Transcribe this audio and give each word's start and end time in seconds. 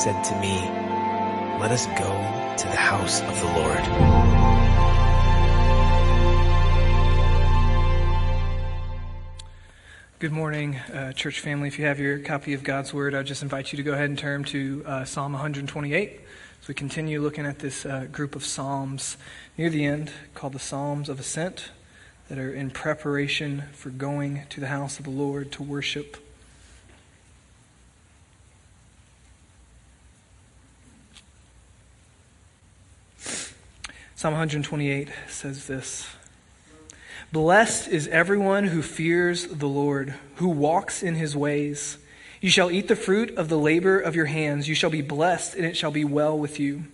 said 0.00 0.24
to 0.24 0.34
me, 0.40 0.54
let 1.60 1.70
us 1.70 1.84
go 1.88 2.08
to 2.56 2.66
the 2.68 2.74
house 2.74 3.20
of 3.20 3.38
the 3.38 3.44
Lord. 3.44 3.84
Good 10.18 10.32
morning, 10.32 10.76
uh, 10.76 11.12
church 11.12 11.40
family. 11.40 11.68
If 11.68 11.78
you 11.78 11.84
have 11.84 12.00
your 12.00 12.18
copy 12.18 12.54
of 12.54 12.62
God's 12.62 12.94
Word, 12.94 13.14
I 13.14 13.22
just 13.22 13.42
invite 13.42 13.74
you 13.74 13.76
to 13.76 13.82
go 13.82 13.92
ahead 13.92 14.08
and 14.08 14.18
turn 14.18 14.44
to 14.44 14.82
uh, 14.86 15.04
Psalm 15.04 15.32
128 15.32 16.20
as 16.62 16.68
we 16.68 16.72
continue 16.72 17.20
looking 17.20 17.44
at 17.44 17.58
this 17.58 17.84
uh, 17.84 18.06
group 18.10 18.34
of 18.34 18.42
Psalms 18.42 19.18
near 19.58 19.68
the 19.68 19.84
end 19.84 20.10
called 20.32 20.54
the 20.54 20.58
Psalms 20.58 21.10
of 21.10 21.20
Ascent 21.20 21.72
that 22.30 22.38
are 22.38 22.54
in 22.54 22.70
preparation 22.70 23.64
for 23.72 23.90
going 23.90 24.44
to 24.48 24.60
the 24.60 24.68
house 24.68 24.98
of 24.98 25.04
the 25.04 25.10
Lord 25.10 25.52
to 25.52 25.62
worship. 25.62 26.16
Psalm 34.20 34.34
128 34.34 35.08
says 35.28 35.66
this 35.66 36.06
Blessed 37.32 37.88
is 37.88 38.06
everyone 38.08 38.64
who 38.64 38.82
fears 38.82 39.46
the 39.46 39.66
Lord, 39.66 40.12
who 40.34 40.48
walks 40.48 41.02
in 41.02 41.14
his 41.14 41.34
ways. 41.34 41.96
You 42.42 42.50
shall 42.50 42.70
eat 42.70 42.86
the 42.86 42.96
fruit 42.96 43.34
of 43.38 43.48
the 43.48 43.56
labor 43.56 43.98
of 43.98 44.14
your 44.14 44.26
hands. 44.26 44.68
You 44.68 44.74
shall 44.74 44.90
be 44.90 45.00
blessed, 45.00 45.54
and 45.54 45.64
it 45.64 45.74
shall 45.74 45.90
be 45.90 46.04
well 46.04 46.38
with 46.38 46.60
you. 46.60 46.84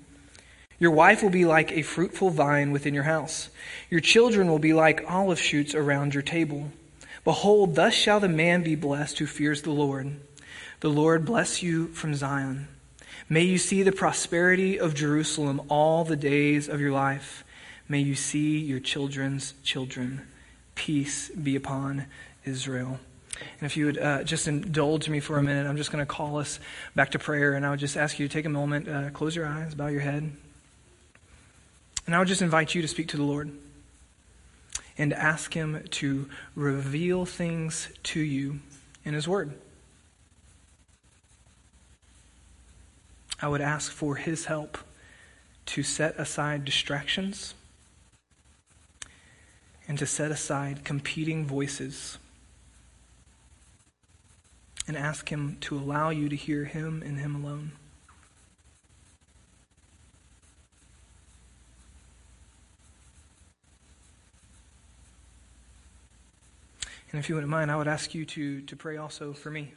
Your 0.78 0.92
wife 0.92 1.20
will 1.20 1.30
be 1.30 1.44
like 1.44 1.72
a 1.72 1.82
fruitful 1.82 2.30
vine 2.30 2.70
within 2.70 2.94
your 2.94 3.02
house. 3.02 3.48
Your 3.90 3.98
children 3.98 4.48
will 4.48 4.60
be 4.60 4.72
like 4.72 5.10
olive 5.10 5.40
shoots 5.40 5.74
around 5.74 6.14
your 6.14 6.22
table. 6.22 6.70
Behold, 7.24 7.74
thus 7.74 7.92
shall 7.92 8.20
the 8.20 8.28
man 8.28 8.62
be 8.62 8.76
blessed 8.76 9.18
who 9.18 9.26
fears 9.26 9.62
the 9.62 9.72
Lord. 9.72 10.14
The 10.78 10.90
Lord 10.90 11.24
bless 11.24 11.60
you 11.60 11.88
from 11.88 12.14
Zion. 12.14 12.68
May 13.28 13.42
you 13.42 13.58
see 13.58 13.82
the 13.82 13.90
prosperity 13.90 14.78
of 14.78 14.94
Jerusalem 14.94 15.60
all 15.68 16.04
the 16.04 16.14
days 16.14 16.68
of 16.68 16.80
your 16.80 16.92
life. 16.92 17.44
May 17.88 17.98
you 17.98 18.14
see 18.14 18.58
your 18.58 18.78
children's 18.78 19.54
children. 19.64 20.22
Peace 20.76 21.28
be 21.30 21.56
upon 21.56 22.06
Israel. 22.44 23.00
And 23.58 23.66
if 23.66 23.76
you 23.76 23.86
would 23.86 23.98
uh, 23.98 24.22
just 24.22 24.46
indulge 24.46 25.08
me 25.08 25.18
for 25.18 25.38
a 25.38 25.42
minute, 25.42 25.66
I'm 25.66 25.76
just 25.76 25.90
going 25.90 26.06
to 26.06 26.06
call 26.06 26.38
us 26.38 26.60
back 26.94 27.10
to 27.10 27.18
prayer, 27.18 27.54
and 27.54 27.66
I 27.66 27.70
would 27.70 27.80
just 27.80 27.96
ask 27.96 28.18
you 28.20 28.28
to 28.28 28.32
take 28.32 28.44
a 28.44 28.50
moment, 28.50 28.88
uh, 28.88 29.10
close 29.10 29.34
your 29.34 29.46
eyes, 29.46 29.74
bow 29.74 29.88
your 29.88 30.00
head. 30.00 30.30
And 32.06 32.14
I 32.14 32.20
would 32.20 32.28
just 32.28 32.42
invite 32.42 32.76
you 32.76 32.82
to 32.82 32.88
speak 32.88 33.08
to 33.08 33.16
the 33.16 33.24
Lord 33.24 33.50
and 34.96 35.12
ask 35.12 35.52
Him 35.52 35.82
to 35.90 36.28
reveal 36.54 37.26
things 37.26 37.88
to 38.04 38.20
you 38.20 38.60
in 39.04 39.14
His 39.14 39.26
Word. 39.26 39.52
I 43.40 43.48
would 43.48 43.60
ask 43.60 43.92
for 43.92 44.16
his 44.16 44.46
help 44.46 44.78
to 45.66 45.82
set 45.82 46.18
aside 46.18 46.64
distractions 46.64 47.54
and 49.88 49.98
to 49.98 50.06
set 50.06 50.30
aside 50.30 50.84
competing 50.84 51.46
voices 51.46 52.18
and 54.88 54.96
ask 54.96 55.30
him 55.30 55.58
to 55.60 55.76
allow 55.76 56.10
you 56.10 56.28
to 56.28 56.36
hear 56.36 56.64
him 56.64 57.02
and 57.04 57.18
him 57.18 57.34
alone. 57.34 57.72
And 67.10 67.20
if 67.20 67.28
you 67.28 67.34
wouldn't 67.34 67.50
mind, 67.50 67.70
I 67.70 67.76
would 67.76 67.88
ask 67.88 68.14
you 68.14 68.24
to, 68.26 68.60
to 68.62 68.76
pray 68.76 68.96
also 68.96 69.32
for 69.32 69.50
me 69.50 69.74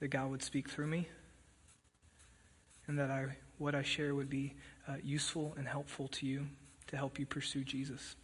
that 0.00 0.08
God 0.08 0.30
would 0.30 0.42
speak 0.42 0.68
through 0.68 0.86
me 0.86 1.08
and 2.88 2.98
that 2.98 3.10
I, 3.10 3.36
what 3.58 3.74
I 3.74 3.82
share 3.82 4.14
would 4.14 4.30
be 4.30 4.54
uh, 4.88 4.94
useful 5.02 5.54
and 5.58 5.66
helpful 5.66 6.08
to 6.08 6.26
you 6.26 6.46
to 6.88 6.96
help 6.96 7.18
you 7.18 7.26
pursue 7.26 7.64
Jesus. 7.64 8.16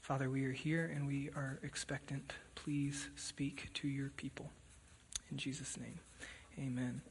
Father, 0.00 0.30
we 0.30 0.46
are 0.46 0.52
here 0.52 0.90
and 0.94 1.06
we 1.06 1.28
are 1.36 1.58
expectant. 1.62 2.32
Please 2.54 3.10
speak 3.14 3.68
to 3.74 3.88
your 3.88 4.08
people. 4.10 4.50
In 5.30 5.36
Jesus' 5.36 5.76
name, 5.78 5.98
amen. 6.58 7.02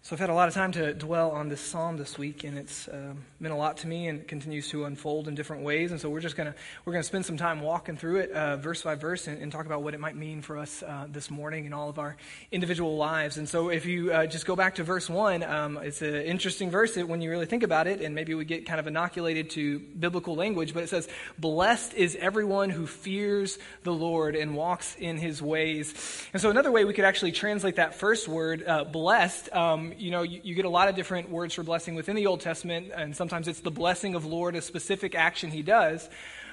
So 0.00 0.14
I've 0.14 0.20
had 0.20 0.30
a 0.30 0.34
lot 0.34 0.48
of 0.48 0.54
time 0.54 0.72
to 0.72 0.94
dwell 0.94 1.32
on 1.32 1.48
this 1.48 1.60
psalm 1.60 1.98
this 1.98 2.16
week, 2.16 2.44
and 2.44 2.56
it's 2.56 2.88
um, 2.88 3.24
meant 3.40 3.52
a 3.52 3.56
lot 3.56 3.78
to 3.78 3.88
me, 3.88 4.06
and 4.06 4.26
continues 4.26 4.70
to 4.70 4.84
unfold 4.84 5.28
in 5.28 5.34
different 5.34 5.64
ways. 5.64 5.90
And 5.90 6.00
so 6.00 6.08
we're 6.08 6.20
just 6.20 6.36
gonna 6.36 6.54
we're 6.84 6.92
gonna 6.92 7.02
spend 7.02 7.26
some 7.26 7.36
time 7.36 7.60
walking 7.60 7.96
through 7.96 8.18
it, 8.20 8.30
uh, 8.30 8.56
verse 8.56 8.80
by 8.80 8.94
verse, 8.94 9.26
and, 9.26 9.42
and, 9.42 9.52
talk 9.52 9.66
about 9.66 9.82
what 9.82 9.94
it 9.94 10.00
might 10.00 10.16
mean 10.16 10.40
for 10.40 10.56
us 10.56 10.82
uh, 10.84 11.08
this 11.10 11.30
morning 11.30 11.66
in 11.66 11.72
all 11.74 11.90
of 11.90 11.98
our 11.98 12.16
individual 12.52 12.96
lives. 12.96 13.38
And 13.38 13.46
so 13.46 13.68
if 13.70 13.84
you 13.86 14.12
uh, 14.12 14.26
just 14.26 14.46
go 14.46 14.56
back 14.56 14.76
to 14.76 14.84
verse 14.84 15.10
one, 15.10 15.42
um, 15.42 15.76
it's 15.78 16.00
an 16.00 16.14
interesting 16.14 16.70
verse 16.70 16.96
when 16.96 17.20
you 17.20 17.28
really 17.28 17.46
think 17.46 17.64
about 17.64 17.86
it, 17.86 18.00
and 18.00 18.14
maybe 18.14 18.34
we 18.34 18.44
get 18.46 18.66
kind 18.66 18.80
of 18.80 18.86
inoculated 18.86 19.50
to 19.50 19.80
biblical 19.80 20.36
language, 20.36 20.72
but 20.72 20.84
it 20.84 20.88
says, 20.88 21.08
"Blessed 21.38 21.92
is 21.92 22.16
everyone 22.16 22.70
who 22.70 22.86
fears 22.86 23.58
the 23.82 23.92
Lord 23.92 24.36
and 24.36 24.54
walks 24.54 24.96
in 24.98 25.18
His 25.18 25.42
ways." 25.42 25.92
And 26.32 26.40
so 26.40 26.50
another 26.50 26.72
way 26.72 26.86
we 26.86 26.94
could 26.94 27.04
actually 27.04 27.32
translate 27.32 27.76
that 27.76 27.96
first 27.96 28.26
word, 28.26 28.64
uh, 28.66 28.84
"blessed." 28.84 29.52
Um, 29.52 29.88
you 30.00 30.10
know, 30.10 30.22
you, 30.22 30.40
you, 30.42 30.54
get 30.54 30.64
a 30.64 30.70
lot 30.70 30.88
of 30.88 30.96
different 30.96 31.30
words 31.30 31.54
for 31.54 31.62
blessing 31.62 31.94
within 31.94 32.16
the 32.16 32.26
Old 32.26 32.40
Testament, 32.40 32.90
and 32.94 33.16
sometimes 33.16 33.48
it's 33.48 33.60
the 33.60 33.70
blessing 33.70 34.14
of 34.14 34.24
Lord, 34.24 34.56
a 34.56 34.62
specific 34.62 35.14
action 35.14 35.50
he 35.50 35.62
does. 35.62 36.08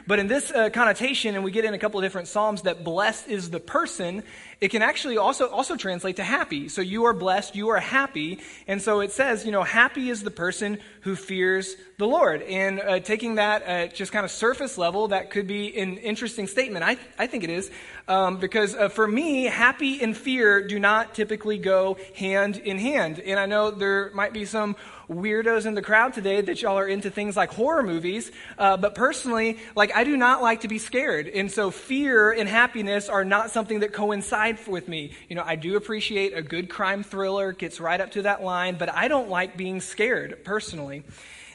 But 0.08 0.20
in 0.20 0.28
this 0.28 0.52
uh, 0.52 0.70
connotation, 0.70 1.34
and 1.34 1.44
we 1.44 1.50
get 1.50 1.66
in 1.66 1.74
a 1.74 1.80
couple 1.80 2.00
of 2.00 2.04
different 2.04 2.28
Psalms 2.28 2.62
that 2.64 2.84
blessed 2.84 3.28
is 3.28 3.50
the 3.50 3.60
person, 3.60 4.24
it 4.62 4.70
can 4.70 4.82
actually 4.82 5.18
also, 5.18 5.48
also 5.48 5.76
translate 5.76 6.16
to 6.18 6.24
happy. 6.24 6.70
So 6.70 6.82
you 6.82 7.06
are 7.06 7.14
blessed, 7.14 7.56
you 7.56 7.70
are 7.70 7.80
happy. 7.80 8.40
And 8.68 8.82
so 8.82 9.02
it 9.02 9.12
says, 9.12 9.46
you 9.46 9.52
know, 9.52 9.64
happy 9.64 10.10
is 10.10 10.24
the 10.24 10.32
person 10.32 10.80
who 11.02 11.16
fears 11.16 11.76
the 11.98 12.08
Lord. 12.08 12.42
And 12.42 12.80
uh, 12.80 13.00
taking 13.00 13.36
that 13.36 13.64
at 13.64 13.96
just 13.96 14.12
kind 14.12 14.26
of 14.26 14.32
surface 14.32 14.78
level, 14.78 15.10
that 15.10 15.30
could 15.30 15.48
be 15.48 15.78
an 15.78 15.98
interesting 15.98 16.48
statement. 16.48 16.84
I, 16.86 16.98
I 17.18 17.28
think 17.28 17.44
it 17.44 17.50
is. 17.50 17.72
Um, 18.08 18.38
because 18.38 18.76
uh, 18.76 18.90
for 18.90 19.08
me, 19.08 19.46
happy 19.46 20.02
and 20.02 20.16
fear 20.16 20.66
do 20.66 20.80
not 20.80 21.16
typically 21.16 21.58
go 21.58 21.98
hand 22.16 22.58
in 22.58 22.78
hand. 22.78 23.20
And 23.20 23.40
I 23.40 23.46
know 23.46 23.72
there 23.72 24.12
might 24.14 24.34
be 24.34 24.46
some 24.46 24.76
weirdos 25.10 25.66
in 25.66 25.76
the 25.76 25.82
crowd 25.82 26.14
today 26.14 26.42
that 26.42 26.62
y'all 26.62 26.78
are 26.78 26.88
into 26.88 27.10
things 27.10 27.36
like 27.38 27.52
horror 27.52 27.84
movies. 27.84 28.32
Uh, 28.58 28.78
but 28.78 28.96
personally, 28.96 29.58
like 29.76 29.96
I 29.96 30.04
do 30.04 30.18
not 30.18 30.42
like 30.42 30.62
to 30.62 30.68
be 30.68 30.80
scared. 30.80 31.28
And 31.28 31.52
so 31.52 31.72
fear 31.72 32.32
and 32.32 32.50
happiness 32.50 33.10
are 33.10 33.26
not 33.26 33.52
something 33.52 33.80
that 33.80 33.94
coincide 33.94 34.45
with 34.68 34.88
me. 34.88 35.12
You 35.30 35.36
know, 35.36 35.44
I 35.46 35.56
do 35.56 35.76
appreciate 35.76 36.38
a 36.38 36.42
good 36.42 36.70
crime 36.70 37.04
thriller, 37.04 37.52
gets 37.52 37.80
right 37.80 38.00
up 38.00 38.12
to 38.12 38.24
that 38.24 38.44
line, 38.44 38.78
but 38.78 38.94
I 38.94 39.08
don't 39.08 39.30
like 39.30 39.58
being 39.58 39.82
scared 39.82 40.44
personally. 40.44 41.04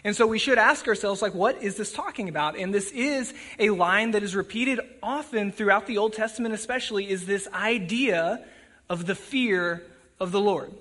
And 0.03 0.17
so 0.17 0.27
we 0.27 0.39
should 0.39 0.59
ask 0.59 0.89
ourselves, 0.89 1.21
like, 1.21 1.35
what 1.35 1.63
is 1.63 1.77
this 1.77 1.93
talking 1.93 2.29
about? 2.29 2.59
And 2.59 2.73
this 2.73 2.91
is 2.91 3.35
a 3.59 3.71
line 3.71 4.13
that 4.13 4.23
is 4.23 4.35
repeated 4.35 4.81
often 5.03 5.53
throughout 5.53 5.87
the 5.87 5.99
Old 5.99 6.15
Testament, 6.15 6.55
especially, 6.55 7.11
is 7.11 7.27
this 7.27 7.47
idea 7.53 8.45
of 8.89 9.07
the 9.07 9.15
fear 9.15 9.83
of 10.19 10.33
the 10.33 10.41
Lord. 10.41 10.73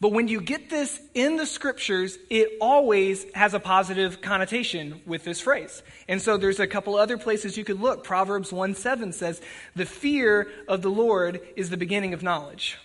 But 0.00 0.12
when 0.12 0.28
you 0.28 0.40
get 0.40 0.70
this 0.70 0.98
in 1.12 1.36
the 1.36 1.44
scriptures, 1.44 2.18
it 2.30 2.56
always 2.60 3.26
has 3.34 3.52
a 3.52 3.60
positive 3.60 4.22
connotation 4.22 5.02
with 5.04 5.24
this 5.24 5.42
phrase. 5.42 5.82
And 6.08 6.22
so 6.22 6.38
there's 6.38 6.58
a 6.58 6.66
couple 6.66 6.96
other 6.96 7.18
places 7.18 7.58
you 7.58 7.64
could 7.64 7.80
look. 7.80 8.02
Proverbs 8.02 8.50
1 8.50 8.74
7 8.74 9.12
says, 9.12 9.42
The 9.76 9.84
fear 9.84 10.48
of 10.66 10.80
the 10.80 10.90
Lord 10.90 11.40
is 11.54 11.68
the 11.68 11.76
beginning 11.76 12.14
of 12.14 12.22
knowledge. 12.22 12.78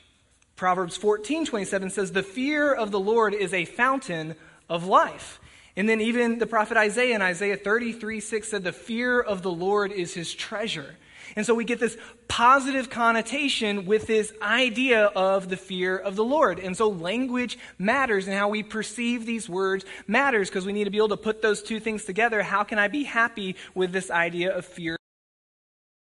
Proverbs 0.58 0.98
14 0.98 1.46
27 1.46 1.90
says, 1.90 2.12
The 2.12 2.24
fear 2.24 2.74
of 2.74 2.92
the 2.92 3.00
Lord 3.00 3.34
is 3.34 3.54
a 3.54 3.64
fountain 3.64 4.36
of 4.70 4.86
life. 4.86 5.40
And 5.78 5.88
then 5.88 6.02
even 6.02 6.40
the 6.40 6.48
prophet 6.48 6.78
Isaiah 6.78 7.16
in 7.16 7.22
Isaiah 7.22 7.58
33 7.58 8.20
6 8.20 8.48
said, 8.50 8.64
The 8.66 8.74
fear 8.74 9.22
of 9.22 9.42
the 9.42 9.52
Lord 9.52 9.94
is 9.94 10.14
his 10.14 10.34
treasure. 10.34 10.96
And 11.36 11.46
so 11.46 11.54
we 11.54 11.66
get 11.66 11.80
this 11.80 11.98
positive 12.30 12.90
connotation 12.90 13.86
with 13.86 14.08
this 14.08 14.32
idea 14.42 15.06
of 15.06 15.50
the 15.50 15.58
fear 15.58 15.98
of 15.98 16.16
the 16.16 16.24
Lord. 16.24 16.60
And 16.60 16.78
so 16.78 16.90
language 16.90 17.58
matters 17.78 18.28
and 18.28 18.38
how 18.38 18.48
we 18.48 18.64
perceive 18.64 19.26
these 19.26 19.50
words 19.50 19.84
matters 20.08 20.50
because 20.50 20.66
we 20.66 20.72
need 20.72 20.86
to 20.86 20.92
be 20.92 20.98
able 20.98 21.10
to 21.10 21.18
put 21.18 21.42
those 21.42 21.62
two 21.62 21.82
things 21.82 22.06
together. 22.06 22.42
How 22.42 22.64
can 22.64 22.80
I 22.80 22.88
be 22.88 23.04
happy 23.04 23.58
with 23.74 23.92
this 23.92 24.10
idea 24.10 24.56
of 24.56 24.66
fear? 24.66 24.98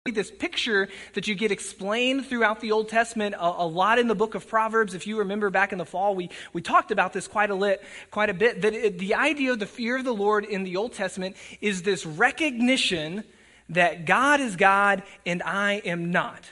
This 0.06 0.30
picture 0.30 0.90
that 1.14 1.30
you 1.30 1.36
get 1.36 1.54
explained 1.54 2.26
throughout 2.26 2.60
the 2.60 2.74
Old 2.74 2.90
Testament 2.90 3.36
a, 3.36 3.46
a, 3.46 3.66
lot 3.66 4.00
in 4.00 4.10
the 4.10 4.16
book 4.16 4.36
of 4.36 4.46
Proverbs. 4.50 4.94
If 4.94 5.08
you 5.08 5.20
remember 5.20 5.50
back 5.50 5.72
in 5.72 5.78
the 5.78 5.86
fall, 5.86 6.14
we, 6.14 6.30
we 6.52 6.62
talked 6.62 6.92
about 6.92 7.14
this 7.14 7.26
quite 7.30 7.50
a, 7.50 7.56
lit, 7.56 7.82
quite 8.12 8.30
a 8.30 8.34
bit. 8.34 8.64
That 8.64 8.74
it, 8.74 9.00
the 9.00 9.16
idea 9.16 9.54
of 9.54 9.60
the 9.60 9.66
fear 9.66 9.96
of 9.96 10.04
the 10.04 10.14
Lord 10.14 10.44
in 10.44 10.66
the 10.66 10.76
Old 10.76 10.92
Testament 10.92 11.38
is 11.62 11.84
this 11.84 12.06
recognition 12.06 13.24
that 13.70 14.06
God 14.06 14.40
is 14.40 14.56
God 14.56 15.04
and 15.26 15.42
I 15.44 15.74
am 15.86 16.12
not. 16.12 16.44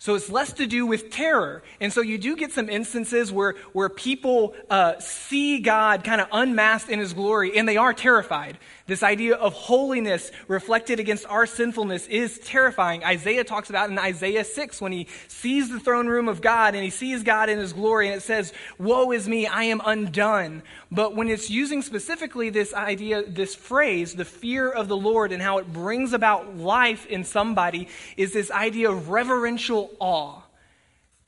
So 0.00 0.14
it's 0.14 0.30
less 0.30 0.54
to 0.54 0.66
do 0.66 0.86
with 0.86 1.10
terror. 1.10 1.62
And 1.78 1.92
so 1.92 2.00
you 2.00 2.16
do 2.16 2.34
get 2.34 2.52
some 2.52 2.70
instances 2.70 3.30
where, 3.30 3.56
where 3.74 3.90
people 3.90 4.54
uh, 4.70 4.98
see 4.98 5.60
God 5.60 6.04
kind 6.04 6.22
of 6.22 6.28
unmasked 6.32 6.88
in 6.88 6.98
his 6.98 7.12
glory 7.12 7.58
and 7.58 7.68
they 7.68 7.76
are 7.76 7.92
terrified. 7.92 8.56
This 8.90 9.04
idea 9.04 9.36
of 9.36 9.52
holiness 9.52 10.32
reflected 10.48 10.98
against 10.98 11.24
our 11.26 11.46
sinfulness 11.46 12.08
is 12.08 12.40
terrifying. 12.40 13.04
Isaiah 13.04 13.44
talks 13.44 13.70
about 13.70 13.88
in 13.88 13.96
Isaiah 13.96 14.42
6 14.42 14.80
when 14.80 14.90
he 14.90 15.06
sees 15.28 15.70
the 15.70 15.78
throne 15.78 16.08
room 16.08 16.28
of 16.28 16.40
God 16.40 16.74
and 16.74 16.82
he 16.82 16.90
sees 16.90 17.22
God 17.22 17.48
in 17.48 17.60
his 17.60 17.72
glory 17.72 18.08
and 18.08 18.16
it 18.16 18.22
says, 18.22 18.52
Woe 18.80 19.12
is 19.12 19.28
me, 19.28 19.46
I 19.46 19.62
am 19.62 19.80
undone. 19.84 20.64
But 20.90 21.14
when 21.14 21.28
it's 21.28 21.48
using 21.48 21.82
specifically 21.82 22.50
this 22.50 22.74
idea, 22.74 23.22
this 23.22 23.54
phrase, 23.54 24.16
the 24.16 24.24
fear 24.24 24.68
of 24.68 24.88
the 24.88 24.96
Lord 24.96 25.30
and 25.30 25.40
how 25.40 25.58
it 25.58 25.72
brings 25.72 26.12
about 26.12 26.56
life 26.56 27.06
in 27.06 27.22
somebody, 27.22 27.86
is 28.16 28.32
this 28.32 28.50
idea 28.50 28.90
of 28.90 29.08
reverential 29.08 29.92
awe 30.00 30.39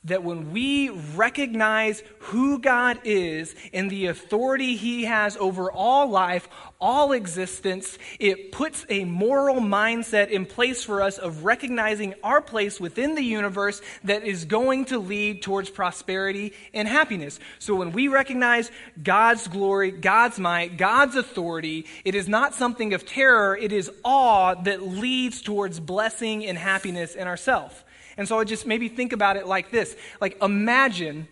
that 0.05 0.25
when 0.25 0.51
we 0.53 0.89
recognize 0.89 2.03
who 2.19 2.59
God 2.59 2.99
is 3.05 3.55
and 3.73 3.89
the 3.89 4.07
authority 4.07 4.75
He 4.75 5.05
has 5.05 5.37
over 5.37 5.71
all 5.71 6.09
life, 6.09 6.49
all 6.81 7.13
existence, 7.13 7.99
it 8.19 8.51
puts 8.51 8.85
a 8.89 9.05
moral 9.05 9.61
mindset 9.61 10.31
in 10.31 10.45
place 10.45 10.83
for 10.83 11.03
us 11.03 11.19
of 11.19 11.45
recognizing 11.45 12.15
our 12.25 12.41
place 12.41 12.81
within 12.81 13.15
the 13.15 13.23
universe 13.23 13.81
that 14.03 14.25
is 14.25 14.45
going 14.45 14.87
to 14.87 14.99
lead 14.99 15.41
towards 15.43 15.71
prosperity 15.71 16.53
and 16.75 16.89
happiness. 16.89 17.39
So 17.61 17.77
when 17.77 17.93
we 17.93 18.09
recognize 18.09 18.73
God's 19.01 19.47
glory, 19.47 19.93
God's 19.93 20.41
might, 20.41 20.77
God's 20.77 21.15
authority, 21.15 21.87
it 22.05 22.17
is 22.17 22.29
not 22.29 22.55
something 22.55 22.93
of 22.93 23.07
terror, 23.07 23.57
it 23.57 23.71
is 23.71 23.89
awe 24.05 24.55
that 24.63 24.83
leads 24.83 25.43
towards 25.43 25.79
blessing 25.79 26.45
and 26.45 26.59
happiness 26.59 27.15
in 27.15 27.29
ourselves. 27.29 27.85
And 28.17 28.29
so 28.29 28.39
I 28.39 28.45
just 28.45 28.67
maybe 28.67 28.89
think 28.89 29.13
about 29.13 29.37
it 29.37 29.47
like 29.47 29.71
this 29.71 29.97
like, 30.21 30.41
imagine 30.43 31.29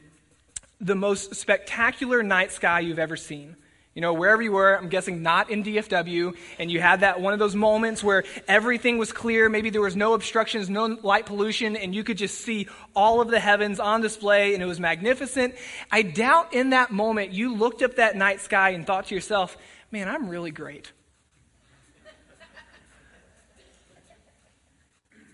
the 0.80 0.94
most 0.94 1.34
spectacular 1.34 2.22
night 2.22 2.52
sky 2.52 2.80
you've 2.80 2.98
ever 2.98 3.16
seen. 3.16 3.56
You 3.94 4.02
know, 4.02 4.14
wherever 4.14 4.40
you 4.40 4.52
were, 4.52 4.78
I'm 4.78 4.88
guessing 4.88 5.22
not 5.22 5.50
in 5.50 5.64
DFW, 5.64 6.36
and 6.60 6.70
you 6.70 6.80
had 6.80 7.00
that 7.00 7.20
one 7.20 7.32
of 7.32 7.40
those 7.40 7.56
moments 7.56 8.04
where 8.04 8.22
everything 8.46 8.98
was 8.98 9.12
clear, 9.12 9.48
maybe 9.48 9.68
there 9.68 9.80
was 9.80 9.96
no 9.96 10.14
obstructions, 10.14 10.70
no 10.70 10.86
light 11.02 11.26
pollution, 11.26 11.74
and 11.74 11.92
you 11.92 12.04
could 12.04 12.16
just 12.16 12.38
see 12.38 12.68
all 12.94 13.20
of 13.20 13.28
the 13.28 13.40
heavens 13.40 13.80
on 13.80 14.00
display, 14.00 14.54
and 14.54 14.62
it 14.62 14.66
was 14.66 14.78
magnificent. 14.78 15.56
I 15.90 16.02
doubt 16.02 16.54
in 16.54 16.70
that 16.70 16.92
moment 16.92 17.32
you 17.32 17.52
looked 17.52 17.82
up 17.82 17.96
that 17.96 18.14
night 18.14 18.40
sky 18.40 18.70
and 18.70 18.86
thought 18.86 19.06
to 19.06 19.14
yourself, 19.14 19.56
man, 19.90 20.08
I'm 20.08 20.28
really 20.28 20.52
great. 20.52 20.92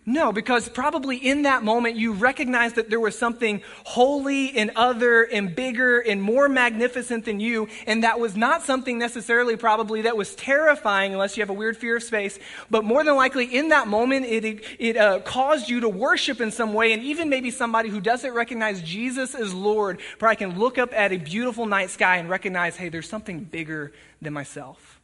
No, 0.08 0.30
because 0.30 0.68
probably 0.68 1.16
in 1.16 1.42
that 1.42 1.64
moment 1.64 1.96
you 1.96 2.12
recognized 2.12 2.76
that 2.76 2.88
there 2.88 3.00
was 3.00 3.18
something 3.18 3.60
holy 3.82 4.56
and 4.56 4.70
other 4.76 5.24
and 5.24 5.52
bigger 5.52 5.98
and 5.98 6.22
more 6.22 6.48
magnificent 6.48 7.24
than 7.24 7.40
you, 7.40 7.66
and 7.88 8.04
that 8.04 8.20
was 8.20 8.36
not 8.36 8.62
something 8.62 9.00
necessarily 9.00 9.56
probably 9.56 10.02
that 10.02 10.16
was 10.16 10.36
terrifying 10.36 11.12
unless 11.12 11.36
you 11.36 11.40
have 11.40 11.50
a 11.50 11.54
weird 11.54 11.76
fear 11.76 11.96
of 11.96 12.04
space, 12.04 12.38
but 12.70 12.84
more 12.84 13.02
than 13.02 13.16
likely 13.16 13.46
in 13.46 13.70
that 13.70 13.88
moment 13.88 14.26
it, 14.26 14.64
it 14.78 14.96
uh, 14.96 15.18
caused 15.22 15.68
you 15.68 15.80
to 15.80 15.88
worship 15.88 16.40
in 16.40 16.52
some 16.52 16.72
way, 16.72 16.92
and 16.92 17.02
even 17.02 17.28
maybe 17.28 17.50
somebody 17.50 17.88
who 17.88 18.00
doesn't 18.00 18.32
recognize 18.32 18.80
Jesus 18.82 19.34
as 19.34 19.52
Lord 19.52 19.98
probably 20.20 20.36
can 20.36 20.56
look 20.56 20.78
up 20.78 20.92
at 20.92 21.10
a 21.10 21.16
beautiful 21.16 21.66
night 21.66 21.90
sky 21.90 22.18
and 22.18 22.30
recognize, 22.30 22.76
hey, 22.76 22.90
there's 22.90 23.08
something 23.08 23.40
bigger 23.40 23.92
than 24.22 24.32
myself. 24.32 24.95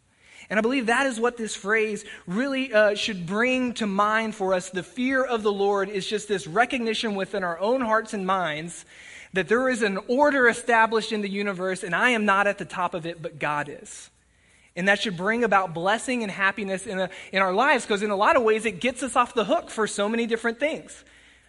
And 0.51 0.59
I 0.59 0.63
believe 0.63 0.87
that 0.87 1.07
is 1.07 1.21
what 1.21 1.37
this 1.37 1.55
phrase 1.55 2.05
really 2.27 2.73
uh, 2.73 2.95
should 2.95 3.27
bring 3.27 3.75
to 3.75 3.87
mind 3.87 4.35
for 4.35 4.55
us. 4.55 4.71
The 4.71 4.83
fear 4.83 5.23
of 5.25 5.43
the 5.43 5.53
Lord 5.53 5.89
is 5.89 6.07
just 6.07 6.29
this 6.29 6.47
recognition 6.47 7.15
within 7.15 7.45
our 7.45 7.59
own 7.59 7.81
hearts 7.81 8.15
and 8.15 8.27
minds 8.27 8.85
that 9.33 9.49
there 9.49 9.69
is 9.69 9.83
an 9.83 9.99
order 10.09 10.49
established 10.49 11.11
in 11.11 11.23
the 11.23 11.29
universe, 11.29 11.83
and 11.83 11.95
I 11.95 12.11
am 12.11 12.25
not 12.25 12.47
at 12.47 12.59
the 12.59 12.65
top 12.65 12.95
of 12.95 13.07
it, 13.07 13.23
but 13.23 13.39
God 13.39 13.69
is. 13.71 14.11
And 14.77 14.89
that 14.89 15.01
should 15.01 15.17
bring 15.17 15.45
about 15.45 15.75
blessing 15.75 16.23
and 16.23 16.31
happiness 16.31 16.87
in, 16.87 16.99
a, 16.99 17.11
in 17.33 17.41
our 17.41 17.53
lives 17.53 17.85
because, 17.85 18.03
in 18.03 18.11
a 18.11 18.17
lot 18.17 18.37
of 18.37 18.43
ways, 18.43 18.65
it 18.65 18.81
gets 18.81 19.03
us 19.03 19.17
off 19.17 19.35
the 19.35 19.45
hook 19.45 19.71
for 19.71 19.87
so 19.87 20.09
many 20.09 20.27
different 20.27 20.61
things 20.61 21.05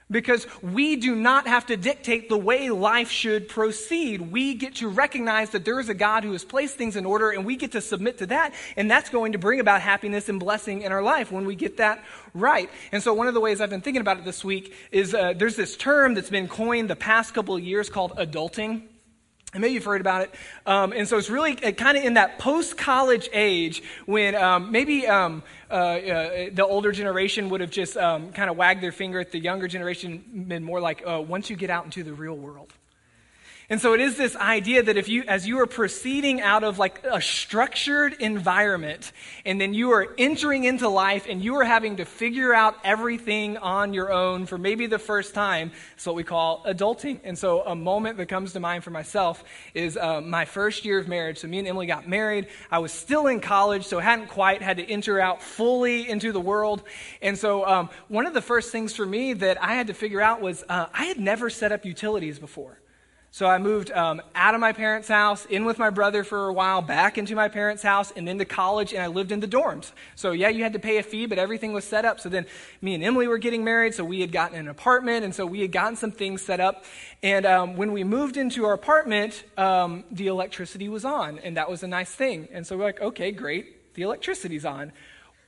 because 0.10 0.48
we 0.62 0.96
do 0.96 1.16
not 1.16 1.48
have 1.48 1.66
to 1.68 1.78
dictate 1.78 2.30
the 2.30 2.38
way 2.38 2.70
life 2.70 3.10
should 3.10 3.50
proceed. 3.50 4.22
We 4.22 4.54
get 4.54 4.76
to 4.76 4.88
recognize 4.88 5.52
that 5.52 5.66
there 5.66 5.80
is 5.80 5.90
a 5.90 5.94
God 5.94 6.24
who 6.24 6.32
has 6.34 6.44
placed 6.44 6.76
things 6.76 6.96
in 6.96 7.06
order, 7.06 7.32
and 7.32 7.46
we 7.46 7.56
get 7.56 7.72
to 7.74 7.82
submit 7.82 8.20
to 8.20 8.28
that, 8.28 8.54
and 8.78 8.90
that's 8.90 9.10
going 9.10 9.34
to 9.34 9.38
bring 9.38 9.60
about 9.60 9.82
happiness 9.82 10.30
and 10.30 10.40
blessing 10.40 10.82
in 10.82 10.92
our 10.92 11.02
life 11.02 11.32
when 11.32 11.46
we 11.46 11.56
get 11.56 11.78
that 11.78 12.04
right. 12.34 12.70
And 12.92 13.02
so, 13.02 13.14
one 13.14 13.28
of 13.28 13.34
the 13.34 13.42
ways 13.42 13.62
I've 13.62 13.70
been 13.70 13.82
thinking 13.82 14.02
about 14.02 14.18
it 14.18 14.26
this 14.26 14.44
week 14.44 14.74
is 14.92 15.14
uh, 15.14 15.34
there's 15.34 15.56
this 15.56 15.76
term 15.76 16.14
that's 16.14 16.30
been 16.30 16.48
coined 16.48 16.90
the 16.90 16.96
past 16.96 17.34
couple 17.34 17.56
of 17.56 17.64
years 17.64 17.90
called 17.90 18.14
adulting. 18.18 18.84
And 19.54 19.62
maybe 19.62 19.74
you've 19.76 19.86
heard 19.86 20.02
about 20.02 20.24
it. 20.24 20.34
Um, 20.66 20.94
and 20.94 21.08
so 21.08 21.18
it's 21.18 21.30
really 21.30 21.64
uh, 21.64 21.72
kind 21.72 21.98
of 21.98 22.04
in 22.04 22.16
that 22.16 22.40
post 22.40 22.78
college 22.78 23.30
age 23.34 23.84
when 24.06 24.36
um, 24.36 24.72
maybe 24.72 25.08
um, 25.08 25.44
uh, 25.70 25.74
uh, 25.74 26.50
the 26.52 26.66
older 26.66 26.92
generation 26.92 27.50
would 27.50 27.62
have 27.62 27.72
just 27.72 27.96
um, 27.98 28.32
kind 28.32 28.50
of 28.50 28.58
wagged 28.58 28.82
their 28.82 28.92
finger 28.92 29.20
at 29.20 29.32
the 29.32 29.40
younger 29.40 29.68
generation, 29.68 30.24
been 30.48 30.64
more 30.64 30.82
like, 30.82 31.04
uh, 31.08 31.22
once 31.22 31.50
you 31.50 31.56
get 31.56 31.70
out 31.70 31.86
into 31.86 32.04
the 32.04 32.14
real 32.14 32.36
world. 32.36 32.74
And 33.70 33.80
so 33.80 33.94
it 33.94 34.02
is 34.02 34.18
this 34.18 34.36
idea 34.36 34.84
that 34.84 34.98
if 34.98 35.08
you, 35.08 35.24
as 35.28 35.48
you 35.48 35.60
are 35.60 35.68
proceeding 35.68 36.42
out 36.42 36.64
of 36.64 36.80
like 36.80 37.04
a 37.06 37.22
structured 37.22 38.14
environment, 38.20 39.12
and 39.46 39.60
then 39.60 39.74
you 39.74 39.92
are 39.92 40.14
entering 40.18 40.66
into 40.66 40.90
life 40.90 41.28
and 41.30 41.42
you 41.42 41.56
are 41.56 41.64
having 41.64 41.98
to 41.98 42.06
figure 42.06 42.54
out 42.54 42.76
everything 42.84 43.58
on 43.58 43.94
your 43.94 44.12
own 44.12 44.46
for 44.46 44.58
maybe 44.58 44.86
the 44.86 45.00
first 45.00 45.34
time, 45.34 45.72
it's 45.96 46.06
what 46.06 46.16
we 46.16 46.24
call 46.24 46.64
adulting. 46.66 47.20
And 47.24 47.38
so 47.38 47.62
a 47.62 47.76
moment 47.76 48.18
that 48.18 48.28
comes 48.28 48.52
to 48.54 48.60
mind 48.60 48.84
for 48.84 48.92
myself 48.92 49.44
is 49.74 49.96
uh, 49.96 50.20
my 50.20 50.44
first 50.44 50.84
year 50.84 51.00
of 51.00 51.08
marriage. 51.08 51.40
So 51.40 51.48
me 51.48 51.60
and 51.60 51.68
Emily 51.68 51.88
got 51.88 52.08
married. 52.08 52.48
I 52.70 52.80
was 52.80 52.92
still 52.92 53.28
in 53.28 53.40
college, 53.40 53.86
so 53.86 54.00
hadn't 54.00 54.28
quite 54.28 54.62
had 54.62 54.78
to 54.78 54.92
enter 54.92 55.20
out 55.22 55.42
fully 55.42 56.10
into 56.10 56.34
the 56.34 56.42
world. 56.42 56.84
And 57.22 57.38
so 57.38 57.66
um, 57.66 57.90
one 58.10 58.26
of 58.26 58.34
the 58.34 58.42
first 58.42 58.72
things 58.72 58.94
for 58.94 59.06
me 59.06 59.34
that 59.34 59.62
I 59.64 59.76
had 59.76 59.88
to 59.88 59.94
figure 59.94 60.22
out 60.22 60.42
was 60.42 60.64
uh, 60.68 60.88
I 60.94 61.06
had 61.06 61.20
never 61.20 61.50
set 61.50 61.72
up 61.72 61.86
utilities 61.86 62.40
before. 62.40 62.78
So 63.34 63.48
I 63.48 63.58
moved 63.58 63.90
um, 63.90 64.22
out 64.36 64.54
of 64.54 64.62
my 64.62 64.74
parents' 64.74 65.08
house, 65.08 65.48
in 65.48 65.66
with 65.66 65.80
my 65.80 65.90
brother 65.90 66.24
for 66.24 66.50
a 66.50 66.54
while, 66.54 66.84
back 66.84 67.18
into 67.18 67.34
my 67.34 67.50
parents' 67.50 67.82
house, 67.82 68.14
and 68.16 68.28
then 68.28 68.38
to 68.38 68.46
college, 68.46 68.94
and 68.94 69.02
I 69.02 69.08
lived 69.08 69.32
in 69.32 69.40
the 69.40 69.48
dorms. 69.48 69.92
So 70.16 70.34
yeah, 70.34 70.50
you 70.50 70.62
had 70.62 70.74
to 70.74 70.80
pay 70.80 71.00
a 71.00 71.04
fee, 71.04 71.26
but 71.26 71.40
everything 71.40 71.74
was 71.74 71.84
set 71.84 72.06
up. 72.06 72.20
So 72.20 72.30
then 72.30 72.46
me 72.80 72.94
and 72.94 73.04
Emily 73.04 73.28
were 73.28 73.40
getting 73.40 73.64
married, 73.64 73.96
so 73.96 74.06
we 74.06 74.22
had 74.22 74.32
gotten 74.32 74.60
an 74.60 74.68
apartment, 74.68 75.26
and 75.26 75.34
so 75.34 75.48
we 75.48 75.62
had 75.62 75.72
gotten 75.72 75.96
some 75.96 76.12
things 76.12 76.44
set 76.44 76.60
up. 76.60 76.86
And 77.24 77.48
um, 77.48 77.76
when 77.76 77.92
we 77.92 78.04
moved 78.04 78.38
into 78.38 78.66
our 78.66 78.74
apartment, 78.74 79.44
um, 79.58 80.04
the 80.12 80.28
electricity 80.28 80.88
was 80.88 81.04
on, 81.04 81.40
and 81.40 81.58
that 81.58 81.68
was 81.68 81.82
a 81.82 81.88
nice 81.88 82.12
thing. 82.12 82.48
And 82.52 82.68
so 82.68 82.78
we're 82.78 82.84
like, 82.84 83.02
okay, 83.02 83.32
great, 83.32 83.96
the 83.96 84.04
electricity's 84.04 84.64
on 84.64 84.92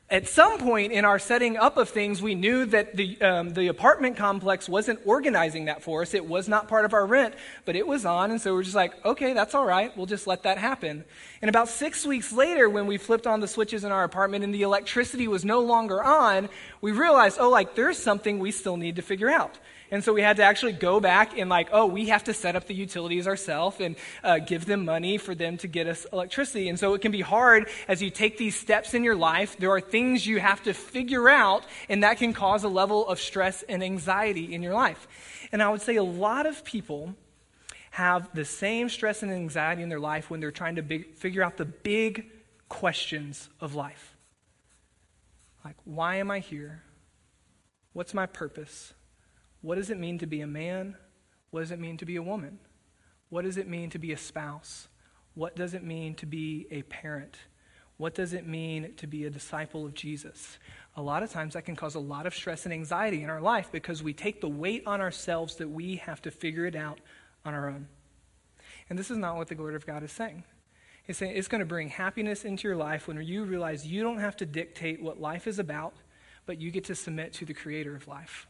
at 0.08 0.28
some 0.28 0.60
point 0.60 0.92
in 0.92 1.04
our 1.04 1.18
setting 1.18 1.58
up 1.58 1.78
of 1.78 1.90
things, 1.90 2.22
we 2.22 2.36
knew 2.36 2.66
that 2.68 2.96
the, 2.96 3.20
um, 3.22 3.50
the 3.50 3.68
apartment 3.68 4.16
complex 4.16 4.70
wasn't 4.70 5.00
organizing 5.04 5.66
that 5.66 5.82
for 5.82 6.04
us. 6.04 6.14
It 6.14 6.28
was 6.28 6.48
not 6.48 6.68
part 6.68 6.86
of 6.86 6.94
our 6.94 7.08
rent, 7.08 7.34
but 7.66 7.76
it 7.76 7.88
was 7.88 8.06
on. 8.06 8.30
And 8.30 8.40
so 8.40 8.54
we're 8.54 8.62
just 8.62 8.76
like, 8.76 8.94
okay, 9.04 9.34
that's 9.34 9.56
all 9.56 9.66
right. 9.66 9.96
We'll 9.98 10.06
just 10.06 10.28
let 10.28 10.44
that 10.44 10.60
happen. 10.60 11.06
And 11.42 11.50
about 11.50 11.70
six 11.70 12.06
weeks 12.06 12.32
later, 12.32 12.70
when 12.70 12.86
we 12.86 12.98
flipped 12.98 13.26
on 13.26 13.40
the 13.40 13.48
switches 13.48 13.84
in 13.84 13.92
our 13.92 14.04
apartment 14.04 14.44
and 14.44 14.54
the 14.54 14.62
electricity 14.62 15.28
was 15.28 15.44
no 15.44 15.62
longer 15.62 16.04
on, 16.04 16.50
we 16.82 16.92
realized, 16.92 17.38
oh, 17.40 17.50
like, 17.50 17.74
there's 17.74 17.98
something 17.98 18.38
we 18.38 18.52
still 18.52 18.78
need 18.78 18.98
to 18.98 19.02
figure 19.02 19.32
out. 19.32 19.58
And 19.96 20.04
so 20.04 20.12
we 20.12 20.22
had 20.22 20.36
to 20.38 20.44
actually 20.44 20.74
go 20.74 21.00
back 21.00 21.38
and, 21.38 21.50
like, 21.50 21.70
oh, 21.72 21.86
we 21.86 22.08
have 22.10 22.26
to 22.26 22.34
set 22.34 22.58
up 22.58 22.68
the 22.68 22.76
utilities 22.76 23.28
ourselves 23.28 23.80
and 23.80 23.96
uh, 24.26 24.40
give 24.40 24.66
them 24.66 24.84
money 24.84 25.18
for 25.18 25.34
them 25.34 25.56
to 25.60 25.70
get 25.70 25.88
us 25.88 26.06
electricity. 26.12 26.68
And 26.68 26.78
so 26.78 26.96
it 26.96 27.02
can 27.02 27.14
be 27.14 27.22
hard 27.22 27.70
as 27.88 28.02
you 28.02 28.10
take 28.10 28.38
these 28.38 28.60
steps 28.60 28.94
in 28.94 29.06
your 29.06 29.16
life. 29.16 29.56
There 29.58 29.72
are 29.72 29.80
things 29.80 30.28
you 30.28 30.42
have 30.42 30.62
to 30.64 30.74
figure 30.74 31.30
out, 31.30 31.66
and 31.88 32.04
that 32.04 32.18
can 32.18 32.34
cause 32.34 32.66
a 32.66 32.68
level 32.68 33.08
of 33.08 33.22
stress 33.22 33.64
and 33.64 33.82
anxiety 33.82 34.54
in 34.54 34.62
your 34.62 34.74
life. 34.74 35.08
And 35.54 35.64
I 35.64 35.70
would 35.70 35.82
say 35.82 35.96
a 35.96 36.04
lot 36.04 36.46
of 36.46 36.66
people 36.66 37.16
have 37.92 38.30
the 38.36 38.44
same 38.44 38.90
stress 38.90 39.24
and 39.24 39.32
anxiety 39.32 39.82
in 39.82 39.88
their 39.88 40.02
life 40.02 40.30
when 40.30 40.42
they're 40.42 40.52
trying 40.52 40.76
to 40.76 40.82
big, 40.82 41.14
figure 41.16 41.42
out 41.42 41.56
the 41.56 41.64
big 41.64 42.30
questions 42.68 43.48
of 43.62 43.76
life. 43.76 44.14
Like, 45.64 45.78
why 45.86 46.16
am 46.16 46.30
I 46.30 46.40
here? 46.40 46.84
What's 47.94 48.14
my 48.14 48.26
purpose? 48.26 48.94
What 49.66 49.80
does 49.80 49.90
it 49.90 50.00
mean 50.00 50.20
to 50.20 50.28
be 50.28 50.42
a 50.42 50.48
man? 50.48 50.96
What 51.50 51.62
does 51.62 51.72
it 51.72 51.80
mean 51.80 51.98
to 51.98 52.06
be 52.06 52.18
a 52.18 52.22
woman? 52.22 52.60
What 53.30 53.46
does 53.46 53.58
it 53.58 53.68
mean 53.68 53.90
to 53.90 53.98
be 53.98 54.12
a 54.12 54.18
spouse? 54.18 54.90
What 55.34 55.56
does 55.56 55.74
it 55.74 55.84
mean 55.84 56.14
to 56.16 56.28
be 56.28 56.68
a 56.70 56.84
parent? 56.84 57.36
What 57.98 58.14
does 58.14 58.34
it 58.34 58.46
mean 58.46 58.94
to 58.98 59.08
be 59.08 59.26
a 59.26 59.32
disciple 59.32 59.84
of 59.84 59.96
Jesus? 59.96 60.60
A 60.96 61.02
lot 61.02 61.24
of 61.24 61.32
times 61.32 61.56
that 61.56 61.66
can 61.66 61.76
cause 61.76 61.96
a 61.96 62.00
lot 62.00 62.28
of 62.28 62.36
stress 62.36 62.66
and 62.66 62.74
anxiety 62.76 63.24
in 63.24 63.30
our 63.32 63.42
life 63.42 63.72
because 63.72 64.04
we 64.04 64.14
take 64.14 64.40
the 64.40 64.48
weight 64.48 64.84
on 64.86 65.02
ourselves 65.02 65.56
that 65.56 65.72
we 65.72 65.96
have 65.96 66.22
to 66.22 66.30
figure 66.30 66.68
it 66.68 66.76
out 66.76 67.00
on 67.44 67.56
our 67.56 67.68
own. 67.68 67.88
And 68.92 69.00
this 69.00 69.10
is 69.10 69.18
not 69.18 69.36
what 69.36 69.48
the 69.48 69.56
Word 69.56 69.74
of 69.74 69.88
God 69.88 70.04
is 70.04 70.12
saying. 70.12 70.44
It's 71.08 71.18
saying 71.18 71.36
it's 71.36 71.48
going 71.48 71.62
to 71.62 71.66
bring 71.66 71.90
happiness 71.90 72.46
into 72.46 72.68
your 72.68 72.78
life 72.78 73.08
when 73.08 73.20
you 73.20 73.46
realize 73.46 73.88
you 73.88 74.04
don't 74.04 74.20
have 74.20 74.38
to 74.38 74.46
dictate 74.46 75.02
what 75.02 75.20
life 75.20 75.48
is 75.48 75.58
about, 75.58 75.96
but 76.46 76.62
you 76.62 76.70
get 76.70 76.84
to 76.84 76.94
submit 76.94 77.34
to 77.34 77.46
the 77.46 77.56
Creator 77.56 77.96
of 77.96 78.08
life. 78.08 78.46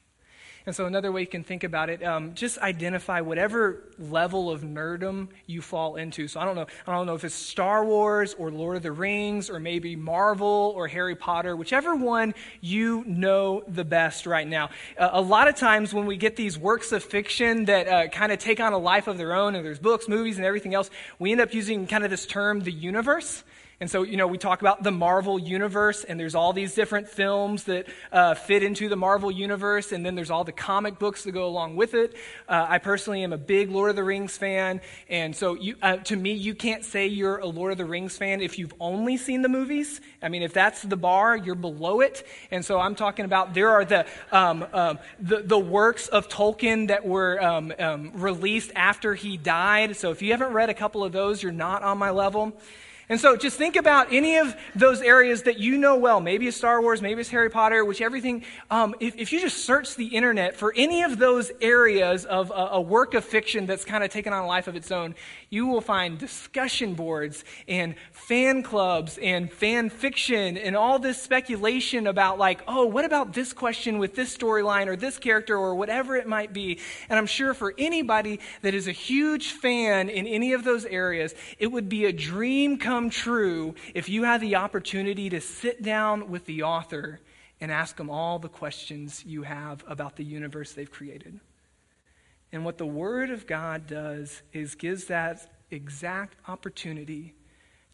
And 0.65 0.75
so, 0.75 0.87
another 0.87 1.11
way 1.11 1.21
you 1.21 1.27
can 1.27 1.43
think 1.43 1.63
about 1.63 1.91
it, 1.91 2.03
um, 2.03 2.33
just 2.33 2.57
identify 2.57 3.21
whatever 3.21 3.83
level 3.99 4.49
of 4.49 4.61
nerdom 4.61 5.27
you 5.45 5.61
fall 5.61 5.95
into. 5.95 6.27
So, 6.27 6.39
I 6.39 6.45
don't 6.45 6.55
know. 6.55 6.65
I 6.87 6.93
don't 6.93 7.05
know 7.05 7.13
if 7.13 7.23
it's 7.23 7.35
Star 7.35 7.85
Wars 7.85 8.33
or 8.39 8.49
Lord 8.49 8.77
of 8.77 8.83
the 8.83 8.91
Rings 8.91 9.49
or 9.49 9.59
maybe 9.59 9.95
Marvel 9.95 10.73
or 10.75 10.87
Harry 10.87 11.15
Potter, 11.15 11.55
whichever 11.55 11.95
one 11.95 12.33
you 12.61 13.03
know 13.05 13.63
the 13.67 13.85
best 13.85 14.25
right 14.25 14.47
now. 14.47 14.69
Uh, 14.97 15.09
a 15.13 15.21
lot 15.21 15.47
of 15.47 15.55
times 15.55 15.93
when 15.93 16.07
we 16.07 16.17
get 16.17 16.35
these 16.35 16.57
works 16.57 16.91
of 16.91 17.03
fiction 17.03 17.65
that 17.65 17.87
uh, 17.87 18.07
kind 18.07 18.31
of 18.31 18.39
take 18.39 18.59
on 18.59 18.73
a 18.73 18.77
life 18.77 19.07
of 19.07 19.19
their 19.19 19.35
own, 19.35 19.53
and 19.53 19.63
there's 19.63 19.79
books, 19.79 20.07
movies, 20.07 20.37
and 20.37 20.45
everything 20.45 20.73
else, 20.73 20.89
we 21.19 21.31
end 21.31 21.41
up 21.41 21.53
using 21.53 21.85
kind 21.85 22.03
of 22.03 22.09
this 22.09 22.25
term, 22.25 22.61
the 22.61 22.71
universe. 22.71 23.43
And 23.81 23.91
so, 23.91 24.03
you 24.03 24.15
know, 24.15 24.27
we 24.27 24.37
talk 24.37 24.61
about 24.61 24.83
the 24.83 24.91
Marvel 24.91 25.37
universe, 25.37 26.05
and 26.05 26.17
there's 26.17 26.33
all 26.33 26.53
these 26.53 26.73
different 26.73 27.09
films 27.09 27.65
that 27.65 27.87
uh, 28.09 28.33
fit 28.33 28.63
into 28.63 28.87
the 28.87 28.95
Marvel 28.95 29.29
universe, 29.29 29.91
and 29.91 30.05
then 30.05 30.15
there's 30.15 30.31
all 30.31 30.45
the 30.45 30.53
comic 30.53 30.97
books 30.97 31.25
that 31.25 31.33
go 31.33 31.45
along 31.45 31.75
with 31.75 31.93
it. 31.93 32.15
Uh, 32.47 32.65
I 32.69 32.77
personally 32.77 33.21
am 33.23 33.33
a 33.33 33.37
big 33.37 33.69
Lord 33.69 33.89
of 33.89 33.97
the 33.97 34.03
Rings 34.03 34.37
fan, 34.37 34.79
and 35.09 35.35
so 35.35 35.55
you, 35.55 35.75
uh, 35.81 35.97
to 35.97 36.15
me, 36.15 36.31
you 36.31 36.55
can't 36.55 36.85
say 36.85 37.07
you're 37.07 37.39
a 37.39 37.47
Lord 37.47 37.73
of 37.73 37.77
the 37.77 37.83
Rings 37.83 38.17
fan 38.17 38.39
if 38.39 38.57
you've 38.57 38.73
only 38.79 39.17
seen 39.17 39.41
the 39.41 39.49
movies. 39.49 39.99
I 40.21 40.29
mean, 40.29 40.41
if 40.41 40.53
that's 40.53 40.81
the 40.81 40.95
bar, 40.95 41.35
you're 41.35 41.55
below 41.55 41.99
it. 41.99 42.25
And 42.51 42.63
so 42.63 42.79
I'm 42.79 42.95
talking 42.95 43.25
about 43.25 43.53
there 43.53 43.71
are 43.71 43.83
the, 43.83 44.05
um, 44.31 44.65
um, 44.71 44.99
the, 45.19 45.41
the, 45.41 45.59
works 45.65 46.07
of 46.07 46.29
Tolkien 46.29 46.87
that 46.87 47.05
were 47.05 47.41
um, 47.41 47.73
um 47.79 48.11
released 48.13 48.71
after 48.75 49.15
he 49.15 49.35
died. 49.35 49.97
So 49.97 50.11
if 50.11 50.21
you 50.21 50.31
haven't 50.31 50.53
read 50.53 50.69
a 50.69 50.73
couple 50.73 51.03
of 51.03 51.11
those, 51.11 51.43
you're 51.43 51.51
not 51.51 51.83
on 51.83 51.97
my 51.97 52.11
level. 52.11 52.53
And 53.07 53.19
so 53.19 53.35
just 53.35 53.57
think 53.57 53.75
about 53.75 54.11
any 54.11 54.37
of 54.37 54.55
those 54.75 55.01
areas 55.01 55.43
that 55.43 55.59
you 55.59 55.77
know 55.77 55.97
well. 55.97 56.19
Maybe 56.19 56.47
it's 56.47 56.57
Star 56.57 56.81
Wars, 56.81 57.01
maybe 57.01 57.21
it's 57.21 57.29
Harry 57.29 57.49
Potter, 57.49 57.85
which 57.85 58.01
everything. 58.01 58.43
Um, 58.71 58.95
if, 58.99 59.15
if, 59.15 59.31
you 59.31 59.39
just 59.39 59.65
search 59.65 59.95
the 59.95 60.07
internet 60.07 60.55
for 60.55 60.73
any 60.75 61.03
of 61.03 61.19
those 61.19 61.51
areas 61.61 62.25
of 62.25 62.49
a, 62.49 62.69
a 62.73 62.81
work 62.81 63.13
of 63.13 63.23
fiction 63.23 63.67
that's 63.67 63.85
kind 63.85 64.03
of 64.03 64.09
taken 64.09 64.33
on 64.33 64.43
a 64.43 64.47
life 64.47 64.67
of 64.67 64.75
its 64.75 64.91
own, 64.91 65.13
you 65.49 65.67
will 65.67 65.81
find 65.81 66.17
discussion 66.17 66.95
boards 66.95 67.43
and 67.67 67.95
fan 68.11 68.63
clubs 68.63 69.19
and 69.21 69.51
fan 69.51 69.89
fiction 69.89 70.57
and 70.57 70.75
all 70.75 70.97
this 70.97 71.21
speculation 71.21 72.07
about, 72.07 72.39
like, 72.39 72.63
oh, 72.67 72.85
what 72.85 73.05
about 73.05 73.33
this 73.33 73.53
question 73.53 73.99
with 73.99 74.15
this 74.15 74.35
storyline 74.35 74.87
or 74.87 74.95
this 74.95 75.19
character 75.19 75.55
or 75.55 75.75
whatever 75.75 76.15
it 76.15 76.27
might 76.27 76.53
be. 76.53 76.79
And 77.09 77.19
I'm 77.19 77.27
sure 77.27 77.53
for 77.53 77.73
anybody 77.77 78.39
that 78.61 78.73
is 78.73 78.87
a 78.87 78.91
huge 78.91 79.51
fan 79.51 80.09
in 80.09 80.25
any 80.25 80.53
of 80.53 80.63
those 80.63 80.85
areas, 80.85 81.35
it 81.59 81.67
would 81.67 81.87
be 81.87 82.05
a 82.05 82.11
dream 82.11 82.77
come 82.77 82.94
come 82.95 83.09
true 83.09 83.75
if 83.93 84.07
you 84.07 84.23
had 84.23 84.39
the 84.39 84.55
opportunity 84.55 85.29
to 85.29 85.41
sit 85.41 85.83
down 85.83 86.29
with 86.29 86.45
the 86.45 86.63
author 86.63 87.19
and 87.59 87.69
ask 87.69 87.97
them 87.97 88.09
all 88.09 88.39
the 88.39 88.47
questions 88.47 89.21
you 89.25 89.43
have 89.43 89.83
about 89.85 90.15
the 90.15 90.23
universe 90.23 90.71
they've 90.71 90.91
created. 90.91 91.37
And 92.53 92.63
what 92.63 92.77
the 92.77 92.85
Word 92.85 93.31
of 93.31 93.45
God 93.47 93.85
does 93.85 94.43
is 94.53 94.75
gives 94.75 95.05
that 95.05 95.51
exact 95.71 96.37
opportunity 96.47 97.35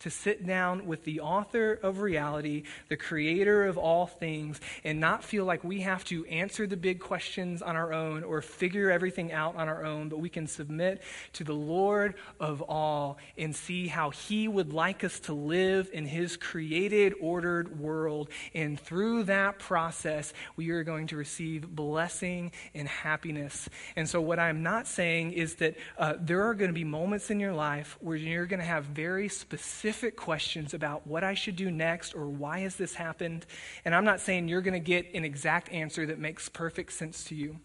to 0.02 0.10
sit 0.10 0.46
down 0.46 0.88
with 0.88 1.04
the 1.04 1.20
author 1.20 1.74
of 1.84 2.00
reality, 2.00 2.64
the 2.90 2.98
creator 2.98 3.66
of 3.66 3.78
all 3.78 4.08
things, 4.08 4.60
and 4.84 5.00
not 5.00 5.24
feel 5.24 5.46
like 5.46 5.64
we 5.64 5.82
have 5.82 6.04
to 6.06 6.26
answer 6.26 6.66
the 6.66 6.78
big 6.78 7.00
questions 7.00 7.62
on 7.62 7.76
our 7.76 7.94
own 7.94 8.24
or 8.24 8.42
figure 8.42 8.90
everything 8.90 9.32
out 9.32 9.56
on 9.56 9.70
our 9.70 9.86
own, 9.86 10.10
but 10.10 10.20
we 10.20 10.30
can 10.30 10.48
submit 10.48 11.04
to 11.34 11.44
the 11.44 11.54
Lord 11.54 12.16
of 12.40 12.64
all 12.64 13.20
and 13.38 13.56
see 13.56 13.88
how 13.88 14.10
he 14.10 14.48
would 14.48 14.74
like 14.74 15.04
us 15.04 15.20
to 15.22 15.34
live 15.34 15.90
in 15.94 16.06
his 16.06 16.36
created, 16.36 17.14
ordered 17.22 17.80
world. 17.80 18.30
And 18.56 18.80
through 18.80 19.24
that 19.24 19.60
process, 19.60 20.34
we 20.56 20.72
are 20.72 20.84
going 20.84 21.08
to 21.08 21.16
receive 21.16 21.70
blessing 21.70 22.52
and 22.74 22.88
happiness. 22.88 23.70
And 23.96 24.10
so, 24.10 24.20
what 24.20 24.40
I'm 24.40 24.64
not 24.64 24.88
saying 24.88 25.34
is 25.34 25.56
that 25.56 25.76
uh, 26.00 26.16
there 26.20 26.48
are 26.48 26.56
going 26.56 26.70
to 26.70 26.74
be 26.74 26.84
moments 26.84 27.30
in 27.30 27.40
your 27.40 27.54
life 27.54 27.98
where 28.02 28.18
you're 28.18 28.48
going 28.48 28.60
to 28.60 28.66
have 28.66 28.86
very 28.86 29.30
specific 29.30 29.91
specific 29.92 30.16
questions 30.16 30.74
about 30.74 31.06
what 31.06 31.22
I 31.22 31.34
should 31.34 31.58
do 31.58 31.70
next 31.70 32.16
or 32.16 32.26
why 32.30 32.60
has 32.60 32.78
this 32.78 32.96
happened. 32.96 33.46
And 33.84 33.94
I'm 33.94 34.06
not 34.06 34.22
saying 34.22 34.48
you're 34.48 34.62
going 34.62 34.74
to 34.74 34.80
get 34.80 35.14
an 35.14 35.26
exact 35.26 35.70
answer 35.70 36.06
that 36.06 36.18
makes 36.18 36.48
perfect 36.48 36.94
sense 36.94 37.26
to 37.26 37.36
you. 37.36 37.60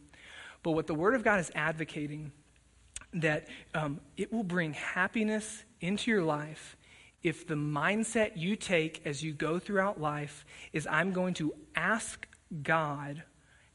But 0.64 0.72
what 0.72 0.88
the 0.88 0.94
Word 0.94 1.14
of 1.14 1.22
God 1.22 1.38
is 1.38 1.52
advocating, 1.54 2.32
that 3.14 3.46
um, 3.74 4.00
it 4.16 4.32
will 4.32 4.42
bring 4.42 4.72
happiness 4.72 5.62
into 5.80 6.10
your 6.10 6.22
life 6.22 6.76
if 7.22 7.46
the 7.46 7.54
mindset 7.54 8.32
you 8.34 8.56
take 8.56 9.02
as 9.04 9.22
you 9.22 9.32
go 9.32 9.60
throughout 9.60 10.00
life 10.00 10.44
is 10.72 10.84
I'm 10.90 11.12
going 11.12 11.34
to 11.34 11.54
ask 11.76 12.26
God 12.64 13.22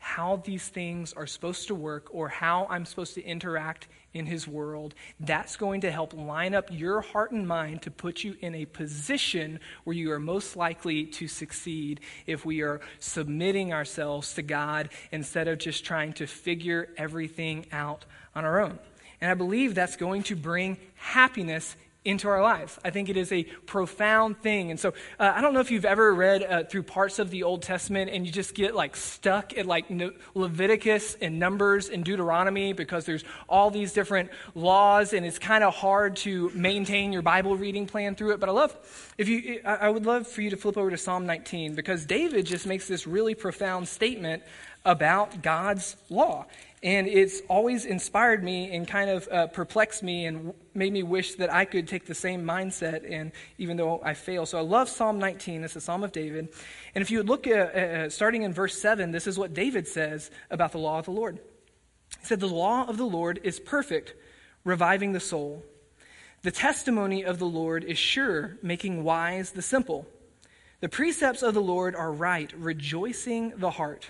how 0.01 0.41
these 0.43 0.67
things 0.67 1.13
are 1.13 1.27
supposed 1.27 1.67
to 1.67 1.75
work 1.75 2.07
or 2.11 2.27
how 2.27 2.65
I'm 2.71 2.85
supposed 2.85 3.13
to 3.13 3.23
interact 3.23 3.87
in 4.15 4.25
His 4.25 4.47
world, 4.47 4.95
that's 5.19 5.55
going 5.55 5.81
to 5.81 5.91
help 5.91 6.13
line 6.15 6.55
up 6.55 6.69
your 6.71 7.01
heart 7.01 7.31
and 7.31 7.47
mind 7.47 7.83
to 7.83 7.91
put 7.91 8.23
you 8.23 8.35
in 8.41 8.55
a 8.55 8.65
position 8.65 9.59
where 9.83 9.95
you 9.95 10.11
are 10.11 10.19
most 10.19 10.55
likely 10.55 11.05
to 11.05 11.27
succeed 11.27 11.99
if 12.25 12.43
we 12.43 12.61
are 12.61 12.81
submitting 12.97 13.73
ourselves 13.73 14.33
to 14.33 14.41
God 14.41 14.89
instead 15.11 15.47
of 15.47 15.59
just 15.59 15.85
trying 15.85 16.13
to 16.13 16.25
figure 16.25 16.89
everything 16.97 17.67
out 17.71 18.03
on 18.33 18.43
our 18.43 18.59
own. 18.59 18.79
And 19.21 19.29
I 19.29 19.35
believe 19.35 19.75
that's 19.75 19.97
going 19.97 20.23
to 20.23 20.35
bring 20.35 20.77
happiness 20.95 21.75
into 22.03 22.27
our 22.27 22.41
lives. 22.41 22.79
I 22.83 22.89
think 22.89 23.09
it 23.09 23.17
is 23.17 23.31
a 23.31 23.43
profound 23.43 24.41
thing. 24.41 24.71
And 24.71 24.79
so 24.79 24.89
uh, 25.19 25.33
I 25.35 25.41
don't 25.41 25.53
know 25.53 25.59
if 25.59 25.69
you've 25.69 25.85
ever 25.85 26.13
read 26.13 26.41
uh, 26.41 26.63
through 26.63 26.83
parts 26.83 27.19
of 27.19 27.29
the 27.29 27.43
Old 27.43 27.61
Testament 27.61 28.09
and 28.11 28.25
you 28.25 28.31
just 28.31 28.55
get 28.55 28.73
like 28.73 28.95
stuck 28.95 29.55
at 29.55 29.67
like 29.67 29.85
Leviticus 30.33 31.15
and 31.21 31.37
Numbers 31.37 31.89
and 31.89 32.03
Deuteronomy 32.03 32.73
because 32.73 33.05
there's 33.05 33.23
all 33.47 33.69
these 33.69 33.93
different 33.93 34.31
laws 34.55 35.13
and 35.13 35.25
it's 35.27 35.37
kind 35.37 35.63
of 35.63 35.75
hard 35.75 36.15
to 36.17 36.49
maintain 36.55 37.13
your 37.13 37.21
Bible 37.21 37.55
reading 37.55 37.85
plan 37.85 38.15
through 38.15 38.31
it. 38.31 38.39
But 38.39 38.49
I 38.49 38.53
love, 38.53 39.13
if 39.19 39.29
you, 39.29 39.61
I 39.63 39.87
would 39.87 40.07
love 40.07 40.25
for 40.25 40.41
you 40.41 40.49
to 40.49 40.57
flip 40.57 40.77
over 40.77 40.89
to 40.89 40.97
Psalm 40.97 41.27
19 41.27 41.75
because 41.75 42.05
David 42.05 42.47
just 42.47 42.65
makes 42.65 42.87
this 42.87 43.05
really 43.05 43.35
profound 43.35 43.87
statement 43.87 44.41
about 44.85 45.43
God's 45.43 45.95
law. 46.09 46.47
And 46.83 47.07
it's 47.07 47.41
always 47.47 47.85
inspired 47.85 48.43
me 48.43 48.75
and 48.75 48.87
kind 48.87 49.09
of 49.11 49.27
uh, 49.27 49.47
perplexed 49.47 50.01
me 50.01 50.25
and 50.25 50.53
made 50.73 50.91
me 50.91 51.03
wish 51.03 51.35
that 51.35 51.53
I 51.53 51.63
could 51.65 51.87
take 51.87 52.07
the 52.07 52.15
same 52.15 52.43
mindset, 52.43 53.09
and 53.09 53.31
even 53.59 53.77
though 53.77 54.01
I 54.03 54.15
fail. 54.15 54.47
So 54.47 54.57
I 54.57 54.61
love 54.61 54.89
Psalm 54.89 55.19
19. 55.19 55.63
It's 55.63 55.75
a 55.75 55.81
Psalm 55.81 56.03
of 56.03 56.11
David. 56.11 56.49
And 56.95 57.03
if 57.03 57.11
you 57.11 57.19
would 57.19 57.29
look 57.29 57.45
at, 57.45 57.75
uh, 57.75 58.09
starting 58.09 58.41
in 58.41 58.51
verse 58.51 58.81
7, 58.81 59.11
this 59.11 59.27
is 59.27 59.37
what 59.37 59.53
David 59.53 59.87
says 59.87 60.31
about 60.49 60.71
the 60.71 60.79
law 60.79 60.97
of 60.97 61.05
the 61.05 61.11
Lord. 61.11 61.39
He 62.19 62.25
said, 62.25 62.39
The 62.39 62.47
law 62.47 62.87
of 62.87 62.97
the 62.97 63.05
Lord 63.05 63.39
is 63.43 63.59
perfect, 63.59 64.15
reviving 64.63 65.11
the 65.11 65.19
soul. 65.19 65.63
The 66.41 66.51
testimony 66.51 67.23
of 67.23 67.37
the 67.37 67.45
Lord 67.45 67.83
is 67.83 67.99
sure, 67.99 68.57
making 68.63 69.03
wise 69.03 69.51
the 69.51 69.61
simple. 69.61 70.07
The 70.79 70.89
precepts 70.89 71.43
of 71.43 71.53
the 71.53 71.61
Lord 71.61 71.95
are 71.95 72.11
right, 72.11 72.51
rejoicing 72.57 73.53
the 73.57 73.69
heart. 73.69 74.09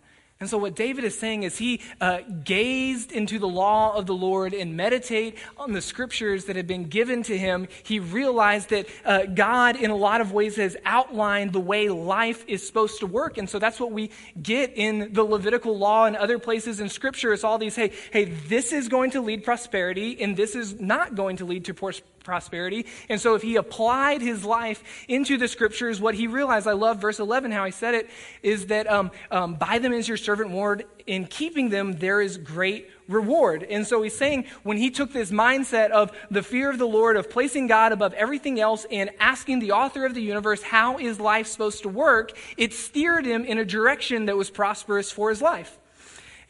And 0.41 0.49
so, 0.49 0.57
what 0.57 0.75
David 0.75 1.03
is 1.03 1.17
saying 1.17 1.43
is 1.43 1.59
he 1.59 1.81
uh, 2.01 2.21
gazed 2.43 3.11
into 3.11 3.37
the 3.37 3.47
law 3.47 3.95
of 3.95 4.07
the 4.07 4.15
Lord 4.15 4.55
and 4.55 4.75
meditate 4.75 5.37
on 5.55 5.71
the 5.71 5.81
scriptures 5.81 6.45
that 6.45 6.55
had 6.55 6.65
been 6.65 6.85
given 6.85 7.21
to 7.23 7.37
him. 7.37 7.67
He 7.83 7.99
realized 7.99 8.71
that 8.71 8.87
uh, 9.05 9.27
God, 9.27 9.75
in 9.75 9.91
a 9.91 9.95
lot 9.95 10.19
of 10.19 10.31
ways, 10.31 10.55
has 10.55 10.75
outlined 10.83 11.53
the 11.53 11.59
way 11.59 11.89
life 11.89 12.43
is 12.47 12.65
supposed 12.65 12.99
to 13.01 13.05
work. 13.05 13.37
And 13.37 13.47
so, 13.47 13.59
that's 13.59 13.79
what 13.79 13.91
we 13.91 14.09
get 14.41 14.73
in 14.75 15.13
the 15.13 15.23
Levitical 15.23 15.77
law 15.77 16.05
and 16.05 16.15
other 16.15 16.39
places 16.39 16.79
in 16.79 16.89
scripture. 16.89 17.33
It's 17.33 17.43
all 17.43 17.59
these, 17.59 17.75
hey, 17.75 17.91
hey, 18.11 18.25
this 18.25 18.73
is 18.73 18.89
going 18.89 19.11
to 19.11 19.21
lead 19.21 19.43
prosperity, 19.43 20.19
and 20.23 20.35
this 20.35 20.55
is 20.55 20.79
not 20.81 21.13
going 21.13 21.37
to 21.37 21.45
lead 21.45 21.65
to 21.65 21.75
prosperity 21.75 22.10
prosperity. 22.23 22.85
And 23.09 23.19
so 23.19 23.35
if 23.35 23.41
he 23.41 23.55
applied 23.55 24.21
his 24.21 24.45
life 24.45 24.83
into 25.07 25.37
the 25.37 25.47
scriptures, 25.47 25.99
what 25.99 26.15
he 26.15 26.27
realized, 26.27 26.67
I 26.67 26.73
love 26.73 26.99
verse 26.99 27.19
11, 27.19 27.51
how 27.51 27.65
he 27.65 27.71
said 27.71 27.93
it, 27.93 28.09
is 28.43 28.67
that 28.67 28.89
um, 28.89 29.11
um, 29.29 29.55
by 29.55 29.79
them 29.79 29.93
is 29.93 30.07
your 30.07 30.17
servant 30.17 30.51
warned. 30.51 30.83
In 31.07 31.25
keeping 31.25 31.69
them, 31.69 31.93
there 31.93 32.21
is 32.21 32.37
great 32.37 32.89
reward. 33.07 33.63
And 33.63 33.85
so 33.85 34.01
he's 34.01 34.15
saying 34.15 34.45
when 34.63 34.77
he 34.77 34.91
took 34.91 35.11
this 35.11 35.31
mindset 35.31 35.89
of 35.89 36.11
the 36.29 36.43
fear 36.43 36.69
of 36.69 36.77
the 36.77 36.87
Lord, 36.87 37.17
of 37.17 37.29
placing 37.29 37.67
God 37.67 37.91
above 37.91 38.13
everything 38.13 38.59
else, 38.59 38.85
and 38.91 39.09
asking 39.19 39.59
the 39.59 39.71
author 39.71 40.05
of 40.05 40.13
the 40.13 40.21
universe, 40.21 40.61
how 40.61 40.97
is 40.97 41.19
life 41.19 41.47
supposed 41.47 41.83
to 41.83 41.89
work, 41.89 42.37
it 42.57 42.73
steered 42.73 43.25
him 43.25 43.43
in 43.45 43.57
a 43.57 43.65
direction 43.65 44.25
that 44.25 44.37
was 44.37 44.49
prosperous 44.49 45.11
for 45.11 45.29
his 45.29 45.41
life. 45.41 45.77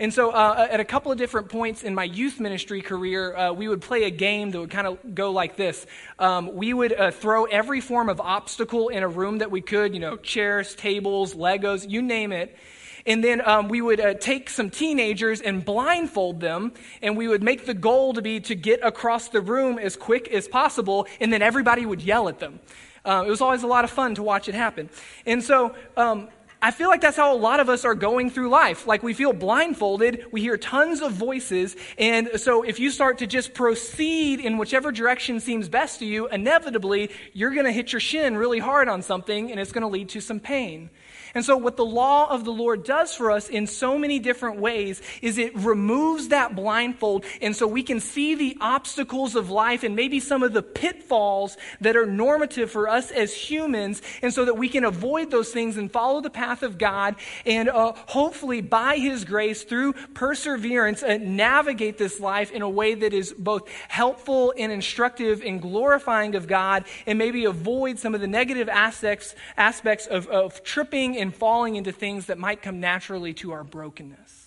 And 0.02 0.12
so, 0.12 0.32
uh, 0.32 0.68
at 0.68 0.80
a 0.80 0.84
couple 0.84 1.12
of 1.12 1.20
different 1.20 1.50
points 1.50 1.84
in 1.84 1.94
my 1.94 2.06
youth 2.06 2.40
ministry 2.40 2.82
career, 2.82 3.38
uh, 3.38 3.54
we 3.54 3.68
would 3.68 3.82
play 3.82 4.06
a 4.06 4.10
game 4.10 4.50
that 4.50 4.60
would 4.60 4.72
kind 4.72 4.88
of 4.88 5.14
go 5.14 5.30
like 5.30 5.58
this. 5.58 5.86
Um, 6.18 6.56
we 6.56 6.74
would 6.74 6.92
uh, 6.92 7.12
throw 7.12 7.46
every 7.46 7.82
form 7.82 8.10
of 8.10 8.20
obstacle 8.20 8.90
in 8.90 9.04
a 9.04 9.08
room 9.08 9.38
that 9.38 9.52
we 9.52 9.62
could, 9.62 9.94
you 9.94 10.00
know, 10.00 10.18
chairs, 10.18 10.74
tables, 10.74 11.36
Legos, 11.36 11.88
you 11.88 12.02
name 12.02 12.32
it. 12.32 12.58
And 13.06 13.24
then 13.24 13.48
um, 13.48 13.68
we 13.68 13.80
would 13.80 14.00
uh, 14.00 14.16
take 14.16 14.50
some 14.50 14.72
teenagers 14.72 15.40
and 15.40 15.64
blindfold 15.64 16.40
them, 16.40 16.72
and 17.04 17.16
we 17.16 17.28
would 17.28 17.44
make 17.44 17.68
the 17.68 17.76
goal 17.76 18.14
to 18.14 18.24
be 18.24 18.40
to 18.40 18.56
get 18.56 18.80
across 18.82 19.28
the 19.28 19.40
room 19.40 19.78
as 19.78 19.96
quick 19.96 20.30
as 20.30 20.48
possible, 20.48 21.06
and 21.20 21.32
then 21.32 21.44
everybody 21.44 21.86
would 21.86 22.02
yell 22.02 22.28
at 22.28 22.40
them. 22.40 22.60
Uh, 23.06 23.24
it 23.26 23.30
was 23.30 23.42
always 23.42 23.62
a 23.62 23.68
lot 23.68 23.84
of 23.84 23.92
fun 23.92 24.16
to 24.16 24.24
watch 24.24 24.50
it 24.50 24.56
happen. 24.56 24.90
And 25.28 25.44
so, 25.44 25.76
um, 25.96 26.30
I 26.64 26.70
feel 26.70 26.90
like 26.90 27.02
that's 27.02 27.18
how 27.18 27.34
a 27.34 27.38
lot 27.38 27.60
of 27.60 27.70
us 27.70 27.86
are 27.86 27.96
going 27.96 28.30
through 28.30 28.50
life. 28.50 28.86
Like 28.86 29.02
we 29.02 29.16
feel 29.16 29.34
blindfolded, 29.34 30.26
we 30.32 30.42
hear 30.42 30.58
tons 30.58 31.02
of 31.02 31.12
voices, 31.12 31.76
and 31.98 32.30
so 32.36 32.62
if 32.62 32.80
you 32.80 32.92
start 32.92 33.18
to 33.20 33.28
just 33.28 33.56
proceed 33.56 34.40
in 34.40 34.60
whichever 34.60 34.92
direction 34.92 35.40
seems 35.40 35.70
best 35.70 36.00
to 36.00 36.06
you, 36.06 36.28
inevitably 36.28 37.10
you're 37.34 37.54
going 37.54 37.66
to 37.66 37.72
hit 37.72 37.92
your 37.94 38.00
shin 38.00 38.38
really 38.38 38.60
hard 38.60 38.90
on 38.90 39.02
something 39.02 39.50
and 39.50 39.60
it's 39.60 39.72
going 39.72 39.82
to 39.82 39.88
lead 39.88 40.10
to 40.10 40.22
some 40.22 40.40
pain. 40.40 40.92
And 41.34 41.46
so, 41.46 41.56
what 41.56 41.78
the 41.78 41.86
law 41.86 42.30
of 42.30 42.44
the 42.44 42.52
Lord 42.52 42.84
does 42.84 43.16
for 43.16 43.32
us 43.32 43.48
in 43.48 43.66
so 43.68 43.98
many 43.98 44.20
different 44.20 44.60
ways 44.60 45.02
is 45.22 45.38
it 45.38 45.56
removes 45.56 46.28
that 46.30 46.56
blindfold. 46.56 47.26
And 47.42 47.56
so 47.56 47.68
we 47.68 47.84
can 47.84 48.00
see 48.00 48.36
the 48.36 48.58
obstacles 48.60 49.36
of 49.36 49.50
life 49.50 49.84
and 49.84 49.96
maybe 49.96 50.20
some 50.20 50.44
of 50.44 50.52
the 50.54 50.62
pitfalls 50.62 51.58
that 51.80 51.96
are 51.96 52.06
normative 52.06 52.70
for 52.70 52.90
us 52.90 53.12
as 53.12 53.34
humans. 53.34 54.02
And 54.22 54.34
so 54.34 54.46
that 54.46 54.58
we 54.58 54.68
can 54.68 54.84
avoid 54.84 55.32
those 55.32 55.52
things 55.52 55.78
and 55.78 55.92
follow 55.92 56.20
the 56.20 56.30
path 56.30 56.51
of 56.62 56.78
God. 56.78 57.16
And 57.46 57.70
uh, 57.70 57.94
hopefully, 57.96 58.62
by 58.62 58.98
His 58.98 59.24
grace, 59.24 59.64
through 59.64 59.94
perseverance, 60.14 61.04
uh, 61.04 61.18
navigate 61.22 61.98
this 61.98 62.20
life 62.20 62.52
in 62.52 62.62
a 62.62 62.70
way 62.70 62.94
that 62.96 63.14
is 63.14 63.34
both 63.34 63.70
helpful 63.88 64.54
and 64.58 64.72
instructive 64.72 65.42
and 65.42 65.62
glorifying 65.62 66.36
of 66.36 66.48
God. 66.48 66.86
And 67.06 67.18
maybe 67.18 67.46
avoid 67.46 68.00
some 68.00 68.14
of 68.14 68.22
the 68.22 68.28
negative 68.28 68.68
aspects, 68.70 69.36
aspects 69.56 70.08
of, 70.08 70.28
of 70.28 70.64
tripping 70.64 71.18
and 71.18 71.34
falling 71.34 71.76
into 71.76 71.92
things 71.92 72.26
that 72.26 72.38
might 72.38 72.62
come 72.62 72.80
naturally 72.80 73.34
to 73.36 73.52
our 73.54 73.64
brokenness. 73.64 74.41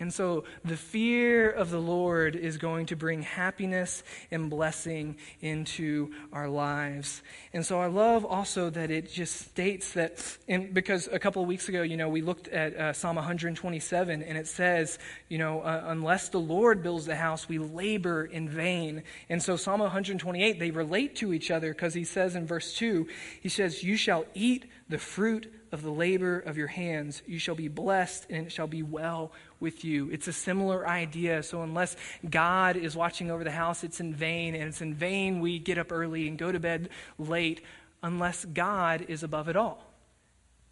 And 0.00 0.14
so 0.14 0.44
the 0.64 0.76
fear 0.76 1.50
of 1.50 1.70
the 1.70 1.80
Lord 1.80 2.36
is 2.36 2.56
going 2.56 2.86
to 2.86 2.96
bring 2.96 3.22
happiness 3.22 4.04
and 4.30 4.48
blessing 4.48 5.16
into 5.40 6.12
our 6.32 6.48
lives. 6.48 7.20
And 7.52 7.66
so 7.66 7.80
I 7.80 7.88
love 7.88 8.24
also 8.24 8.70
that 8.70 8.92
it 8.92 9.10
just 9.10 9.34
states 9.34 9.94
that, 9.94 10.24
and 10.46 10.72
because 10.72 11.08
a 11.08 11.18
couple 11.18 11.42
of 11.42 11.48
weeks 11.48 11.68
ago, 11.68 11.82
you 11.82 11.96
know, 11.96 12.08
we 12.08 12.22
looked 12.22 12.46
at 12.46 12.76
uh, 12.76 12.92
Psalm 12.92 13.16
127 13.16 14.22
and 14.22 14.38
it 14.38 14.46
says, 14.46 15.00
you 15.28 15.38
know, 15.38 15.62
uh, 15.62 15.82
unless 15.86 16.28
the 16.28 16.38
Lord 16.38 16.80
builds 16.80 17.06
the 17.06 17.16
house, 17.16 17.48
we 17.48 17.58
labor 17.58 18.24
in 18.24 18.48
vain. 18.48 19.02
And 19.28 19.42
so 19.42 19.56
Psalm 19.56 19.80
128, 19.80 20.60
they 20.60 20.70
relate 20.70 21.16
to 21.16 21.32
each 21.32 21.50
other 21.50 21.72
because 21.72 21.94
he 21.94 22.04
says 22.04 22.36
in 22.36 22.46
verse 22.46 22.72
2, 22.74 23.08
he 23.40 23.48
says, 23.48 23.82
You 23.82 23.96
shall 23.96 24.26
eat 24.32 24.66
the 24.88 24.98
fruit 24.98 25.52
of 25.72 25.82
the 25.82 25.90
labor 25.90 26.38
of 26.38 26.56
your 26.56 26.66
hands. 26.66 27.22
You 27.26 27.38
shall 27.38 27.54
be 27.54 27.68
blessed, 27.68 28.26
and 28.30 28.46
it 28.46 28.52
shall 28.52 28.66
be 28.66 28.82
well 28.82 29.32
with 29.60 29.84
you. 29.84 30.10
It's 30.10 30.28
a 30.28 30.32
similar 30.32 30.86
idea. 30.86 31.42
So, 31.42 31.62
unless 31.62 31.96
God 32.28 32.76
is 32.76 32.96
watching 32.96 33.30
over 33.30 33.44
the 33.44 33.50
house, 33.50 33.84
it's 33.84 34.00
in 34.00 34.14
vain. 34.14 34.54
And 34.54 34.64
it's 34.64 34.80
in 34.80 34.94
vain 34.94 35.40
we 35.40 35.58
get 35.58 35.78
up 35.78 35.92
early 35.92 36.28
and 36.28 36.38
go 36.38 36.52
to 36.52 36.60
bed 36.60 36.90
late, 37.18 37.62
unless 38.02 38.44
God 38.44 39.06
is 39.08 39.22
above 39.22 39.48
it 39.48 39.56
all. 39.56 39.88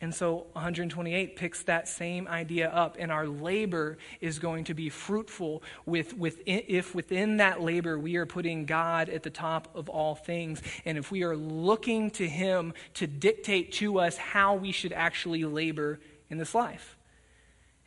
And 0.01 0.15
so 0.15 0.47
128 0.53 1.37
picks 1.37 1.63
that 1.63 1.89
same 1.89 2.29
idea 2.29 2.69
up, 2.69 2.97
and 2.99 3.11
our 3.11 3.27
labor 3.27 3.97
is 4.21 4.39
going 4.39 4.65
to 4.65 4.75
be 4.75 4.91
fruitful 4.91 5.63
with, 5.87 6.13
with, 6.13 6.43
if 6.45 6.95
within 6.95 7.39
that 7.39 7.63
labor 7.63 7.99
we 7.99 8.17
are 8.17 8.27
putting 8.27 8.67
God 8.67 9.09
at 9.09 9.23
the 9.23 9.31
top 9.31 9.75
of 9.75 9.89
all 9.89 10.15
things, 10.15 10.61
and 10.85 10.99
if 10.99 11.11
we 11.11 11.23
are 11.23 11.35
looking 11.35 12.11
to 12.13 12.29
Him 12.29 12.75
to 12.95 13.07
dictate 13.07 13.73
to 13.73 13.99
us 13.99 14.19
how 14.19 14.55
we 14.55 14.71
should 14.71 14.93
actually 14.93 15.45
labor 15.45 15.99
in 16.29 16.37
this 16.37 16.55
life. 16.55 16.96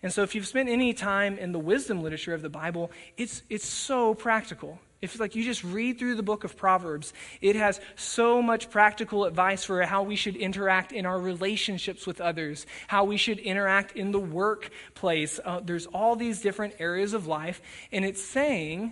And 0.01 0.13
so, 0.13 0.23
if 0.23 0.33
you've 0.33 0.47
spent 0.47 0.69
any 0.69 0.93
time 0.93 1.37
in 1.37 1.51
the 1.51 1.59
wisdom 1.59 2.01
literature 2.01 2.33
of 2.33 2.41
the 2.41 2.49
Bible, 2.49 2.91
it's, 3.17 3.43
it's 3.49 3.67
so 3.67 4.13
practical. 4.13 4.79
If 5.01 5.19
like 5.19 5.35
you 5.35 5.43
just 5.43 5.63
read 5.63 5.97
through 5.97 6.15
the 6.15 6.23
book 6.23 6.43
of 6.43 6.57
Proverbs, 6.57 7.13
it 7.39 7.55
has 7.55 7.79
so 7.95 8.41
much 8.41 8.69
practical 8.69 9.23
advice 9.23 9.63
for 9.63 9.81
how 9.83 10.03
we 10.03 10.17
should 10.17 10.35
interact 10.35 10.91
in 10.91 11.05
our 11.05 11.19
relationships 11.19 12.05
with 12.05 12.19
others, 12.19 12.65
how 12.87 13.05
we 13.05 13.15
should 13.15 13.39
interact 13.39 13.95
in 13.95 14.11
the 14.11 14.19
workplace. 14.19 15.39
Uh, 15.43 15.61
there's 15.63 15.85
all 15.85 16.15
these 16.15 16.41
different 16.41 16.75
areas 16.79 17.13
of 17.13 17.27
life, 17.27 17.61
and 17.93 18.03
it's 18.03 18.21
saying 18.21 18.91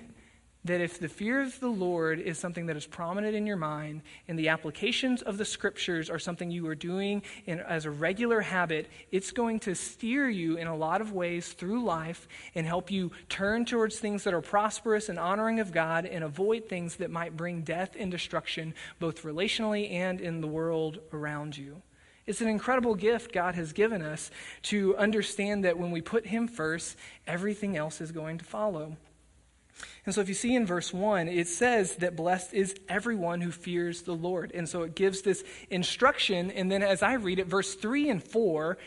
that 0.67 0.81
if 0.81 0.99
the 0.99 1.07
fear 1.07 1.41
of 1.41 1.59
the 1.59 1.67
Lord 1.67 2.19
is 2.19 2.37
something 2.37 2.65
that 2.67 2.77
is 2.77 2.85
prominent 2.85 3.35
in 3.35 3.45
your 3.45 3.57
mind 3.57 4.01
and 4.27 4.37
the 4.37 4.49
applications 4.49 5.21
of 5.21 5.37
the 5.37 5.45
scriptures 5.45 6.09
are 6.09 6.19
something 6.19 6.51
you 6.51 6.67
are 6.67 6.75
doing 6.75 7.23
in, 7.45 7.59
as 7.59 7.85
a 7.85 7.91
regular 7.91 8.41
habit, 8.41 8.87
it's 9.11 9.31
going 9.31 9.59
to 9.61 9.75
steer 9.75 10.29
you 10.29 10.57
in 10.57 10.67
a 10.67 10.75
lot 10.75 11.01
of 11.01 11.13
ways 11.13 11.53
through 11.53 11.83
life 11.83 12.27
and 12.55 12.65
help 12.65 12.91
you 12.91 13.11
turn 13.29 13.65
towards 13.65 13.99
things 13.99 14.23
that 14.23 14.33
are 14.33 14.41
prosperous 14.41 15.09
and 15.09 15.17
honoring 15.17 15.59
of 15.59 15.71
God 15.71 16.05
and 16.05 16.23
avoid 16.23 16.69
things 16.69 16.97
that 16.97 17.11
might 17.11 17.37
bring 17.37 17.61
death 17.61 17.95
and 17.97 18.11
destruction, 18.11 18.73
both 18.99 19.23
relationally 19.23 19.91
and 19.91 20.21
in 20.21 20.41
the 20.41 20.47
world 20.47 20.99
around 21.13 21.57
you. 21.57 21.81
It's 22.25 22.41
an 22.41 22.49
incredible 22.49 22.93
gift 22.93 23.31
God 23.31 23.55
has 23.55 23.71
given 23.71 24.01
us 24.01 24.29
to 24.63 24.97
understand 24.97 25.63
that 25.63 25.77
when 25.77 25.91
we 25.91 26.01
put 26.01 26.27
Him 26.27 26.49
first, 26.49 26.97
everything 27.25 27.77
else 27.77 28.01
is 28.01 28.11
going 28.11 28.37
to 28.39 28.45
follow. 28.45 28.97
And 30.05 30.15
so, 30.15 30.21
if 30.21 30.29
you 30.29 30.33
see 30.33 30.55
in 30.55 30.65
verse 30.65 30.93
1, 30.93 31.27
it 31.27 31.47
says 31.47 31.97
that 31.97 32.15
blessed 32.15 32.53
is 32.53 32.75
everyone 32.87 33.41
who 33.41 33.51
fears 33.51 34.03
the 34.03 34.15
Lord. 34.15 34.51
And 34.53 34.67
so 34.67 34.83
it 34.83 34.95
gives 34.95 35.21
this 35.21 35.43
instruction. 35.69 36.51
And 36.51 36.71
then, 36.71 36.81
as 36.81 37.03
I 37.03 37.13
read 37.13 37.39
it, 37.39 37.47
verse 37.47 37.75
3 37.75 38.09
and 38.09 38.23
4, 38.23 38.77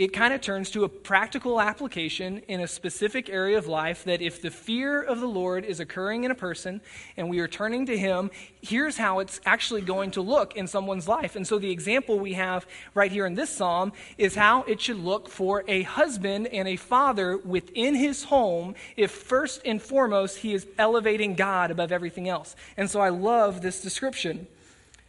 it 0.00 0.14
kind 0.14 0.32
of 0.32 0.40
turns 0.40 0.70
to 0.70 0.84
a 0.84 0.88
practical 0.88 1.60
application 1.60 2.38
in 2.48 2.60
a 2.60 2.66
specific 2.66 3.28
area 3.28 3.58
of 3.58 3.66
life 3.66 4.04
that 4.04 4.22
if 4.22 4.40
the 4.40 4.50
fear 4.50 5.02
of 5.02 5.20
the 5.20 5.26
Lord 5.26 5.64
is 5.64 5.78
occurring 5.78 6.24
in 6.24 6.30
a 6.30 6.34
person 6.34 6.80
and 7.18 7.28
we 7.28 7.38
are 7.40 7.48
turning 7.48 7.84
to 7.86 7.98
Him, 7.98 8.30
here's 8.62 8.96
how 8.96 9.18
it's 9.18 9.40
actually 9.44 9.82
going 9.82 10.10
to 10.12 10.22
look 10.22 10.56
in 10.56 10.66
someone's 10.66 11.06
life. 11.06 11.36
And 11.36 11.46
so 11.46 11.58
the 11.58 11.70
example 11.70 12.18
we 12.18 12.32
have 12.32 12.66
right 12.94 13.12
here 13.12 13.26
in 13.26 13.34
this 13.34 13.50
psalm 13.50 13.92
is 14.16 14.34
how 14.34 14.62
it 14.62 14.80
should 14.80 14.98
look 14.98 15.28
for 15.28 15.64
a 15.68 15.82
husband 15.82 16.46
and 16.46 16.66
a 16.66 16.76
father 16.76 17.36
within 17.36 17.94
his 17.94 18.24
home 18.24 18.74
if 18.96 19.10
first 19.10 19.60
and 19.64 19.82
foremost 19.82 20.38
he 20.38 20.54
is 20.54 20.66
elevating 20.78 21.34
God 21.34 21.70
above 21.70 21.92
everything 21.92 22.28
else. 22.28 22.56
And 22.76 22.88
so 22.88 23.00
I 23.00 23.10
love 23.10 23.60
this 23.60 23.82
description. 23.82 24.46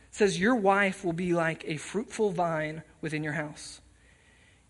It 0.10 0.15
says, 0.15 0.39
Your 0.39 0.56
wife 0.56 1.06
will 1.06 1.13
be 1.13 1.34
like 1.34 1.63
a 1.65 1.78
fruitful 1.78 2.32
vine 2.32 2.84
within 3.02 3.24
your 3.24 3.34
house 3.34 3.81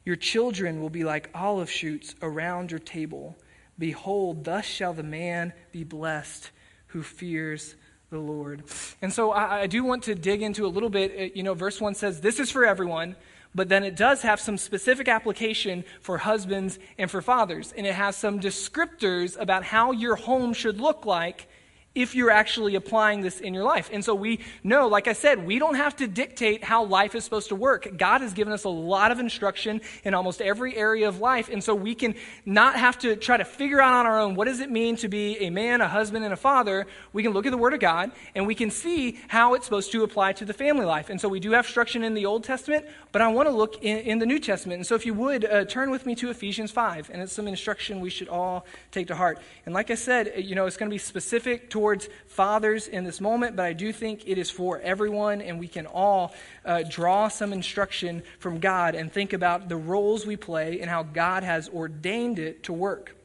your 0.05 0.15
children 0.15 0.81
will 0.81 0.89
be 0.89 1.03
like 1.03 1.29
olive 1.33 1.69
shoots 1.69 2.15
around 2.21 2.71
your 2.71 2.79
table. 2.79 3.37
Behold, 3.77 4.43
thus 4.43 4.65
shall 4.65 4.93
the 4.93 5.03
man 5.03 5.53
be 5.71 5.83
blessed 5.83 6.51
who 6.87 7.03
fears 7.03 7.75
the 8.09 8.19
Lord. 8.19 8.63
And 9.01 9.11
so 9.11 9.31
I, 9.31 9.61
I, 9.61 9.67
do 9.67 9.83
want 9.83 10.03
to 10.03 10.15
dig 10.15 10.41
into 10.41 10.65
a 10.65 10.67
little 10.67 10.89
bit. 10.89 11.13
Uh, 11.17 11.33
you 11.33 11.43
know, 11.43 11.53
verse 11.53 11.79
1 11.79 11.95
says, 11.95 12.19
This 12.19 12.39
is 12.39 12.51
for 12.51 12.65
everyone, 12.65 13.15
but 13.55 13.69
then 13.69 13.83
it 13.83 13.95
does 13.95 14.21
have 14.23 14.39
some 14.39 14.57
specific 14.57 15.07
application 15.07 15.85
for 16.01 16.17
husbands 16.17 16.77
and 16.97 17.09
for 17.09 17.21
fathers. 17.21 17.73
And 17.75 17.87
it 17.87 17.93
has 17.93 18.17
some 18.17 18.39
descriptors 18.39 19.39
about 19.39 19.63
how 19.63 19.93
your 19.93 20.17
home 20.17 20.51
should 20.53 20.81
look 20.81 21.05
like 21.05 21.47
if 21.93 22.15
you're 22.15 22.31
actually 22.31 22.75
applying 22.75 23.21
this 23.21 23.41
in 23.41 23.53
your 23.53 23.63
life. 23.63 23.89
And 23.91 24.03
so 24.03 24.15
we 24.15 24.39
know, 24.63 24.87
like 24.87 25.07
I 25.07 25.13
said, 25.13 25.45
we 25.45 25.59
don't 25.59 25.75
have 25.75 25.95
to 25.97 26.07
dictate 26.07 26.63
how 26.63 26.85
life 26.85 27.15
is 27.15 27.23
supposed 27.25 27.49
to 27.49 27.55
work. 27.55 27.97
God 27.97 28.21
has 28.21 28.33
given 28.33 28.53
us 28.53 28.63
a 28.63 28.69
lot 28.69 29.11
of 29.11 29.19
instruction 29.19 29.81
in 30.03 30.13
almost 30.13 30.41
every 30.41 30.75
area 30.77 31.09
of 31.09 31.19
life. 31.19 31.49
And 31.49 31.61
so 31.61 31.75
we 31.75 31.93
can 31.93 32.15
not 32.45 32.77
have 32.77 32.97
to 32.99 33.17
try 33.17 33.35
to 33.35 33.43
figure 33.43 33.81
out 33.81 33.93
on 33.93 34.05
our 34.05 34.19
own 34.19 34.35
what 34.35 34.45
does 34.45 34.61
it 34.61 34.71
mean 34.71 34.95
to 34.97 35.09
be 35.09 35.37
a 35.39 35.49
man, 35.49 35.81
a 35.81 35.87
husband, 35.87 36.23
and 36.23 36.33
a 36.33 36.37
father. 36.37 36.87
We 37.11 37.23
can 37.23 37.33
look 37.33 37.45
at 37.45 37.51
the 37.51 37.57
Word 37.57 37.73
of 37.73 37.81
God 37.81 38.11
and 38.35 38.47
we 38.47 38.55
can 38.55 38.71
see 38.71 39.19
how 39.27 39.53
it's 39.53 39.65
supposed 39.65 39.91
to 39.91 40.03
apply 40.03 40.33
to 40.33 40.45
the 40.45 40.53
family 40.53 40.85
life. 40.85 41.09
And 41.09 41.19
so 41.19 41.27
we 41.27 41.41
do 41.41 41.51
have 41.51 41.65
instruction 41.65 42.03
in 42.05 42.13
the 42.13 42.25
Old 42.25 42.45
Testament, 42.45 42.85
but 43.11 43.21
I 43.21 43.27
want 43.27 43.49
to 43.49 43.53
look 43.53 43.83
in, 43.83 43.97
in 43.99 44.19
the 44.19 44.25
New 44.25 44.39
Testament. 44.39 44.77
And 44.77 44.87
so 44.87 44.95
if 44.95 45.05
you 45.05 45.13
would, 45.13 45.43
uh, 45.43 45.65
turn 45.65 45.91
with 45.91 46.05
me 46.05 46.15
to 46.15 46.29
Ephesians 46.29 46.71
5. 46.71 47.09
And 47.11 47.21
it's 47.21 47.33
some 47.33 47.47
instruction 47.47 47.99
we 47.99 48.09
should 48.09 48.29
all 48.29 48.65
take 48.91 49.07
to 49.07 49.15
heart. 49.15 49.39
And 49.65 49.75
like 49.75 49.91
I 49.91 49.95
said, 49.95 50.33
you 50.37 50.55
know, 50.55 50.65
it's 50.65 50.77
going 50.77 50.89
to 50.89 50.93
be 50.93 50.97
specific 50.97 51.69
to 51.71 51.80
towards 51.81 52.09
fathers 52.27 52.87
in 52.87 53.03
this 53.03 53.19
moment, 53.19 53.55
but 53.55 53.65
I 53.65 53.73
do 53.73 53.91
think 53.91 54.27
it 54.27 54.37
is 54.37 54.51
for 54.51 54.79
everyone, 54.81 55.41
and 55.41 55.59
we 55.59 55.67
can 55.67 55.87
all 55.87 56.31
uh, 56.63 56.83
draw 56.87 57.27
some 57.27 57.51
instruction 57.51 58.21
from 58.37 58.59
God 58.59 58.93
and 58.93 59.11
think 59.11 59.33
about 59.33 59.67
the 59.67 59.77
roles 59.77 60.23
we 60.23 60.35
play 60.35 60.79
and 60.79 60.91
how 60.91 61.01
God 61.01 61.41
has 61.41 61.67
ordained 61.69 62.37
it 62.37 62.61
to 62.65 62.73
work. 62.73 63.15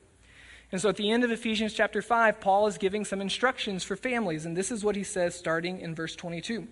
And 0.73 0.81
so 0.81 0.88
at 0.88 0.97
the 0.97 1.11
end 1.11 1.23
of 1.23 1.31
Ephesians 1.31 1.75
chapter 1.75 2.01
5, 2.01 2.40
Paul 2.40 2.66
is 2.66 2.79
giving 2.79 3.05
some 3.05 3.21
instructions 3.21 3.85
for 3.85 3.95
families, 3.95 4.47
and 4.47 4.57
this 4.57 4.73
is 4.73 4.83
what 4.83 4.97
he 4.97 5.05
says 5.05 5.35
starting 5.35 5.79
in 5.81 5.95
verse 5.95 6.16
22. 6.16 6.66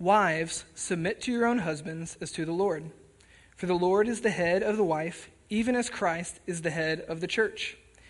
Wives, 0.00 0.64
submit 0.74 1.20
to 1.22 1.32
your 1.32 1.46
own 1.46 1.58
husbands 1.58 2.18
as 2.20 2.32
to 2.32 2.44
the 2.44 2.50
Lord. 2.50 2.90
For 3.56 3.66
the 3.66 3.74
Lord 3.74 4.08
is 4.08 4.22
the 4.22 4.30
head 4.30 4.64
of 4.64 4.76
the 4.76 4.82
wife, 4.82 5.30
even 5.48 5.76
as 5.76 5.88
Christ 5.88 6.40
is 6.44 6.62
the 6.62 6.70
head 6.70 7.02
of 7.02 7.20
the 7.20 7.28
church, 7.28 7.76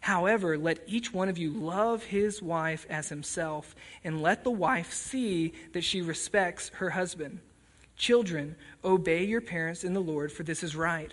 However, 0.00 0.56
let 0.56 0.82
each 0.86 1.12
one 1.12 1.28
of 1.28 1.38
you 1.38 1.50
love 1.50 2.04
his 2.04 2.40
wife 2.40 2.86
as 2.88 3.10
himself, 3.10 3.74
and 4.02 4.22
let 4.22 4.44
the 4.44 4.50
wife 4.50 4.92
see 4.92 5.52
that 5.72 5.84
she 5.84 6.00
respects 6.00 6.70
her 6.76 6.90
husband. 6.90 7.40
Children, 7.96 8.56
obey 8.82 9.24
your 9.24 9.42
parents 9.42 9.84
in 9.84 9.92
the 9.92 10.00
Lord, 10.00 10.32
for 10.32 10.42
this 10.42 10.62
is 10.62 10.74
right. 10.74 11.12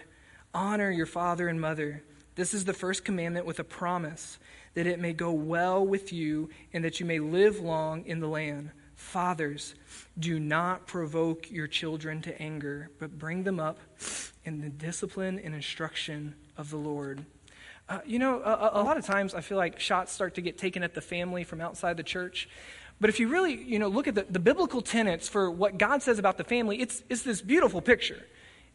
Honor 0.53 0.89
your 0.89 1.05
father 1.05 1.49
and 1.49 1.59
mother. 1.59 2.01
This 2.35 2.53
is 2.53 2.63
the 2.63 2.73
first 2.73 3.03
commandment 3.03 3.45
with 3.45 3.59
a 3.59 3.63
promise 3.63 4.39
that 4.73 4.87
it 4.87 4.99
may 4.99 5.11
go 5.11 5.31
well 5.31 5.85
with 5.85 6.13
you 6.13 6.49
and 6.71 6.83
that 6.85 6.99
you 6.99 7.05
may 7.05 7.19
live 7.19 7.59
long 7.59 8.05
in 8.05 8.19
the 8.19 8.27
land. 8.27 8.69
Fathers, 8.95 9.75
do 10.17 10.39
not 10.39 10.87
provoke 10.87 11.51
your 11.51 11.67
children 11.67 12.21
to 12.21 12.41
anger, 12.41 12.89
but 12.99 13.19
bring 13.19 13.43
them 13.43 13.59
up 13.59 13.79
in 14.45 14.61
the 14.61 14.69
discipline 14.69 15.39
and 15.43 15.53
instruction 15.53 16.35
of 16.57 16.69
the 16.69 16.77
Lord. 16.77 17.25
Uh, 17.89 17.99
you 18.05 18.19
know, 18.19 18.41
a, 18.41 18.81
a, 18.81 18.83
lot 18.83 18.97
of 18.97 19.05
times 19.05 19.33
I 19.33 19.39
feel 19.39 19.57
like 19.57 19.79
shots 19.79 20.11
start 20.11 20.35
to 20.35 20.41
get 20.41 20.57
taken 20.57 20.83
at 20.83 20.93
the 20.93 20.99
family 20.99 21.45
from 21.45 21.61
outside 21.61 21.95
the 21.95 22.03
church. 22.03 22.49
But 22.99 23.09
if 23.09 23.19
you 23.19 23.29
really, 23.29 23.55
you 23.55 23.79
know, 23.79 23.87
look 23.87 24.07
at 24.07 24.15
the, 24.15 24.25
the 24.29 24.39
biblical 24.39 24.81
tenets 24.81 25.29
for 25.29 25.49
what 25.49 25.77
God 25.77 26.01
says 26.01 26.19
about 26.19 26.37
the 26.37 26.43
family, 26.43 26.81
it's, 26.81 27.03
it's 27.09 27.21
this 27.21 27.41
beautiful 27.41 27.81
picture. 27.81 28.21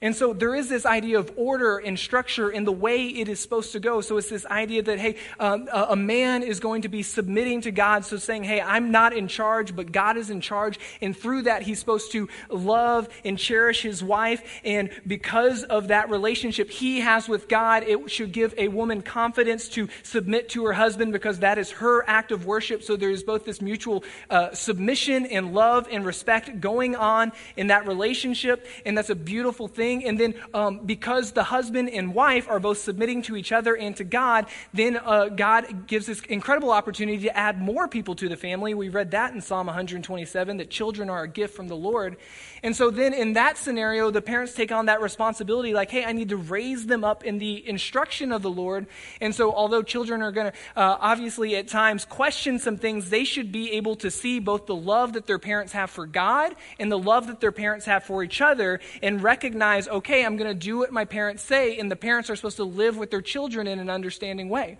And 0.02 0.16
so 0.16 0.32
there 0.32 0.54
is 0.54 0.68
this 0.68 0.84
idea 0.84 1.20
of 1.20 1.32
order 1.36 1.78
and 1.78 1.96
structure 1.96 2.50
in 2.50 2.64
the 2.64 2.72
way 2.72 3.06
it 3.06 3.28
is 3.28 3.38
supposed 3.38 3.70
to 3.72 3.80
go. 3.80 4.00
So 4.00 4.18
it's 4.18 4.28
this 4.28 4.44
idea 4.44 4.82
that, 4.82 4.98
hey, 4.98 5.14
um, 5.38 5.68
a, 5.72 5.94
man 6.02 6.42
is 6.42 6.58
going 6.58 6.82
to 6.82 6.88
be 6.88 7.04
submitting 7.04 7.60
to 7.60 7.70
God. 7.70 8.04
So 8.04 8.16
saying, 8.16 8.42
hey, 8.42 8.60
I'm 8.60 8.90
not 8.90 9.12
in 9.12 9.28
charge, 9.28 9.76
but 9.76 9.92
God 9.92 10.16
is 10.16 10.28
in 10.28 10.40
charge. 10.40 10.80
And 11.00 11.16
through 11.16 11.42
that, 11.42 11.62
he's 11.62 11.78
supposed 11.78 12.10
to 12.12 12.28
love 12.50 13.08
and 13.24 13.38
cherish 13.38 13.82
his 13.82 14.02
wife. 14.02 14.42
And 14.64 14.90
because 15.06 15.62
of 15.62 15.88
that 15.88 16.10
relationship 16.10 16.68
he 16.68 16.98
has 17.00 17.28
with 17.28 17.46
God, 17.46 17.84
it 17.84 18.10
should 18.10 18.32
give 18.32 18.52
a 18.58 18.66
woman 18.66 19.02
confidence 19.02 19.68
to 19.70 19.88
submit 20.02 20.48
to 20.50 20.64
her 20.64 20.72
husband 20.72 21.12
because 21.12 21.38
that 21.38 21.58
is 21.58 21.70
her 21.70 22.04
act 22.08 22.32
of 22.32 22.44
worship. 22.44 22.82
So 22.82 22.96
there 22.96 23.10
is 23.10 23.22
both 23.22 23.44
this 23.44 23.60
mutual 23.60 24.02
uh, 24.28 24.52
submission 24.52 25.26
and 25.26 25.54
love 25.54 25.86
and 25.88 26.04
respect 26.04 26.60
going 26.60 26.96
on 26.96 27.30
in 27.56 27.68
that 27.68 27.86
relationship. 27.86 28.66
And 28.84 28.98
that's 28.98 29.10
a 29.10 29.14
beautiful 29.14 29.68
thing 29.68 29.91
And 30.00 30.18
then 30.18 30.34
um, 30.54 30.80
because 30.86 31.32
the 31.32 31.44
husband 31.44 31.90
and 31.90 32.14
wife 32.14 32.48
are 32.48 32.60
both 32.60 32.78
submitting 32.78 33.22
to 33.22 33.36
each 33.36 33.52
other 33.52 33.76
and 33.76 33.96
to 33.96 34.04
God, 34.04 34.46
then 34.72 34.96
uh, 34.96 35.28
God 35.28 35.86
gives 35.86 36.06
this 36.06 36.20
incredible 36.22 36.70
opportunity 36.70 37.24
to 37.24 37.36
add 37.36 37.60
more 37.60 37.88
people 37.88 38.14
to 38.16 38.28
the 38.28 38.36
family. 38.36 38.74
We 38.74 38.88
read 38.88 39.10
that 39.10 39.34
in 39.34 39.40
Psalm 39.40 39.66
127 39.66 40.56
that 40.56 40.70
children 40.70 41.10
are 41.10 41.22
a 41.22 41.28
gift 41.28 41.54
from 41.54 41.68
the 41.68 41.76
Lord. 41.76 42.16
And 42.62 42.76
so 42.76 42.90
then 42.90 43.12
in 43.12 43.32
that 43.32 43.58
scenario, 43.58 44.10
the 44.10 44.22
parents 44.22 44.54
take 44.54 44.70
on 44.70 44.86
that 44.86 45.00
responsibility 45.00 45.74
like, 45.74 45.90
hey, 45.90 46.04
I 46.04 46.12
need 46.12 46.28
to 46.28 46.36
raise 46.36 46.86
them 46.86 47.02
up 47.02 47.24
in 47.24 47.38
the 47.38 47.68
instruction 47.68 48.30
of 48.30 48.42
the 48.42 48.50
Lord. 48.50 48.86
And 49.20 49.34
so 49.34 49.52
although 49.52 49.82
children 49.82 50.22
are 50.22 50.30
going 50.30 50.52
to 50.52 50.58
uh, 50.76 50.96
obviously 51.00 51.56
at 51.56 51.66
times 51.66 52.04
question 52.04 52.58
some 52.58 52.76
things, 52.76 53.10
they 53.10 53.24
should 53.24 53.50
be 53.50 53.72
able 53.72 53.96
to 53.96 54.10
see 54.10 54.38
both 54.38 54.66
the 54.66 54.76
love 54.76 55.14
that 55.14 55.26
their 55.26 55.40
parents 55.40 55.72
have 55.72 55.90
for 55.90 56.06
God 56.06 56.54
and 56.78 56.90
the 56.90 56.98
love 56.98 57.26
that 57.26 57.40
their 57.40 57.52
parents 57.52 57.86
have 57.86 58.04
for 58.04 58.22
each 58.22 58.40
other 58.40 58.80
and 59.02 59.22
recognize, 59.22 59.81
okay, 59.88 60.24
I'm 60.24 60.36
going 60.36 60.48
to 60.48 60.54
do 60.54 60.78
what 60.78 60.92
my 60.92 61.04
parents 61.04 61.42
say, 61.42 61.78
and 61.78 61.90
the 61.90 61.96
parents 61.96 62.30
are 62.30 62.36
supposed 62.36 62.56
to 62.56 62.64
live 62.64 62.96
with 62.96 63.10
their 63.10 63.20
children 63.22 63.66
in 63.66 63.78
an 63.78 63.90
understanding 63.90 64.48
way. 64.48 64.78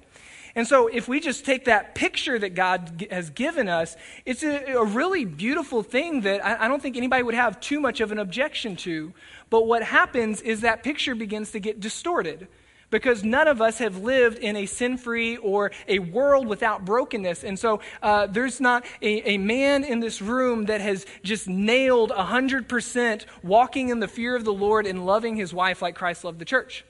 And 0.55 0.67
so, 0.67 0.87
if 0.87 1.09
we 1.09 1.21
just 1.21 1.47
take 1.47 1.65
that 1.65 1.95
picture 1.95 2.39
that 2.39 2.55
God 2.55 3.07
has 3.11 3.31
given 3.31 3.69
us, 3.69 3.97
it's 4.27 4.43
a, 4.43 4.75
a 4.75 4.85
really 4.85 5.25
beautiful 5.25 5.83
thing 5.83 6.23
that 6.23 6.45
I, 6.45 6.65
I 6.65 6.69
don't 6.69 6.83
think 6.83 6.97
anybody 6.97 7.23
would 7.23 7.35
have 7.35 7.59
too 7.61 7.81
much 7.81 8.01
of 8.01 8.13
an 8.13 8.19
objection 8.19 8.77
to. 8.77 9.15
But 9.49 9.67
what 9.67 9.83
happens 9.83 10.43
is 10.43 10.61
that 10.61 10.83
picture 10.83 11.15
begins 11.15 11.53
to 11.53 11.61
get 11.61 11.81
distorted 11.81 12.49
because 12.93 13.25
none 13.25 13.49
of 13.49 13.61
us 13.61 13.79
have 13.79 13.97
lived 13.97 14.39
in 14.39 14.55
a 14.55 14.67
sin 14.67 14.97
free 14.97 15.39
or 15.39 15.73
a 15.89 15.99
world 15.99 16.47
without 16.47 16.85
brokenness. 16.85 17.43
And 17.43 17.59
so 17.59 17.81
uh, 18.03 18.29
there's 18.29 18.61
not 18.61 18.85
a, 19.01 19.31
a, 19.33 19.39
man 19.39 19.83
in 19.83 19.99
this 19.99 20.23
room 20.23 20.67
that 20.67 20.81
has 20.83 21.07
just 21.25 21.49
nailed 21.49 22.11
100% 22.11 23.25
walking 23.43 23.89
in 23.89 23.99
the 23.99 24.07
fear 24.07 24.37
of 24.37 24.45
the 24.45 24.53
Lord 24.53 24.87
and 24.87 25.05
loving 25.07 25.35
his 25.35 25.53
wife 25.55 25.81
like 25.81 25.97
Christ 25.97 26.23
loved 26.23 26.39
the 26.39 26.45
church. 26.45 26.85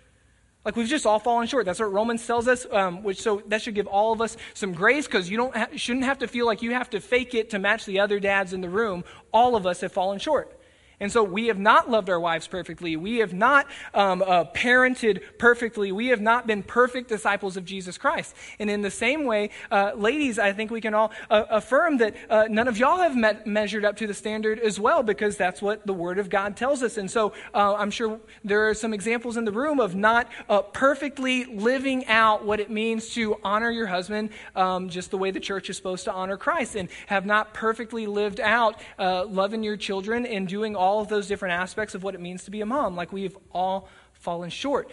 Like 0.65 0.77
we've 0.77 0.88
just 0.88 1.07
all 1.07 1.21
fallen 1.21 1.47
short. 1.47 1.67
That's 1.67 1.79
what 1.79 1.93
Romans 1.93 2.27
tells 2.27 2.49
us. 2.49 2.67
Um, 2.71 3.05
which 3.05 3.23
so 3.23 3.43
that 3.47 3.62
should 3.62 3.75
give 3.75 3.87
all 3.87 4.12
of 4.12 4.21
us 4.21 4.37
some 4.55 4.73
grace 4.73 5.07
because 5.07 5.31
you 5.31 5.37
don't 5.37 5.57
ha- 5.57 5.69
shouldn't 5.77 6.05
have 6.05 6.19
to 6.19 6.29
feel 6.29 6.47
like 6.47 6.62
you 6.62 6.73
have 6.73 6.91
to 6.91 7.01
fake 7.01 7.35
it 7.35 7.51
to 7.51 7.59
match 7.59 7.85
the 7.85 8.01
other 8.01 8.21
dads 8.21 8.53
in 8.53 8.61
the 8.61 8.69
room. 8.69 9.05
All 9.33 9.57
of 9.57 9.67
us 9.67 9.81
have 9.81 9.93
fallen 9.93 10.19
short. 10.19 10.57
And 11.03 11.11
so 11.11 11.25
we 11.25 11.49
have 11.49 11.59
not 11.59 11.91
loved 11.91 12.09
our 12.09 12.21
wives 12.21 12.47
perfectly. 12.47 12.95
We 12.95 13.17
have 13.19 13.35
not 13.35 13.67
um, 13.93 14.23
uh, 14.23 14.45
parented 14.45 15.21
perfectly. 15.37 15.91
We 15.91 16.07
have 16.07 16.21
not 16.21 16.47
been 16.47 16.62
perfect 16.62 17.09
disciples 17.09 17.57
of 17.57 17.65
Jesus 17.65 17.99
Christ. 17.99 18.37
And 18.61 18.71
in 18.71 18.83
the 18.83 18.91
same 18.91 19.25
way, 19.25 19.51
uh, 19.73 19.95
ladies, 19.97 20.38
I 20.38 20.53
think 20.53 20.71
we 20.71 20.81
can 20.81 20.95
all 20.95 21.11
uh, 21.29 21.43
affirm 21.51 21.99
that 21.99 22.15
uh, 22.31 22.45
none 22.49 22.69
of 22.69 22.79
y'all 22.79 22.99
have 22.99 23.17
met, 23.17 23.49
measured 23.49 23.85
up 23.85 23.97
to 23.97 24.07
the 24.07 24.15
standard 24.15 24.61
as 24.61 24.79
well, 24.79 25.03
because 25.03 25.37
that's 25.37 25.61
what 25.61 25.85
the 25.85 25.93
Word 25.93 26.21
of 26.21 26.31
God 26.31 26.57
tells 26.57 26.85
us. 26.85 26.97
And 26.97 27.11
so 27.11 27.33
uh, 27.53 27.75
I'm 27.75 27.91
sure 27.91 28.21
there 28.45 28.69
are 28.69 28.75
some 28.75 28.95
examples 28.95 29.37
in 29.37 29.45
the 29.45 29.51
room 29.51 29.81
of 29.81 29.97
not 29.97 30.31
uh, 30.49 30.62
perfectly 30.62 31.47
living 31.47 32.07
out 32.07 32.45
what 32.45 32.61
it 32.61 32.71
means 32.71 33.12
to 33.15 33.41
honor 33.43 33.73
your 33.73 33.88
husband 33.88 34.31
um, 34.55 34.88
just 34.88 35.11
the 35.11 35.19
way 35.19 35.33
the 35.33 35.41
church 35.41 35.69
is 35.69 35.77
supposed 35.77 36.05
to 36.05 36.12
honor 36.12 36.37
Christ, 36.37 36.77
and 36.77 36.88
have 37.07 37.27
not 37.27 37.55
perfectly 37.55 38.07
lived 38.07 38.38
out 38.38 38.81
loving 38.99 39.65
your 39.65 39.77
children 39.77 40.25
and 40.27 40.47
doing 40.47 40.77
all 40.77 40.92
all 40.93 41.01
of 41.01 41.09
those 41.09 41.27
different 41.27 41.55
aspects 41.55 41.95
of 41.95 42.03
what 42.03 42.15
it 42.15 42.21
means 42.21 42.45
to 42.45 42.51
be 42.51 42.61
a 42.61 42.67
mom. 42.67 42.95
Like 42.95 43.15
we've 43.15 43.39
all 43.51 43.89
fallen 44.13 44.51
short. 44.51 44.91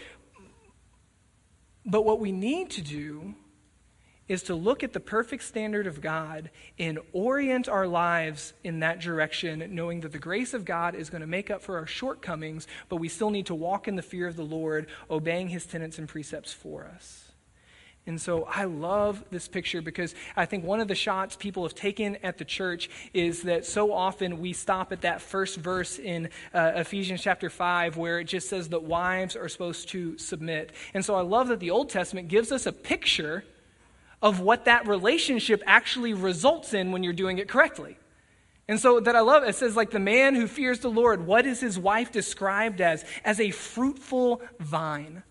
But 1.86 2.06
what 2.06 2.22
we 2.22 2.32
need 2.32 2.70
to 2.72 2.82
do 2.82 3.34
is 4.30 4.44
to 4.44 4.56
look 4.56 4.82
at 4.82 4.94
the 4.94 5.00
perfect 5.02 5.44
standard 5.44 5.88
of 5.88 6.00
God 6.00 6.52
and 6.78 7.00
orient 7.12 7.68
our 7.68 7.86
lives 7.86 8.54
in 8.64 8.80
that 8.80 9.02
direction, 9.02 9.66
knowing 9.72 10.00
that 10.02 10.14
the 10.14 10.20
grace 10.20 10.54
of 10.54 10.64
God 10.64 10.96
is 10.96 11.10
going 11.10 11.22
to 11.22 11.28
make 11.28 11.52
up 11.52 11.62
for 11.62 11.78
our 11.78 11.88
shortcomings, 11.88 12.66
but 12.88 12.98
we 12.98 13.10
still 13.10 13.32
need 13.32 13.48
to 13.48 13.56
walk 13.56 13.90
in 13.90 13.98
the 13.98 14.02
fear 14.02 14.26
of 14.28 14.38
the 14.38 14.44
Lord, 14.44 14.88
obeying 15.10 15.50
his 15.50 15.66
tenets 15.66 15.98
and 15.98 16.08
precepts 16.08 16.54
for 16.54 16.86
us. 16.86 17.29
And 18.10 18.20
so 18.20 18.46
I 18.46 18.64
love 18.64 19.24
this 19.30 19.48
picture 19.48 19.84
because 19.84 20.16
I 20.36 20.48
think 20.48 20.66
one 20.66 20.80
of 20.80 20.88
the 20.88 20.96
shots 20.96 21.36
people 21.36 21.62
have 21.62 21.76
taken 21.76 22.16
at 22.24 22.40
the 22.40 22.44
church 22.44 22.90
is 23.14 23.44
that 23.44 23.68
so 23.68 23.94
often 23.94 24.40
we 24.40 24.52
stop 24.52 24.92
at 24.92 25.02
that 25.02 25.22
first 25.22 25.58
verse 25.58 26.00
in 26.00 26.30
uh, 26.52 26.72
Ephesians 26.74 27.22
chapter 27.22 27.52
5 27.52 27.98
where 27.98 28.20
it 28.20 28.24
just 28.24 28.50
says 28.50 28.70
that 28.70 28.82
wives 28.82 29.36
are 29.36 29.48
supposed 29.48 29.90
to 29.90 30.18
submit. 30.18 30.72
And 30.96 31.06
so 31.06 31.14
I 31.14 31.22
love 31.22 31.50
that 31.50 31.60
the 31.60 31.70
Old 31.70 31.92
Testament 31.92 32.30
gives 32.30 32.52
us 32.52 32.66
a 32.66 32.72
picture 32.72 33.44
of 34.24 34.40
what 34.40 34.66
that 34.66 34.88
relationship 34.88 35.62
actually 35.68 36.16
results 36.16 36.74
in 36.74 36.92
when 36.92 37.04
you're 37.04 37.14
doing 37.14 37.38
it 37.38 37.48
correctly. 37.48 38.00
And 38.68 38.80
so 38.80 39.00
that 39.02 39.16
I 39.16 39.20
love 39.20 39.44
it 39.44 39.54
says 39.54 39.76
like 39.76 39.92
the 39.92 40.00
man 40.00 40.34
who 40.34 40.48
fears 40.48 40.80
the 40.80 40.90
Lord, 40.90 41.28
what 41.28 41.46
is 41.46 41.60
his 41.60 41.78
wife 41.78 42.12
described 42.12 42.82
as? 42.82 43.06
As 43.24 43.40
a 43.40 43.52
fruitful 43.52 44.42
vine 44.60 45.22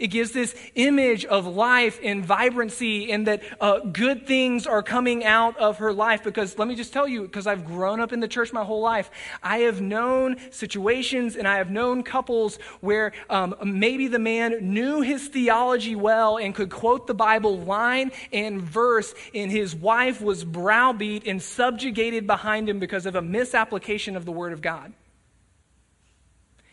It 0.00 0.08
gives 0.08 0.32
this 0.32 0.54
image 0.74 1.26
of 1.26 1.46
life 1.46 2.00
and 2.02 2.24
vibrancy, 2.24 3.12
and 3.12 3.26
that 3.26 3.42
uh, 3.60 3.80
good 3.80 4.26
things 4.26 4.66
are 4.66 4.82
coming 4.82 5.24
out 5.24 5.56
of 5.58 5.78
her 5.78 5.92
life. 5.92 6.24
Because 6.24 6.58
let 6.58 6.66
me 6.66 6.74
just 6.74 6.92
tell 6.92 7.06
you, 7.06 7.22
because 7.22 7.46
I've 7.46 7.66
grown 7.66 8.00
up 8.00 8.12
in 8.12 8.20
the 8.20 8.28
church 8.28 8.52
my 8.52 8.64
whole 8.64 8.80
life, 8.80 9.10
I 9.42 9.58
have 9.58 9.80
known 9.80 10.36
situations 10.50 11.36
and 11.36 11.46
I 11.46 11.58
have 11.58 11.70
known 11.70 12.02
couples 12.02 12.58
where 12.80 13.12
um, 13.28 13.54
maybe 13.62 14.08
the 14.08 14.18
man 14.18 14.72
knew 14.72 15.02
his 15.02 15.28
theology 15.28 15.94
well 15.94 16.38
and 16.38 16.54
could 16.54 16.70
quote 16.70 17.06
the 17.06 17.14
Bible 17.14 17.58
line 17.58 18.10
and 18.32 18.62
verse, 18.62 19.14
and 19.34 19.50
his 19.50 19.74
wife 19.74 20.22
was 20.22 20.44
browbeat 20.44 21.26
and 21.26 21.42
subjugated 21.42 22.26
behind 22.26 22.68
him 22.68 22.78
because 22.78 23.04
of 23.04 23.14
a 23.14 23.22
misapplication 23.22 24.16
of 24.16 24.24
the 24.24 24.32
Word 24.32 24.54
of 24.54 24.62
God. 24.62 24.94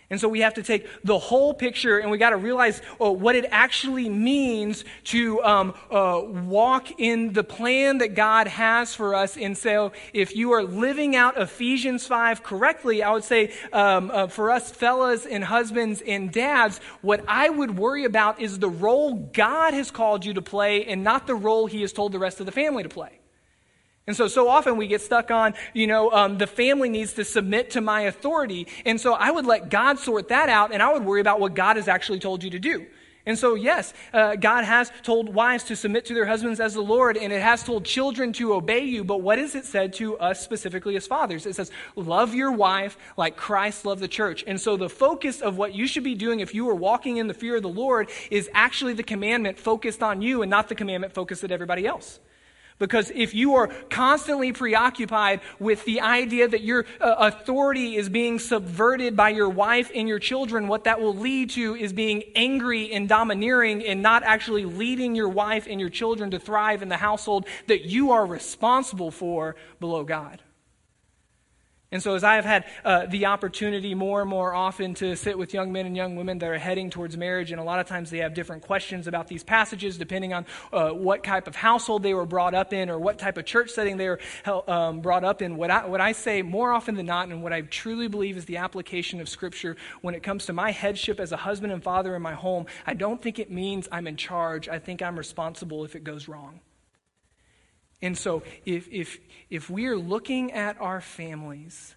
And 0.10 0.22
so 0.22 0.30
we 0.30 0.40
have 0.40 0.54
to 0.54 0.64
take 0.64 0.88
the 1.04 1.20
whole 1.20 1.54
picture 1.54 1.98
and 1.98 2.10
we 2.10 2.18
got 2.18 2.30
to 2.30 2.38
realize 2.38 2.82
uh, 3.02 3.12
what 3.12 3.36
it 3.36 3.46
actually 3.52 4.08
means 4.08 4.86
to 5.06 5.44
um, 5.44 5.74
uh, 5.92 6.22
walk 6.24 6.98
in 6.98 7.34
the 7.34 7.44
plan 7.44 7.98
that 7.98 8.16
God 8.16 8.48
has 8.48 8.96
for 8.96 9.14
us. 9.14 9.36
And 9.36 9.58
so 9.58 9.92
if 10.14 10.34
you 10.34 10.54
are 10.54 10.64
living 10.64 11.18
out 11.18 11.38
Ephesians 11.38 12.08
5 12.08 12.42
correctly, 12.42 13.04
I 13.04 13.12
would 13.12 13.26
say 13.26 13.54
um, 13.74 14.10
uh, 14.10 14.28
for 14.28 14.50
us 14.50 14.72
fellas 14.72 15.26
and 15.26 15.44
husbands 15.44 16.02
and 16.02 16.32
dads, 16.32 16.80
what 17.02 17.26
I 17.28 17.50
would 17.50 17.78
worry 17.78 18.06
about 18.06 18.40
is 18.40 18.60
the 18.60 18.70
role 18.70 19.14
God 19.14 19.74
has 19.74 19.92
called 19.92 20.24
you 20.24 20.34
to 20.36 20.42
play 20.42 20.86
and 20.86 21.04
not 21.04 21.28
the 21.28 21.36
role 21.36 21.68
he 21.68 21.82
has 21.82 21.92
told 21.92 22.14
the 22.14 22.20
rest 22.20 22.40
of 22.40 22.46
the 22.46 22.54
family 22.54 22.84
to 22.84 22.90
play. 22.90 23.20
And 24.08 24.16
so, 24.16 24.30
so 24.30 24.48
often 24.48 24.78
we 24.78 24.88
get 24.88 25.02
stuck 25.02 25.32
on, 25.32 25.54
you 25.74 25.86
know, 25.86 26.10
um, 26.12 26.38
the 26.38 26.48
family 26.48 26.88
needs 26.88 27.12
to 27.14 27.26
submit 27.26 27.72
to 27.72 27.82
my 27.82 28.04
authority. 28.04 28.66
And 28.86 29.02
so 29.02 29.14
I 29.14 29.32
would 29.32 29.46
let 29.46 29.70
God 29.70 30.00
sort 30.00 30.30
that 30.30 30.48
out 30.48 30.72
and 30.72 30.82
I 30.82 30.94
would 30.94 31.04
worry 31.04 31.20
about 31.20 31.42
what 31.42 31.56
God 31.56 31.76
has 31.76 31.90
actually 31.90 32.20
told 32.20 32.42
you 32.42 32.50
to 32.52 32.60
do. 32.60 32.86
And 33.26 33.38
so, 33.38 33.56
yes, 33.56 33.94
uh, 34.14 34.38
God 34.38 34.64
has 34.64 34.90
told 35.04 35.36
wives 35.36 35.66
to 35.66 35.76
submit 35.76 36.06
to 36.06 36.14
their 36.14 36.26
husbands 36.26 36.62
as 36.62 36.76
the 36.76 36.82
Lord, 36.82 37.18
and 37.18 37.34
it 37.34 37.42
has 37.42 37.62
told 37.62 37.84
children 37.84 38.32
to 38.34 38.54
obey 38.54 38.86
you. 38.86 39.04
But 39.04 39.22
what 39.22 39.38
is 39.38 39.54
it 39.54 39.66
said 39.66 39.92
to 39.96 40.18
us 40.18 40.42
specifically 40.42 40.96
as 40.96 41.06
fathers? 41.06 41.46
It 41.46 41.54
says, 41.54 41.70
Love 41.98 42.34
your 42.34 42.54
wife 42.54 42.98
like 43.18 43.36
Christ 43.36 43.84
loved 43.84 44.02
the 44.02 44.08
church. 44.08 44.46
And 44.48 44.62
so, 44.62 44.78
the 44.78 44.88
focus 44.88 45.42
of 45.42 45.58
what 45.58 45.76
you 45.76 45.88
should 45.88 46.06
be 46.06 46.16
doing 46.16 46.40
if 46.40 46.56
you 46.56 46.70
are 46.70 46.76
walking 46.76 47.18
in 47.18 47.28
the 47.28 47.34
fear 47.34 47.58
of 47.58 47.64
the 47.64 47.68
Lord 47.68 48.10
is 48.32 48.50
actually 48.54 48.94
the 48.94 49.04
commandment 49.04 49.60
focused 49.60 50.02
on 50.02 50.22
you 50.22 50.42
and 50.42 50.50
not 50.50 50.70
the 50.70 50.76
commandment 50.76 51.14
focused 51.14 51.44
at 51.44 51.52
everybody 51.52 51.86
else. 51.86 52.22
Because 52.80 53.12
if 53.16 53.34
you 53.34 53.56
are 53.56 53.68
constantly 53.90 54.54
preoccupied 54.54 55.42
with 55.60 55.84
the 55.86 56.02
idea 56.02 56.48
that 56.48 56.62
your 56.62 56.86
uh, 57.02 57.16
authority 57.18 57.96
is 57.96 58.08
being 58.08 58.38
subverted 58.38 59.16
by 59.16 59.30
your 59.30 59.50
wife 59.50 59.90
and 59.96 60.08
your 60.08 60.20
children, 60.20 60.68
what 60.68 60.84
that 60.84 61.02
will 61.02 61.16
lead 61.16 61.50
to 61.52 61.76
is 61.76 61.92
being 61.92 62.24
angry 62.36 62.92
and 62.94 63.10
domineering 63.10 63.84
and 63.84 64.04
not 64.04 64.22
actually 64.24 64.66
leading 64.66 65.16
your 65.16 65.30
wife 65.30 65.66
and 65.68 65.80
your 65.80 65.90
children 65.90 66.30
to 66.32 66.40
thrive 66.40 66.84
in 66.84 66.90
the 66.90 66.98
household 66.98 67.48
that 67.66 67.86
you 67.86 68.12
are 68.12 68.26
responsible 68.26 69.10
for 69.10 69.56
below 69.80 70.04
God. 70.04 70.42
And 71.90 72.04
so, 72.04 72.16
as 72.16 72.24
I 72.26 72.36
have 72.36 72.44
had 72.44 72.66
uh, 72.84 73.06
the 73.06 73.28
opportunity 73.28 73.96
more 73.96 74.20
and 74.20 74.30
more 74.30 74.54
often 74.54 74.94
to 74.96 75.16
sit 75.16 75.38
with 75.38 75.54
young 75.54 75.72
men 75.72 75.86
and 75.86 75.96
young 75.96 76.18
women 76.18 76.38
that 76.40 76.50
are 76.50 76.58
heading 76.58 76.90
towards 76.90 77.16
marriage, 77.16 77.52
and 77.52 77.62
a 77.62 77.64
lot 77.64 77.80
of 77.80 77.88
times 77.88 78.10
they 78.10 78.18
have 78.18 78.34
different 78.34 78.62
questions 78.62 79.08
about 79.08 79.30
these 79.30 79.42
passages 79.42 79.98
depending 79.98 80.34
on 80.34 80.46
uh, 80.74 80.90
what 80.90 81.24
type 81.24 81.48
of 81.48 81.56
household 81.56 82.04
they 82.04 82.14
were 82.14 82.26
brought 82.26 82.54
up 82.54 82.74
in 82.74 82.90
or 82.90 83.00
what 83.00 83.18
type 83.18 83.38
of 83.38 83.46
church 83.46 83.70
setting 83.70 83.96
they 83.96 84.10
were 84.10 84.20
um, 84.68 85.00
brought 85.00 85.24
up 85.24 85.42
in, 85.42 85.56
what 85.56 85.72
I, 85.72 85.86
what 85.86 86.02
I 86.02 86.12
say 86.12 86.42
more 86.42 86.74
often 86.74 86.96
than 86.96 87.06
not, 87.06 87.30
and 87.30 87.42
what 87.42 87.54
I 87.54 87.62
truly 87.62 88.10
believe 88.10 88.36
is 88.36 88.44
the 88.44 88.58
application 88.58 89.22
of 89.22 89.30
Scripture 89.30 89.78
when 90.02 90.14
it 90.14 90.24
comes 90.24 90.46
to 90.48 90.54
my 90.54 90.72
headship 90.72 91.22
as 91.22 91.32
a 91.32 91.38
husband 91.38 91.72
and 91.72 91.82
father 91.82 92.18
in 92.18 92.22
my 92.22 92.34
home, 92.34 92.66
I 92.86 92.96
don't 92.96 93.22
think 93.22 93.40
it 93.40 93.50
means 93.50 93.88
I'm 93.94 94.08
in 94.08 94.18
charge. 94.18 94.68
I 94.68 94.78
think 94.78 95.02
I'm 95.02 95.18
responsible 95.18 95.86
if 95.86 95.96
it 95.96 96.04
goes 96.04 96.28
wrong. 96.28 96.60
And 98.02 98.18
so, 98.18 98.44
if, 98.66 98.88
if, 98.92 99.18
if 99.50 99.70
we 99.70 99.88
are 99.88 99.98
looking 99.98 100.52
at 100.52 100.80
our 100.80 101.02
families 101.02 101.96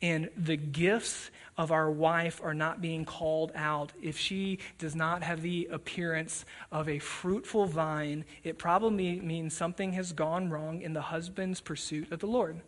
and 0.00 0.30
the 0.36 0.56
gifts 0.56 1.30
of 1.58 1.72
our 1.72 1.90
wife 1.90 2.40
are 2.42 2.54
not 2.54 2.80
being 2.80 3.04
called 3.04 3.52
out, 3.54 3.92
if 4.02 4.18
she 4.18 4.58
does 4.78 4.94
not 4.94 5.22
have 5.22 5.42
the 5.42 5.68
appearance 5.70 6.44
of 6.72 6.88
a 6.88 6.98
fruitful 6.98 7.66
vine, 7.66 8.24
it 8.44 8.58
probably 8.58 9.20
means 9.20 9.54
something 9.54 9.92
has 9.92 10.12
gone 10.12 10.48
wrong 10.48 10.80
in 10.80 10.94
the 10.94 11.02
husband's 11.02 11.60
pursuit 11.60 12.12
of 12.12 12.20
the 12.20 12.26
Lord. 12.26 12.60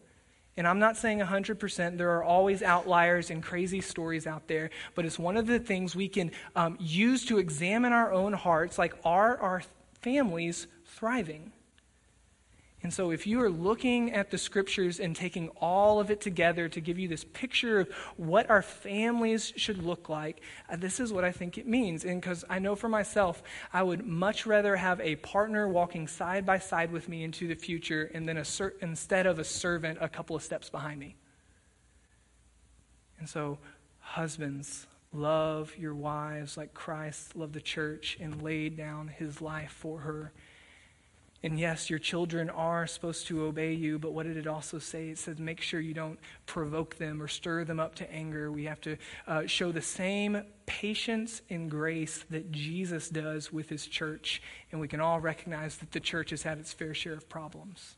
And 0.59 0.67
I'm 0.67 0.81
not 0.81 0.97
saying 0.97 1.21
100%. 1.21 1.97
There 1.97 2.17
are 2.17 2.25
always 2.25 2.63
outliers 2.63 3.31
and 3.31 3.43
crazy 3.43 3.81
stories 3.81 4.27
out 4.27 4.49
there. 4.49 4.71
But 4.97 5.05
it's 5.05 5.19
one 5.19 5.37
of 5.37 5.47
the 5.47 5.61
things 5.61 5.95
we 5.95 6.09
can 6.09 6.33
um, 6.57 6.77
use 6.81 7.25
to 7.27 7.39
examine 7.39 7.93
our 7.93 8.13
own 8.13 8.33
hearts 8.33 8.77
like, 8.77 8.93
are 9.05 9.39
our 9.39 9.63
families 10.01 10.67
thriving? 10.85 11.53
And 12.88 12.94
so, 12.94 13.11
if 13.11 13.27
you 13.27 13.42
are 13.42 13.51
looking 13.51 14.12
at 14.12 14.31
the 14.31 14.38
scriptures 14.38 14.98
and 14.98 15.14
taking 15.14 15.51
all 15.61 16.01
of 16.01 16.11
it 16.11 16.22
together 16.22 16.70
to 16.70 16.81
give 16.81 16.98
you 16.98 17.07
this 17.07 17.22
picture 17.22 17.81
of 17.81 17.90
what 18.16 18.48
our 18.48 18.62
families 18.62 19.53
should 19.57 19.85
look 19.85 20.09
like, 20.09 20.40
uh, 20.70 20.77
this 20.77 20.98
is 20.98 21.12
what 21.12 21.22
I 21.22 21.31
think 21.31 21.59
it 21.59 21.66
means. 21.66 22.07
And 22.07 22.18
because 22.18 22.46
I 22.48 22.61
know 22.61 22.74
for 22.74 22.88
myself, 22.88 23.42
I 23.74 23.83
would 23.83 24.07
much 24.07 24.46
rather 24.46 24.74
have 24.74 25.03
a 25.03 25.16
partner 25.16 25.68
walking 25.68 26.09
side 26.09 26.46
by 26.46 26.61
side 26.61 26.90
with 26.90 27.11
me 27.11 27.24
into 27.24 27.46
the 27.46 27.57
future 27.57 28.11
and 28.14 28.27
then 28.27 28.38
a 28.38 28.44
ser- 28.46 28.77
instead 28.81 29.27
of 29.27 29.38
a 29.38 29.44
servant 29.44 29.98
a 30.01 30.09
couple 30.09 30.35
of 30.35 30.42
steps 30.42 30.70
behind 30.70 30.98
me. 30.98 31.14
And 33.18 33.29
so, 33.29 33.59
husbands, 33.98 34.87
love 35.12 35.74
your 35.77 35.94
wives 35.94 36.57
like 36.57 36.72
Christ 36.72 37.37
loved 37.37 37.53
the 37.53 37.61
church 37.61 38.16
and 38.18 38.40
laid 38.40 38.79
down 38.79 39.09
his 39.09 39.42
life 39.42 39.72
for 39.72 39.98
her. 39.98 40.33
And 41.42 41.59
yes, 41.59 41.88
your 41.88 42.01
children 42.01 42.51
are 42.51 42.87
supposed 42.88 43.29
to 43.29 43.44
obey 43.44 43.72
you, 43.72 43.98
but 43.98 44.12
what 44.12 44.27
did 44.27 44.37
it 44.37 44.48
also 44.48 44.81
say? 44.81 45.11
It 45.11 45.18
says 45.18 45.38
make 45.38 45.61
sure 45.61 45.79
you 45.79 45.94
don't 45.94 46.18
provoke 46.46 46.96
them 46.96 47.22
or 47.22 47.29
stir 47.29 47.64
them 47.64 47.79
up 47.79 47.94
to 47.96 48.12
anger. 48.12 48.51
We 48.51 48.64
have 48.64 48.81
to 48.83 48.96
uh, 49.27 49.46
show 49.46 49.70
the 49.70 49.83
same 49.83 50.42
patience 50.66 51.40
and 51.48 51.70
grace 51.70 52.24
that 52.31 52.51
Jesus 52.51 53.09
does 53.09 53.53
with 53.53 53.68
his 53.68 53.87
church, 53.87 54.42
and 54.72 54.81
we 54.81 54.88
can 54.88 55.01
all 55.01 55.20
recognize 55.20 55.77
that 55.77 55.92
the 55.92 56.01
church 56.01 56.31
has 56.31 56.42
had 56.42 56.59
its 56.59 56.72
fair 56.72 56.92
share 56.92 57.14
of 57.14 57.29
problems. 57.29 57.94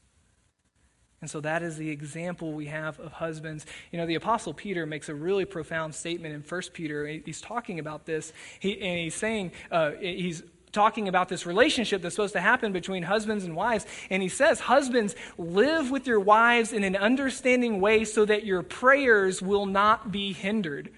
And 1.22 1.30
so 1.30 1.40
that 1.40 1.62
is 1.62 1.76
the 1.76 1.90
example 1.90 2.52
we 2.52 2.66
have 2.66 2.98
of 2.98 3.12
husbands. 3.12 3.66
You 3.90 3.98
know, 3.98 4.06
the 4.06 4.14
Apostle 4.14 4.54
Peter 4.54 4.86
makes 4.86 5.08
a 5.08 5.14
really 5.14 5.44
profound 5.44 5.94
statement 5.94 6.34
in 6.34 6.42
1 6.42 6.62
Peter. 6.72 7.06
He's 7.06 7.40
talking 7.40 7.78
about 7.78 8.06
this, 8.06 8.32
he, 8.58 8.80
and 8.80 8.98
he's 8.98 9.14
saying, 9.14 9.52
uh, 9.70 9.92
he's 10.00 10.42
talking 10.72 11.08
about 11.08 11.28
this 11.28 11.46
relationship 11.46 12.02
that's 12.02 12.14
supposed 12.14 12.34
to 12.34 12.40
happen 12.40 12.72
between 12.72 13.02
husbands 13.02 13.44
and 13.44 13.56
wives. 13.56 13.86
And 14.08 14.22
he 14.22 14.28
says, 14.28 14.60
Husbands, 14.60 15.14
live 15.38 15.90
with 15.90 16.06
your 16.06 16.20
wives 16.20 16.72
in 16.72 16.84
an 16.84 16.96
understanding 16.96 17.80
way 17.80 18.04
so 18.04 18.24
that 18.24 18.44
your 18.44 18.62
prayers 18.62 19.42
will 19.42 19.66
not 19.66 20.12
be 20.12 20.32
hindered. 20.32 20.90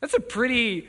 That's 0.00 0.14
a 0.14 0.20
pretty 0.20 0.88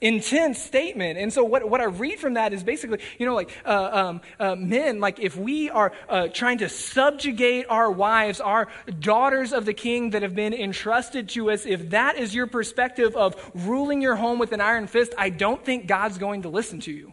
intense 0.00 0.60
statement. 0.60 1.18
And 1.18 1.32
so, 1.32 1.44
what, 1.44 1.68
what 1.68 1.80
I 1.80 1.84
read 1.84 2.18
from 2.18 2.34
that 2.34 2.52
is 2.52 2.62
basically, 2.62 2.98
you 3.18 3.26
know, 3.26 3.34
like 3.34 3.50
uh, 3.64 3.90
um, 3.92 4.20
uh, 4.38 4.56
men, 4.56 5.00
like 5.00 5.18
if 5.18 5.36
we 5.36 5.70
are 5.70 5.92
uh, 6.08 6.28
trying 6.28 6.58
to 6.58 6.68
subjugate 6.68 7.66
our 7.68 7.90
wives, 7.90 8.40
our 8.40 8.68
daughters 8.98 9.52
of 9.52 9.64
the 9.64 9.74
king 9.74 10.10
that 10.10 10.22
have 10.22 10.34
been 10.34 10.54
entrusted 10.54 11.28
to 11.30 11.50
us, 11.50 11.66
if 11.66 11.90
that 11.90 12.16
is 12.16 12.34
your 12.34 12.46
perspective 12.46 13.16
of 13.16 13.36
ruling 13.54 14.00
your 14.00 14.16
home 14.16 14.38
with 14.38 14.52
an 14.52 14.60
iron 14.60 14.86
fist, 14.86 15.14
I 15.18 15.30
don't 15.30 15.64
think 15.64 15.86
God's 15.86 16.18
going 16.18 16.42
to 16.42 16.48
listen 16.48 16.80
to 16.80 16.92
you 16.92 17.12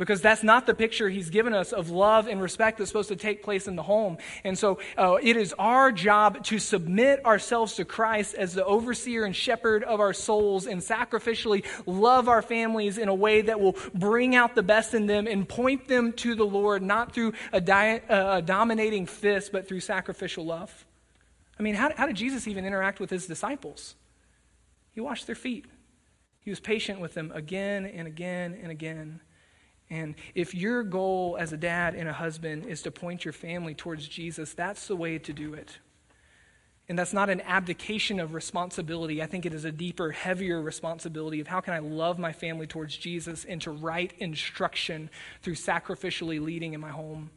because 0.00 0.22
that's 0.22 0.42
not 0.42 0.64
the 0.64 0.72
picture 0.72 1.10
he's 1.10 1.28
given 1.28 1.52
us 1.52 1.72
of 1.72 1.90
love 1.90 2.26
and 2.26 2.40
respect 2.40 2.78
that's 2.78 2.88
supposed 2.88 3.10
to 3.10 3.16
take 3.16 3.42
place 3.42 3.68
in 3.68 3.76
the 3.76 3.82
home. 3.82 4.16
And 4.44 4.58
so 4.58 4.78
uh, 4.96 5.18
it 5.22 5.36
is 5.36 5.52
our 5.58 5.92
job 5.92 6.42
to 6.44 6.58
submit 6.58 7.22
ourselves 7.26 7.74
to 7.74 7.84
Christ 7.84 8.34
as 8.34 8.54
the 8.54 8.64
overseer 8.64 9.26
and 9.26 9.36
shepherd 9.36 9.84
of 9.84 10.00
our 10.00 10.14
souls 10.14 10.66
and 10.66 10.80
sacrificially 10.80 11.66
love 11.84 12.30
our 12.30 12.40
families 12.40 12.96
in 12.96 13.10
a 13.10 13.14
way 13.14 13.42
that 13.42 13.60
will 13.60 13.76
bring 13.92 14.34
out 14.34 14.54
the 14.54 14.62
best 14.62 14.94
in 14.94 15.06
them 15.06 15.26
and 15.26 15.46
point 15.46 15.86
them 15.86 16.14
to 16.14 16.34
the 16.34 16.46
Lord, 16.46 16.82
not 16.82 17.12
through 17.12 17.34
a, 17.52 17.60
di- 17.60 18.00
uh, 18.08 18.38
a 18.38 18.42
dominating 18.42 19.04
fist, 19.04 19.52
but 19.52 19.68
through 19.68 19.80
sacrificial 19.80 20.46
love. 20.46 20.86
I 21.58 21.62
mean, 21.62 21.74
how, 21.74 21.92
how 21.94 22.06
did 22.06 22.16
Jesus 22.16 22.48
even 22.48 22.64
interact 22.64 23.00
with 23.00 23.10
his 23.10 23.26
disciples? 23.26 23.96
He 24.92 25.02
washed 25.02 25.26
their 25.26 25.36
feet. 25.36 25.66
He 26.40 26.48
was 26.48 26.58
patient 26.58 27.00
with 27.00 27.12
them 27.12 27.30
again 27.34 27.84
and 27.84 28.08
again 28.08 28.58
and 28.62 28.72
again. 28.72 29.20
And 29.90 30.14
if 30.34 30.54
your 30.54 30.84
goal 30.84 31.36
as 31.38 31.52
a 31.52 31.56
dad 31.56 31.94
and 31.94 32.08
a 32.08 32.12
husband 32.12 32.66
is 32.66 32.82
to 32.82 32.92
point 32.92 33.24
your 33.24 33.32
family 33.32 33.74
towards 33.74 34.06
Jesus, 34.06 34.54
that's 34.54 34.86
the 34.86 34.96
way 34.96 35.18
to 35.18 35.32
do 35.32 35.52
it. 35.52 35.78
And 36.88 36.98
that's 36.98 37.12
not 37.12 37.30
an 37.30 37.40
abdication 37.42 38.18
of 38.18 38.34
responsibility. 38.34 39.22
I 39.22 39.26
think 39.26 39.46
it 39.46 39.54
is 39.54 39.64
a 39.64 39.70
deeper, 39.70 40.10
heavier 40.10 40.60
responsibility 40.60 41.40
of 41.40 41.46
how 41.46 41.60
can 41.60 41.72
I 41.72 41.78
love 41.78 42.18
my 42.18 42.32
family 42.32 42.66
towards 42.66 42.96
Jesus 42.96 43.44
and 43.44 43.62
to 43.62 43.70
write 43.70 44.14
instruction 44.18 45.08
through 45.42 45.54
sacrificially 45.54 46.40
leading 46.40 46.72
in 46.72 46.80
my 46.80 46.90
home. 46.90 47.30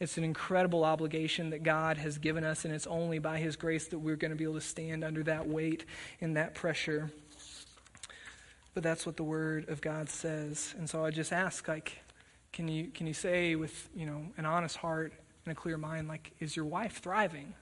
It's 0.00 0.18
an 0.18 0.24
incredible 0.24 0.84
obligation 0.84 1.50
that 1.50 1.62
God 1.62 1.96
has 1.96 2.18
given 2.18 2.44
us, 2.44 2.66
and 2.66 2.74
it's 2.74 2.86
only 2.86 3.18
by 3.18 3.38
His 3.38 3.56
grace 3.56 3.88
that 3.88 3.98
we're 3.98 4.16
going 4.16 4.32
to 4.32 4.36
be 4.36 4.44
able 4.44 4.54
to 4.54 4.60
stand 4.60 5.04
under 5.04 5.22
that 5.22 5.48
weight 5.48 5.86
and 6.20 6.36
that 6.36 6.54
pressure. 6.54 7.10
But 8.74 8.82
that's 8.82 9.06
what 9.06 9.16
the 9.16 9.24
Word 9.24 9.68
of 9.68 9.80
God 9.80 10.10
says. 10.10 10.74
And 10.76 10.90
so 10.90 11.04
I 11.04 11.10
just 11.10 11.32
ask, 11.32 11.66
like, 11.68 12.00
can 12.52 12.68
you, 12.68 12.88
can 12.88 13.06
you 13.06 13.14
say 13.14 13.54
with, 13.54 13.88
you 13.94 14.06
know, 14.06 14.26
an 14.36 14.44
honest 14.44 14.76
heart 14.76 15.12
and 15.44 15.52
a 15.52 15.54
clear 15.54 15.78
mind, 15.78 16.08
like, 16.08 16.32
is 16.40 16.56
your 16.56 16.64
wife 16.64 16.98
thriving? 16.98 17.54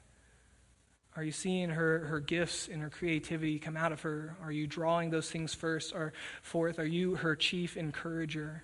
Are 1.14 1.22
you 1.22 1.32
seeing 1.32 1.68
her, 1.68 2.06
her 2.06 2.20
gifts 2.20 2.68
and 2.68 2.80
her 2.80 2.88
creativity 2.88 3.58
come 3.58 3.76
out 3.76 3.92
of 3.92 4.00
her? 4.00 4.36
Are 4.42 4.50
you 4.50 4.66
drawing 4.66 5.10
those 5.10 5.30
things 5.30 5.52
first 5.52 5.94
or 5.94 6.14
forth? 6.40 6.78
Are 6.78 6.86
you 6.86 7.16
her 7.16 7.36
chief 7.36 7.76
encourager? 7.76 8.62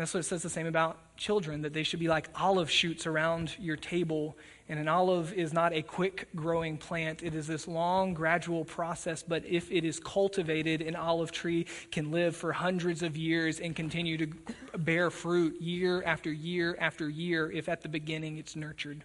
That's 0.00 0.14
what 0.14 0.20
it 0.20 0.22
says 0.22 0.42
the 0.42 0.48
same 0.48 0.66
about 0.66 1.14
children, 1.18 1.60
that 1.60 1.74
they 1.74 1.82
should 1.82 2.00
be 2.00 2.08
like 2.08 2.30
olive 2.34 2.70
shoots 2.70 3.06
around 3.06 3.54
your 3.58 3.76
table. 3.76 4.34
And 4.70 4.80
an 4.80 4.88
olive 4.88 5.34
is 5.34 5.52
not 5.52 5.74
a 5.74 5.82
quick 5.82 6.28
growing 6.34 6.78
plant, 6.78 7.22
it 7.22 7.34
is 7.34 7.46
this 7.46 7.68
long, 7.68 8.14
gradual 8.14 8.64
process. 8.64 9.22
But 9.22 9.44
if 9.44 9.70
it 9.70 9.84
is 9.84 10.00
cultivated, 10.00 10.80
an 10.80 10.96
olive 10.96 11.32
tree 11.32 11.66
can 11.92 12.10
live 12.10 12.34
for 12.34 12.50
hundreds 12.50 13.02
of 13.02 13.14
years 13.14 13.60
and 13.60 13.76
continue 13.76 14.16
to 14.16 14.78
bear 14.78 15.10
fruit 15.10 15.60
year 15.60 16.02
after 16.04 16.32
year 16.32 16.78
after 16.80 17.10
year 17.10 17.52
if 17.52 17.68
at 17.68 17.82
the 17.82 17.88
beginning 17.90 18.38
it's 18.38 18.56
nurtured. 18.56 19.04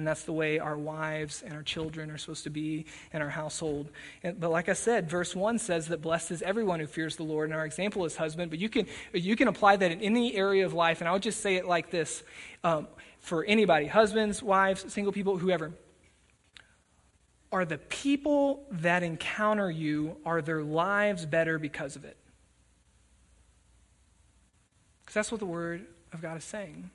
And 0.00 0.06
that's 0.06 0.22
the 0.22 0.32
way 0.32 0.58
our 0.58 0.78
wives 0.78 1.42
and 1.42 1.52
our 1.52 1.62
children 1.62 2.10
are 2.10 2.16
supposed 2.16 2.44
to 2.44 2.50
be 2.50 2.86
in 3.12 3.20
our 3.20 3.28
household. 3.28 3.90
And, 4.22 4.40
but 4.40 4.50
like 4.50 4.70
I 4.70 4.72
said, 4.72 5.10
verse 5.10 5.36
1 5.36 5.58
says 5.58 5.88
that 5.88 6.00
blessed 6.00 6.30
is 6.30 6.40
everyone 6.40 6.80
who 6.80 6.86
fears 6.86 7.16
the 7.16 7.22
Lord. 7.22 7.50
And 7.50 7.54
our 7.54 7.66
example 7.66 8.06
is 8.06 8.16
husband. 8.16 8.50
But 8.50 8.60
you 8.60 8.70
can, 8.70 8.86
you 9.12 9.36
can 9.36 9.46
apply 9.46 9.76
that 9.76 9.90
in 9.90 10.00
any 10.00 10.34
area 10.34 10.64
of 10.64 10.72
life. 10.72 11.02
And 11.02 11.08
I 11.08 11.12
would 11.12 11.22
just 11.22 11.42
say 11.42 11.56
it 11.56 11.66
like 11.66 11.90
this 11.90 12.22
um, 12.64 12.88
for 13.18 13.44
anybody 13.44 13.88
husbands, 13.88 14.42
wives, 14.42 14.90
single 14.90 15.12
people, 15.12 15.36
whoever. 15.36 15.70
Are 17.52 17.66
the 17.66 17.76
people 17.76 18.64
that 18.70 19.02
encounter 19.02 19.70
you, 19.70 20.16
are 20.24 20.40
their 20.40 20.62
lives 20.62 21.26
better 21.26 21.58
because 21.58 21.94
of 21.94 22.06
it? 22.06 22.16
Because 25.02 25.12
that's 25.12 25.30
what 25.30 25.40
the 25.40 25.46
Word 25.46 25.84
of 26.14 26.22
God 26.22 26.38
is 26.38 26.44
saying. 26.44 26.88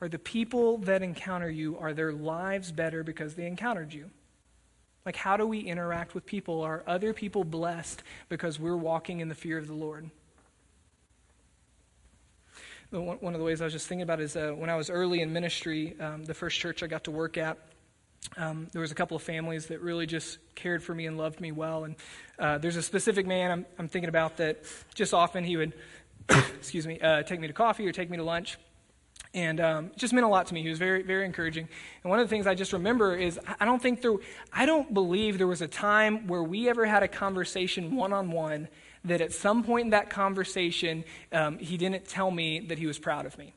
Are 0.00 0.08
the 0.08 0.18
people 0.18 0.78
that 0.78 1.02
encounter 1.02 1.50
you, 1.50 1.76
are 1.78 1.92
their 1.92 2.12
lives 2.12 2.70
better 2.70 3.02
because 3.02 3.34
they 3.34 3.46
encountered 3.46 3.92
you? 3.92 4.10
Like, 5.04 5.16
how 5.16 5.36
do 5.36 5.46
we 5.46 5.60
interact 5.60 6.14
with 6.14 6.26
people? 6.26 6.62
Are 6.62 6.84
other 6.86 7.12
people 7.12 7.42
blessed 7.42 8.02
because 8.28 8.60
we're 8.60 8.76
walking 8.76 9.20
in 9.20 9.28
the 9.28 9.34
fear 9.34 9.58
of 9.58 9.66
the 9.66 9.74
Lord? 9.74 10.10
One 12.90 13.34
of 13.34 13.38
the 13.38 13.44
ways 13.44 13.60
I 13.60 13.64
was 13.64 13.72
just 13.72 13.86
thinking 13.86 14.02
about 14.02 14.20
is 14.20 14.34
uh, 14.34 14.52
when 14.52 14.70
I 14.70 14.76
was 14.76 14.88
early 14.88 15.20
in 15.20 15.32
ministry, 15.32 15.94
um, 16.00 16.24
the 16.24 16.32
first 16.32 16.58
church 16.58 16.82
I 16.82 16.86
got 16.86 17.04
to 17.04 17.10
work 17.10 17.36
at, 17.36 17.58
um, 18.36 18.68
there 18.72 18.80
was 18.80 18.92
a 18.92 18.94
couple 18.94 19.16
of 19.16 19.22
families 19.22 19.66
that 19.66 19.80
really 19.80 20.06
just 20.06 20.38
cared 20.54 20.82
for 20.82 20.94
me 20.94 21.06
and 21.06 21.16
loved 21.16 21.40
me 21.40 21.52
well. 21.52 21.84
And 21.84 21.96
uh, 22.38 22.58
there's 22.58 22.76
a 22.76 22.82
specific 22.82 23.26
man 23.26 23.50
I'm, 23.50 23.66
I'm, 23.78 23.88
thinking 23.88 24.08
about 24.08 24.38
that 24.38 24.62
just 24.94 25.14
often 25.14 25.44
he 25.44 25.56
would, 25.56 25.72
excuse 26.28 26.86
me, 26.86 27.00
uh, 27.00 27.22
take 27.22 27.40
me 27.40 27.46
to 27.46 27.52
coffee 27.52 27.86
or 27.86 27.92
take 27.92 28.10
me 28.10 28.16
to 28.16 28.22
lunch. 28.22 28.58
And 29.34 29.60
um, 29.60 29.86
it 29.86 29.96
just 29.96 30.12
meant 30.12 30.24
a 30.24 30.28
lot 30.28 30.46
to 30.46 30.54
me. 30.54 30.62
He 30.62 30.68
was 30.68 30.78
very, 30.78 31.02
very 31.02 31.24
encouraging. 31.24 31.68
And 32.02 32.10
one 32.10 32.18
of 32.18 32.26
the 32.26 32.30
things 32.30 32.46
I 32.46 32.54
just 32.54 32.72
remember 32.72 33.14
is 33.14 33.38
I 33.60 33.64
don't 33.64 33.80
think 33.80 34.00
there, 34.00 34.14
I 34.52 34.66
don't 34.66 34.92
believe 34.92 35.38
there 35.38 35.46
was 35.46 35.62
a 35.62 35.68
time 35.68 36.26
where 36.26 36.42
we 36.42 36.68
ever 36.68 36.86
had 36.86 37.02
a 37.02 37.08
conversation 37.08 37.94
one 37.94 38.12
on 38.12 38.30
one 38.30 38.68
that 39.04 39.20
at 39.20 39.32
some 39.32 39.62
point 39.62 39.86
in 39.86 39.90
that 39.90 40.10
conversation, 40.10 41.04
um, 41.32 41.58
he 41.58 41.76
didn't 41.76 42.06
tell 42.06 42.30
me 42.30 42.60
that 42.60 42.78
he 42.78 42.86
was 42.86 42.98
proud 42.98 43.26
of 43.26 43.36
me. 43.38 43.54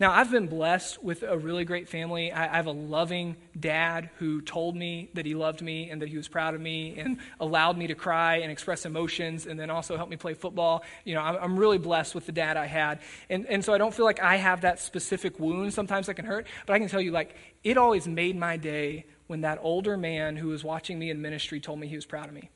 Now, 0.00 0.10
I've 0.10 0.30
been 0.30 0.48
blessed 0.48 1.02
with 1.04 1.22
a 1.22 1.38
really 1.38 1.64
great 1.64 1.88
family. 1.88 2.32
I, 2.32 2.52
I, 2.52 2.56
have 2.56 2.66
a 2.66 2.72
loving 2.72 3.36
dad 3.58 4.10
who 4.18 4.42
told 4.42 4.74
me 4.74 5.10
that 5.14 5.24
he 5.24 5.36
loved 5.36 5.62
me 5.62 5.88
and 5.88 6.02
that 6.02 6.08
he 6.08 6.16
was 6.16 6.26
proud 6.26 6.54
of 6.54 6.60
me 6.60 6.98
and 6.98 7.18
allowed 7.38 7.78
me 7.78 7.86
to 7.86 7.94
cry 7.94 8.38
and 8.38 8.50
express 8.50 8.86
emotions 8.86 9.46
and 9.46 9.58
then 9.58 9.70
also 9.70 9.96
helped 9.96 10.10
me 10.10 10.16
play 10.16 10.34
football. 10.34 10.82
You 11.04 11.14
know, 11.14 11.20
I'm, 11.20 11.36
I'm 11.36 11.58
really 11.58 11.78
blessed 11.78 12.12
with 12.12 12.26
the 12.26 12.32
dad 12.32 12.56
I 12.56 12.66
had. 12.66 13.00
And, 13.30 13.46
and 13.46 13.64
so 13.64 13.72
I 13.72 13.78
don't 13.78 13.94
feel 13.94 14.04
like 14.04 14.20
I 14.20 14.36
have 14.36 14.62
that 14.62 14.80
specific 14.80 15.38
wound. 15.38 15.72
Sometimes 15.72 16.06
that 16.06 16.14
can 16.14 16.24
hurt. 16.24 16.48
But 16.66 16.74
I 16.74 16.80
can 16.80 16.88
tell 16.88 17.00
you, 17.00 17.12
like, 17.12 17.36
it 17.62 17.76
always 17.76 18.08
made 18.08 18.36
my 18.36 18.56
day 18.56 19.06
when 19.28 19.42
that 19.42 19.58
older 19.62 19.96
man 19.96 20.36
who 20.36 20.48
was 20.48 20.64
watching 20.64 20.98
me 20.98 21.10
in 21.10 21.22
ministry 21.22 21.60
told 21.60 21.78
me 21.78 21.86
he 21.86 21.96
was 21.96 22.06
proud 22.06 22.26
of 22.26 22.34
me. 22.34 22.50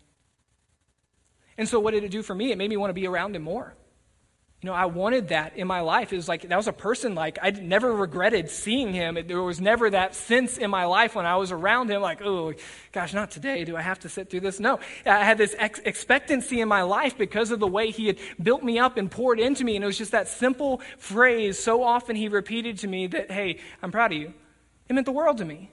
And 1.57 1.69
so 1.69 1.79
what 1.79 1.93
did 1.93 2.03
it 2.03 2.11
do 2.11 2.23
for 2.23 2.35
me? 2.35 2.51
It 2.51 2.59
made 2.59 2.71
me 2.71 2.77
want 2.77 2.91
to 2.91 2.95
be 2.95 3.07
around 3.07 3.37
him 3.37 3.43
more. 3.43 3.75
You 4.61 4.67
know, 4.67 4.75
I 4.75 4.87
wanted 4.87 5.29
that 5.29 5.57
in 5.57 5.69
my 5.69 5.81
life. 5.81 6.13
It 6.13 6.17
was 6.17 6.27
like, 6.27 6.49
that 6.49 6.57
was 6.57 6.67
a 6.67 6.73
person 6.73 7.15
like, 7.15 7.39
I 7.41 7.51
never 7.51 7.95
regretted 7.95 8.51
seeing 8.51 8.93
him. 8.93 9.17
There 9.29 9.41
was 9.41 9.61
never 9.61 9.89
that 9.91 10.17
sense 10.17 10.59
in 10.59 10.69
my 10.69 10.85
life 10.85 11.15
when 11.15 11.27
I 11.27 11.37
was 11.37 11.53
around 11.53 11.89
him, 11.91 12.03
like, 12.03 12.21
oh, 12.23 12.53
gosh, 12.91 13.15
not 13.15 13.31
today. 13.31 13.65
Do 13.65 13.77
I 13.77 13.83
have 13.83 14.01
to 14.01 14.09
sit 14.09 14.31
through 14.31 14.41
this? 14.41 14.59
No. 14.59 14.81
I 15.07 15.23
had 15.23 15.39
this 15.39 15.55
ex- 15.59 15.79
expectancy 15.85 16.61
in 16.61 16.67
my 16.67 16.83
life 16.83 17.17
because 17.17 17.53
of 17.53 17.61
the 17.61 17.69
way 17.69 17.93
he 17.93 18.09
had 18.09 18.19
built 18.43 18.65
me 18.65 18.81
up 18.81 18.97
and 18.97 19.09
poured 19.09 19.39
into 19.39 19.63
me. 19.63 19.77
And 19.77 19.85
it 19.85 19.87
was 19.87 19.99
just 19.99 20.11
that 20.11 20.27
simple 20.27 20.81
phrase 20.99 21.57
so 21.57 21.85
often 21.85 22.17
he 22.17 22.27
repeated 22.27 22.79
to 22.79 22.89
me 22.89 23.07
that, 23.07 23.31
hey, 23.31 23.61
I'm 23.81 23.93
proud 23.93 24.11
of 24.11 24.19
you. 24.19 24.35
It 24.89 24.93
meant 24.95 25.07
the 25.07 25.13
world 25.13 25.39
to 25.39 25.45
me. 25.45 25.71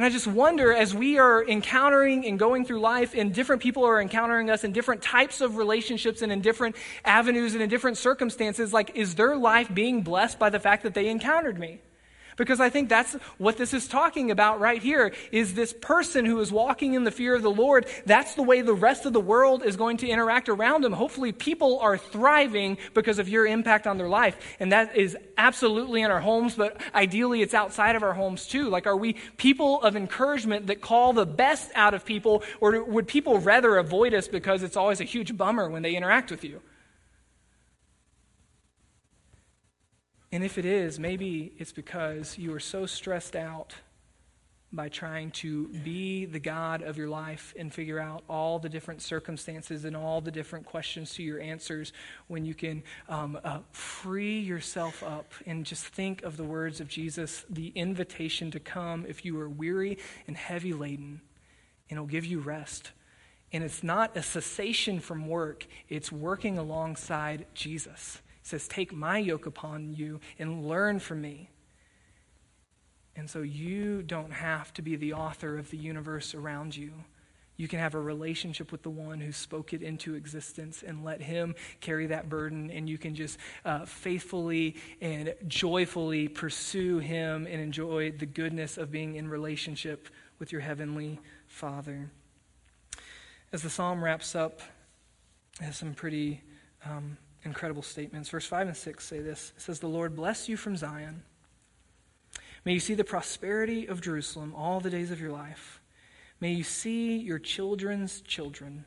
And 0.00 0.06
I 0.06 0.08
just 0.08 0.26
wonder 0.26 0.72
as 0.72 0.94
we 0.94 1.18
are 1.18 1.46
encountering 1.46 2.24
and 2.24 2.38
going 2.38 2.64
through 2.64 2.80
life, 2.80 3.14
and 3.14 3.34
different 3.34 3.60
people 3.60 3.84
are 3.84 4.00
encountering 4.00 4.48
us 4.48 4.64
in 4.64 4.72
different 4.72 5.02
types 5.02 5.42
of 5.42 5.58
relationships 5.58 6.22
and 6.22 6.32
in 6.32 6.40
different 6.40 6.76
avenues 7.04 7.52
and 7.52 7.62
in 7.62 7.68
different 7.68 7.98
circumstances, 7.98 8.72
like, 8.72 8.92
is 8.94 9.16
their 9.16 9.36
life 9.36 9.68
being 9.74 10.00
blessed 10.00 10.38
by 10.38 10.48
the 10.48 10.58
fact 10.58 10.84
that 10.84 10.94
they 10.94 11.08
encountered 11.08 11.58
me? 11.58 11.82
Because 12.40 12.58
I 12.58 12.70
think 12.70 12.88
that's 12.88 13.12
what 13.36 13.58
this 13.58 13.74
is 13.74 13.86
talking 13.86 14.30
about 14.30 14.60
right 14.60 14.80
here 14.82 15.12
is 15.30 15.52
this 15.52 15.74
person 15.74 16.24
who 16.24 16.40
is 16.40 16.50
walking 16.50 16.94
in 16.94 17.04
the 17.04 17.10
fear 17.10 17.34
of 17.34 17.42
the 17.42 17.50
Lord. 17.50 17.84
That's 18.06 18.34
the 18.34 18.42
way 18.42 18.62
the 18.62 18.72
rest 18.72 19.04
of 19.04 19.12
the 19.12 19.20
world 19.20 19.62
is 19.62 19.76
going 19.76 19.98
to 19.98 20.08
interact 20.08 20.48
around 20.48 20.82
them. 20.82 20.94
Hopefully, 20.94 21.32
people 21.32 21.80
are 21.80 21.98
thriving 21.98 22.78
because 22.94 23.18
of 23.18 23.28
your 23.28 23.46
impact 23.46 23.86
on 23.86 23.98
their 23.98 24.08
life. 24.08 24.38
And 24.58 24.72
that 24.72 24.96
is 24.96 25.18
absolutely 25.36 26.00
in 26.00 26.10
our 26.10 26.20
homes, 26.20 26.54
but 26.54 26.80
ideally 26.94 27.42
it's 27.42 27.52
outside 27.52 27.94
of 27.94 28.02
our 28.02 28.14
homes 28.14 28.46
too. 28.46 28.70
Like, 28.70 28.86
are 28.86 28.96
we 28.96 29.16
people 29.36 29.82
of 29.82 29.94
encouragement 29.94 30.68
that 30.68 30.80
call 30.80 31.12
the 31.12 31.26
best 31.26 31.70
out 31.74 31.92
of 31.92 32.06
people, 32.06 32.42
or 32.58 32.82
would 32.82 33.06
people 33.06 33.38
rather 33.38 33.76
avoid 33.76 34.14
us 34.14 34.28
because 34.28 34.62
it's 34.62 34.78
always 34.78 35.02
a 35.02 35.04
huge 35.04 35.36
bummer 35.36 35.68
when 35.68 35.82
they 35.82 35.94
interact 35.94 36.30
with 36.30 36.42
you? 36.42 36.62
And 40.32 40.44
if 40.44 40.58
it 40.58 40.64
is, 40.64 40.98
maybe 40.98 41.52
it's 41.58 41.72
because 41.72 42.38
you 42.38 42.54
are 42.54 42.60
so 42.60 42.86
stressed 42.86 43.34
out 43.34 43.74
by 44.72 44.88
trying 44.88 45.32
to 45.32 45.66
be 45.68 46.26
the 46.26 46.38
God 46.38 46.82
of 46.82 46.96
your 46.96 47.08
life 47.08 47.52
and 47.58 47.74
figure 47.74 47.98
out 47.98 48.22
all 48.28 48.60
the 48.60 48.68
different 48.68 49.02
circumstances 49.02 49.84
and 49.84 49.96
all 49.96 50.20
the 50.20 50.30
different 50.30 50.64
questions 50.64 51.12
to 51.14 51.24
your 51.24 51.40
answers 51.40 51.92
when 52.28 52.44
you 52.44 52.54
can 52.54 52.84
um, 53.08 53.36
uh, 53.42 53.58
free 53.72 54.38
yourself 54.38 55.02
up 55.02 55.32
and 55.44 55.66
just 55.66 55.84
think 55.84 56.22
of 56.22 56.36
the 56.36 56.44
words 56.44 56.80
of 56.80 56.86
Jesus, 56.86 57.44
the 57.50 57.72
invitation 57.74 58.52
to 58.52 58.60
come 58.60 59.04
if 59.08 59.24
you 59.24 59.38
are 59.40 59.48
weary 59.48 59.98
and 60.28 60.36
heavy 60.36 60.72
laden, 60.72 61.20
and 61.88 61.96
it'll 61.96 62.06
give 62.06 62.24
you 62.24 62.38
rest. 62.38 62.92
And 63.52 63.64
it's 63.64 63.82
not 63.82 64.16
a 64.16 64.22
cessation 64.22 65.00
from 65.00 65.26
work, 65.26 65.66
it's 65.88 66.12
working 66.12 66.58
alongside 66.58 67.46
Jesus 67.54 68.20
says, 68.42 68.68
Take 68.68 68.92
my 68.92 69.18
yoke 69.18 69.46
upon 69.46 69.94
you 69.94 70.20
and 70.38 70.66
learn 70.66 70.98
from 70.98 71.20
me. 71.20 71.50
And 73.16 73.28
so 73.28 73.42
you 73.42 74.02
don't 74.02 74.32
have 74.32 74.72
to 74.74 74.82
be 74.82 74.96
the 74.96 75.12
author 75.12 75.58
of 75.58 75.70
the 75.70 75.76
universe 75.76 76.34
around 76.34 76.76
you. 76.76 76.92
You 77.56 77.68
can 77.68 77.78
have 77.78 77.94
a 77.94 78.00
relationship 78.00 78.72
with 78.72 78.82
the 78.82 78.88
one 78.88 79.20
who 79.20 79.32
spoke 79.32 79.74
it 79.74 79.82
into 79.82 80.14
existence 80.14 80.82
and 80.86 81.04
let 81.04 81.20
him 81.20 81.54
carry 81.80 82.06
that 82.06 82.30
burden, 82.30 82.70
and 82.70 82.88
you 82.88 82.96
can 82.96 83.14
just 83.14 83.36
uh, 83.66 83.84
faithfully 83.84 84.76
and 85.02 85.34
joyfully 85.46 86.26
pursue 86.28 87.00
him 87.00 87.46
and 87.46 87.60
enjoy 87.60 88.12
the 88.12 88.24
goodness 88.24 88.78
of 88.78 88.90
being 88.90 89.16
in 89.16 89.28
relationship 89.28 90.08
with 90.38 90.52
your 90.52 90.62
heavenly 90.62 91.20
Father. 91.48 92.10
As 93.52 93.62
the 93.62 93.68
psalm 93.68 94.02
wraps 94.02 94.34
up, 94.34 94.62
it 95.60 95.64
has 95.64 95.76
some 95.76 95.92
pretty 95.92 96.42
um, 96.86 97.18
incredible 97.44 97.82
statements. 97.82 98.28
Verse 98.28 98.46
5 98.46 98.68
and 98.68 98.76
6 98.76 99.04
say 99.04 99.20
this 99.20 99.52
It 99.56 99.62
says, 99.62 99.80
The 99.80 99.88
Lord 99.88 100.14
bless 100.14 100.48
you 100.48 100.56
from 100.56 100.76
Zion. 100.76 101.22
May 102.64 102.74
you 102.74 102.80
see 102.80 102.94
the 102.94 103.04
prosperity 103.04 103.86
of 103.86 104.00
Jerusalem 104.00 104.54
all 104.54 104.80
the 104.80 104.90
days 104.90 105.10
of 105.10 105.20
your 105.20 105.32
life. 105.32 105.80
May 106.40 106.52
you 106.52 106.64
see 106.64 107.16
your 107.16 107.38
children's 107.38 108.20
children. 108.20 108.84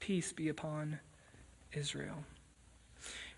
Peace 0.00 0.32
be 0.32 0.48
upon 0.48 1.00
Israel. 1.72 2.24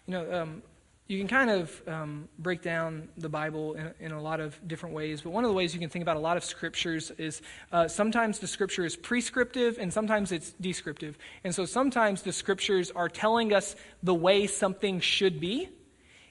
You 0.06 0.12
know, 0.12 0.42
um, 0.42 0.62
you 1.11 1.18
can 1.18 1.26
kind 1.26 1.50
of 1.50 1.82
um, 1.88 2.28
break 2.38 2.62
down 2.62 3.08
the 3.18 3.28
Bible 3.28 3.74
in, 3.74 3.92
in, 3.98 4.12
a 4.12 4.22
lot 4.22 4.38
of 4.38 4.56
different 4.68 4.94
ways, 4.94 5.22
but 5.22 5.30
one 5.30 5.42
of 5.42 5.48
the 5.48 5.54
ways 5.54 5.74
you 5.74 5.80
can 5.80 5.90
think 5.90 6.04
about 6.04 6.16
a 6.16 6.20
lot 6.20 6.36
of 6.36 6.44
scriptures 6.44 7.11
is 7.18 7.42
uh, 7.72 7.88
sometimes 7.88 8.38
the 8.38 8.46
scripture 8.46 8.84
is 8.84 8.94
prescriptive 8.94 9.76
and 9.80 9.92
sometimes 9.92 10.30
it's 10.30 10.52
descriptive. 10.61 11.18
And 11.42 11.52
so 11.52 11.64
sometimes 11.64 12.22
the 12.22 12.30
scriptures 12.32 12.92
are 12.92 13.08
telling 13.08 13.52
us 13.52 13.74
the 14.04 14.14
way 14.14 14.46
something 14.46 15.00
should 15.00 15.40
be, 15.40 15.68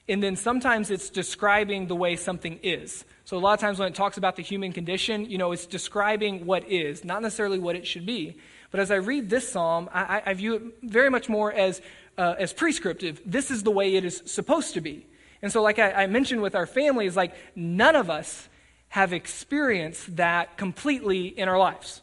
and 0.08 0.22
then 0.22 0.34
sometimes 0.34 0.90
it's 0.90 1.10
describing 1.10 1.86
the 1.86 1.94
way 1.94 2.16
something 2.16 2.58
is. 2.62 3.04
So 3.26 3.36
a 3.36 3.38
lot 3.38 3.52
of 3.52 3.60
times 3.60 3.78
when 3.78 3.88
it 3.88 3.94
talks 3.94 4.16
about 4.16 4.36
the 4.36 4.42
human 4.42 4.72
condition, 4.72 5.30
you 5.30 5.36
know, 5.36 5.52
it's 5.52 5.66
describing 5.66 6.46
what 6.46 6.66
is, 6.66 7.04
not 7.04 7.20
necessarily 7.20 7.58
what 7.58 7.76
it 7.76 7.86
should 7.86 8.06
be. 8.06 8.38
But 8.70 8.80
as 8.80 8.90
I 8.90 8.96
read 8.96 9.28
this 9.28 9.50
psalm, 9.50 9.90
I, 9.92 10.22
I 10.24 10.34
view 10.34 10.54
it 10.54 10.62
very 10.82 11.10
much 11.10 11.28
more 11.28 11.52
as, 11.52 11.82
uh, 12.20 12.34
as 12.38 12.52
prescriptive. 12.52 13.22
This 13.24 13.50
is 13.50 13.62
the 13.62 13.70
way 13.70 13.96
it 13.96 14.04
is 14.04 14.22
supposed 14.26 14.74
to 14.74 14.82
be. 14.82 15.06
And 15.40 15.50
so, 15.50 15.62
like 15.62 15.78
I, 15.78 16.02
I 16.02 16.06
mentioned 16.06 16.42
with 16.42 16.54
our 16.54 16.66
families, 16.66 17.16
like 17.16 17.34
none 17.56 17.96
of 17.96 18.10
us 18.10 18.48
have 18.90 19.14
experienced 19.14 20.16
that 20.16 20.58
completely 20.58 21.28
in 21.28 21.48
our 21.48 21.58
lives. 21.58 22.02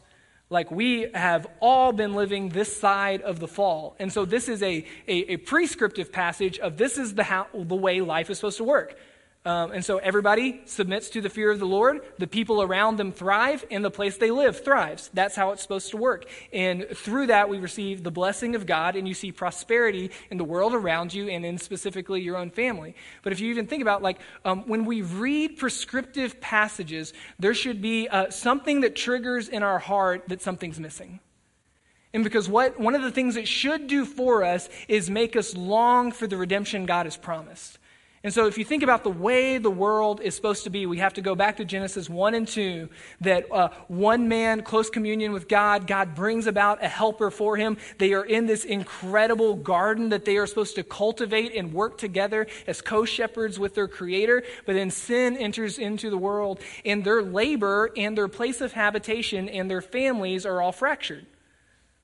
Like 0.50 0.72
we 0.72 1.08
have 1.14 1.46
all 1.60 1.92
been 1.92 2.14
living 2.14 2.48
this 2.48 2.74
side 2.74 3.20
of 3.22 3.38
the 3.38 3.46
fall. 3.46 3.94
And 4.00 4.12
so 4.12 4.24
this 4.24 4.48
is 4.48 4.60
a, 4.62 4.84
a, 5.06 5.34
a 5.34 5.36
prescriptive 5.36 6.10
passage 6.10 6.58
of 6.58 6.78
this 6.78 6.98
is 6.98 7.14
the, 7.14 7.22
how, 7.22 7.46
the 7.54 7.76
way 7.76 8.00
life 8.00 8.28
is 8.28 8.38
supposed 8.38 8.56
to 8.56 8.64
work. 8.64 8.98
Um, 9.48 9.72
and 9.72 9.82
so 9.82 9.96
everybody 9.96 10.60
submits 10.66 11.08
to 11.08 11.22
the 11.22 11.30
fear 11.30 11.50
of 11.50 11.58
the 11.58 11.64
Lord. 11.64 12.02
The 12.18 12.26
people 12.26 12.60
around 12.60 12.98
them 12.98 13.12
thrive, 13.12 13.64
and 13.70 13.82
the 13.82 13.90
place 13.90 14.18
they 14.18 14.30
live 14.30 14.62
thrives. 14.62 15.08
That's 15.14 15.34
how 15.34 15.52
it's 15.52 15.62
supposed 15.62 15.90
to 15.92 15.96
work. 15.96 16.26
And 16.52 16.86
through 16.94 17.28
that, 17.28 17.48
we 17.48 17.56
receive 17.56 18.02
the 18.02 18.10
blessing 18.10 18.54
of 18.54 18.66
God, 18.66 18.94
and 18.94 19.08
you 19.08 19.14
see 19.14 19.32
prosperity 19.32 20.10
in 20.30 20.36
the 20.36 20.44
world 20.44 20.74
around 20.74 21.14
you 21.14 21.30
and 21.30 21.46
in 21.46 21.56
specifically 21.56 22.20
your 22.20 22.36
own 22.36 22.50
family. 22.50 22.94
But 23.22 23.32
if 23.32 23.40
you 23.40 23.48
even 23.48 23.66
think 23.66 23.80
about, 23.80 24.02
like, 24.02 24.18
um, 24.44 24.64
when 24.68 24.84
we 24.84 25.00
read 25.00 25.56
prescriptive 25.56 26.42
passages, 26.42 27.14
there 27.38 27.54
should 27.54 27.80
be 27.80 28.06
uh, 28.06 28.28
something 28.28 28.82
that 28.82 28.94
triggers 28.94 29.48
in 29.48 29.62
our 29.62 29.78
heart 29.78 30.24
that 30.28 30.42
something's 30.42 30.78
missing. 30.78 31.20
And 32.12 32.22
because 32.22 32.50
what, 32.50 32.78
one 32.78 32.94
of 32.94 33.00
the 33.00 33.10
things 33.10 33.36
it 33.36 33.48
should 33.48 33.86
do 33.86 34.04
for 34.04 34.44
us 34.44 34.68
is 34.88 35.08
make 35.08 35.36
us 35.36 35.56
long 35.56 36.12
for 36.12 36.26
the 36.26 36.36
redemption 36.36 36.84
God 36.84 37.06
has 37.06 37.16
promised. 37.16 37.78
And 38.28 38.34
so, 38.34 38.46
if 38.46 38.58
you 38.58 38.64
think 38.66 38.82
about 38.82 39.04
the 39.04 39.10
way 39.10 39.56
the 39.56 39.70
world 39.70 40.20
is 40.20 40.36
supposed 40.36 40.64
to 40.64 40.68
be, 40.68 40.84
we 40.84 40.98
have 40.98 41.14
to 41.14 41.22
go 41.22 41.34
back 41.34 41.56
to 41.56 41.64
Genesis 41.64 42.10
1 42.10 42.34
and 42.34 42.46
2 42.46 42.90
that 43.22 43.50
uh, 43.50 43.70
one 43.86 44.28
man, 44.28 44.60
close 44.60 44.90
communion 44.90 45.32
with 45.32 45.48
God, 45.48 45.86
God 45.86 46.14
brings 46.14 46.46
about 46.46 46.84
a 46.84 46.88
helper 46.88 47.30
for 47.30 47.56
him. 47.56 47.78
They 47.96 48.12
are 48.12 48.26
in 48.26 48.44
this 48.44 48.66
incredible 48.66 49.54
garden 49.54 50.10
that 50.10 50.26
they 50.26 50.36
are 50.36 50.46
supposed 50.46 50.74
to 50.74 50.82
cultivate 50.82 51.54
and 51.54 51.72
work 51.72 51.96
together 51.96 52.46
as 52.66 52.82
co 52.82 53.06
shepherds 53.06 53.58
with 53.58 53.74
their 53.74 53.88
Creator. 53.88 54.42
But 54.66 54.74
then 54.74 54.90
sin 54.90 55.34
enters 55.34 55.78
into 55.78 56.10
the 56.10 56.18
world, 56.18 56.60
and 56.84 57.04
their 57.04 57.22
labor 57.22 57.90
and 57.96 58.14
their 58.14 58.28
place 58.28 58.60
of 58.60 58.74
habitation 58.74 59.48
and 59.48 59.70
their 59.70 59.80
families 59.80 60.44
are 60.44 60.60
all 60.60 60.72
fractured. 60.72 61.24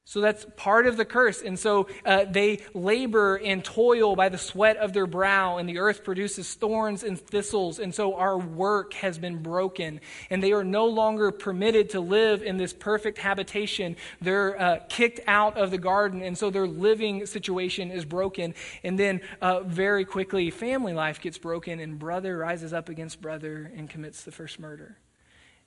So 0.06 0.20
that's 0.20 0.44
part 0.56 0.86
of 0.86 0.98
the 0.98 1.06
curse. 1.06 1.40
And 1.40 1.58
so 1.58 1.88
uh, 2.04 2.26
they 2.26 2.60
labor 2.74 3.36
and 3.36 3.64
toil 3.64 4.14
by 4.14 4.28
the 4.28 4.36
sweat 4.36 4.76
of 4.76 4.92
their 4.92 5.06
brow, 5.06 5.56
and 5.56 5.66
the 5.66 5.78
earth 5.78 6.04
produces 6.04 6.52
thorns 6.52 7.02
and 7.02 7.18
thistles. 7.18 7.78
And 7.78 7.94
so 7.94 8.14
our 8.14 8.36
work 8.36 8.92
has 8.94 9.16
been 9.16 9.42
broken, 9.42 10.00
and 10.28 10.42
they 10.42 10.52
are 10.52 10.62
no 10.62 10.86
longer 10.86 11.30
permitted 11.30 11.90
to 11.90 12.00
live 12.00 12.42
in 12.42 12.58
this 12.58 12.74
perfect 12.74 13.16
habitation. 13.16 13.96
They're 14.20 14.60
uh, 14.60 14.80
kicked 14.90 15.20
out 15.26 15.56
of 15.56 15.70
the 15.70 15.78
garden, 15.78 16.20
and 16.20 16.36
so 16.36 16.50
their 16.50 16.66
living 16.66 17.24
situation 17.24 17.90
is 17.90 18.04
broken. 18.04 18.54
And 18.82 18.98
then 18.98 19.22
uh, 19.40 19.60
very 19.60 20.04
quickly, 20.04 20.50
family 20.50 20.92
life 20.92 21.18
gets 21.22 21.38
broken, 21.38 21.80
and 21.80 21.98
brother 21.98 22.36
rises 22.36 22.74
up 22.74 22.90
against 22.90 23.22
brother 23.22 23.72
and 23.74 23.88
commits 23.88 24.22
the 24.22 24.32
first 24.32 24.60
murder. 24.60 24.98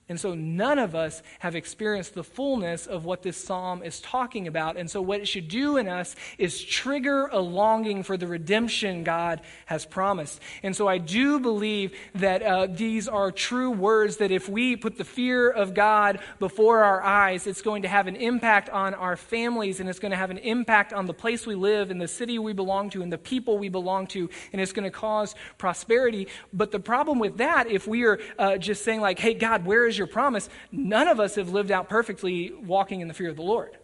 And 0.09 0.17
so 0.17 0.33
none 0.33 0.79
of 0.79 0.95
us 0.95 1.21
have 1.39 1.53
experienced 1.53 2.13
the 2.13 2.23
fullness 2.23 2.87
of 2.87 3.03
what 3.03 3.23
this 3.23 3.35
psalm 3.35 3.83
is 3.83 3.99
talking 3.99 4.47
about. 4.47 4.77
And 4.77 4.89
so 4.89 5.01
what 5.01 5.19
it 5.19 5.27
should 5.27 5.49
do 5.49 5.75
in 5.75 5.89
us 5.89 6.15
is 6.37 6.63
trigger 6.63 7.27
a 7.27 7.39
longing 7.39 8.03
for 8.03 8.15
the 8.15 8.25
redemption 8.25 9.03
God 9.03 9.41
has 9.65 9.85
promised. 9.85 10.39
And 10.63 10.73
so 10.73 10.87
I 10.87 10.97
do 10.97 11.41
believe 11.41 11.93
that 12.15 12.41
uh, 12.41 12.67
these 12.67 13.09
are 13.09 13.33
true 13.33 13.69
words 13.69 14.17
that 14.17 14.31
if 14.31 14.47
we 14.47 14.77
put 14.77 14.97
the 14.97 15.03
fear 15.03 15.49
of 15.49 15.73
God 15.73 16.19
before 16.39 16.85
our 16.85 17.03
eyes, 17.03 17.45
it's 17.45 17.61
going 17.61 17.81
to 17.81 17.89
have 17.89 18.07
an 18.07 18.15
impact 18.15 18.69
on 18.69 18.93
our 18.93 19.17
families 19.17 19.81
and 19.81 19.89
it's 19.89 19.99
going 19.99 20.11
to 20.11 20.17
have 20.17 20.31
an 20.31 20.37
impact 20.37 20.93
on 20.93 21.05
the 21.05 21.13
place 21.13 21.45
we 21.45 21.55
live 21.55 21.91
and 21.91 21.99
the 21.99 22.07
city 22.07 22.39
we 22.39 22.53
belong 22.53 22.89
to 22.91 23.01
and 23.01 23.11
the 23.11 23.17
people 23.17 23.57
we 23.57 23.67
belong 23.67 24.07
to. 24.07 24.29
And 24.53 24.61
it's 24.61 24.71
going 24.71 24.85
to 24.85 24.91
cause 24.91 25.35
prosperity. 25.57 26.29
But 26.53 26.71
the 26.71 26.79
problem 26.79 27.19
with 27.19 27.39
that, 27.39 27.69
if 27.69 27.87
we 27.87 28.05
are 28.05 28.19
uh, 28.39 28.55
just 28.55 28.85
saying 28.85 29.01
like, 29.01 29.19
hey, 29.19 29.33
God, 29.33 29.65
where 29.65 29.85
is 29.85 29.96
your 29.97 30.07
promise, 30.07 30.49
none 30.71 31.07
of 31.07 31.19
us 31.19 31.35
have 31.35 31.49
lived 31.49 31.71
out 31.71 31.89
perfectly 31.89 32.53
walking 32.53 33.01
in 33.01 33.07
the 33.07 33.13
fear 33.13 33.29
of 33.29 33.35
the 33.35 33.41
Lord. 33.41 33.77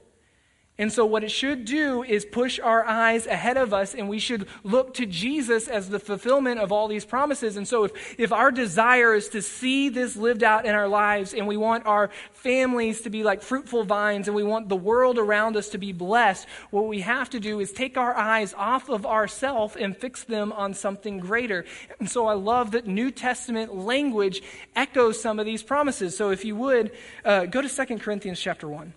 And 0.80 0.91
so, 0.91 1.05
what 1.05 1.24
it 1.24 1.30
should 1.30 1.65
do 1.65 2.01
is 2.01 2.26
push 2.26 2.59
our 2.59 2.84
eyes 2.84 3.28
ahead 3.28 3.57
of 3.57 3.76
us, 3.76 3.93
and 3.93 4.09
we 4.09 4.17
should 4.17 4.47
look 4.63 4.95
to 4.95 5.05
Jesus 5.05 5.67
as 5.67 5.88
the 5.88 5.99
fulfillment 5.99 6.59
of 6.59 6.71
all 6.71 6.88
these 6.88 7.05
promises. 7.05 7.57
And 7.57 7.67
so, 7.67 7.84
if, 7.84 8.19
if 8.19 8.32
our 8.32 8.49
desire 8.49 9.13
is 9.13 9.30
to 9.30 9.43
see 9.43 9.89
this 9.89 10.15
lived 10.15 10.41
out 10.41 10.65
in 10.65 10.74
our 10.74 10.88
lives, 10.88 11.36
and 11.36 11.45
we 11.45 11.57
want 11.57 11.86
our 11.86 12.09
families 12.32 13.01
to 13.01 13.11
be 13.11 13.24
like 13.24 13.43
fruitful 13.43 13.84
vines, 13.84 14.28
and 14.28 14.36
we 14.36 14.41
want 14.41 14.67
the 14.67 14.76
world 14.76 15.19
around 15.19 15.57
us 15.57 15.69
to 15.69 15.78
be 15.78 15.91
blessed, 15.91 16.47
what 16.71 16.88
we 16.88 17.01
have 17.01 17.30
to 17.30 17.39
do 17.39 17.59
is 17.59 17.71
take 17.71 17.95
our 17.95 18.17
eyes 18.17 18.55
off 18.55 18.89
of 18.89 19.05
ourselves 19.05 19.76
and 19.76 19.95
fix 19.95 20.24
them 20.24 20.51
on 20.53 20.74
something 20.74 21.19
greater. 21.19 21.65
And 21.99 22.09
so, 22.09 22.26
I 22.26 22.34
love 22.34 22.71
that 22.71 22.88
New 22.88 23.11
Testament 23.11 23.76
language 23.76 24.41
echoes 24.76 25.21
some 25.21 25.38
of 25.38 25.45
these 25.45 25.61
promises. 25.61 26.17
So, 26.17 26.32
if 26.32 26.43
you 26.43 26.55
would, 26.55 26.89
uh, 27.24 27.45
go 27.45 27.61
to 27.61 27.69
2 27.69 27.99
Corinthians 27.99 28.39
chapter 28.39 28.67
1. 28.67 28.91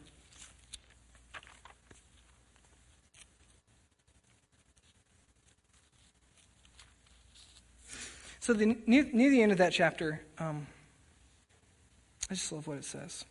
So 8.46 8.52
the, 8.52 8.76
near, 8.86 9.04
near, 9.12 9.28
the 9.28 9.42
end 9.42 9.50
of 9.50 9.58
that 9.58 9.72
chapter, 9.72 10.20
um, 10.38 10.68
I 12.30 12.34
just 12.34 12.52
love 12.52 12.68
what 12.68 12.76
it 12.76 12.84
says. 12.84 13.24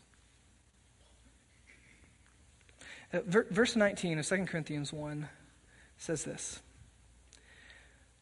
Uh, 3.13 3.19
ver, 3.25 3.47
verse 3.49 3.77
19 3.77 4.19
of 4.19 4.27
2 4.27 4.43
Corinthians 4.43 4.91
1 4.91 5.29
says 5.97 6.25
this 6.25 6.59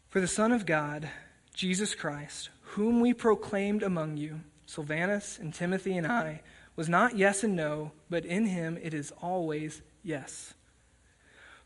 For 0.10 0.22
the 0.22 0.28
Son 0.28 0.52
of 0.52 0.68
God, 0.68 1.10
Jesus 1.56 1.96
Christ, 1.96 2.52
whom 2.62 3.02
we 3.02 3.12
proclaimed 3.12 3.82
among 3.82 4.18
you, 4.18 4.42
Silvanus 4.68 5.40
and 5.40 5.52
Timothy 5.52 5.98
and 5.98 6.06
I, 6.06 6.42
was 6.76 6.90
not 6.90 7.18
yes 7.18 7.44
and 7.44 7.56
no, 7.56 7.92
but 8.12 8.24
in 8.24 8.46
him 8.46 8.78
it 8.80 8.94
is 8.94 9.12
always 9.20 9.82
yes. 10.04 10.54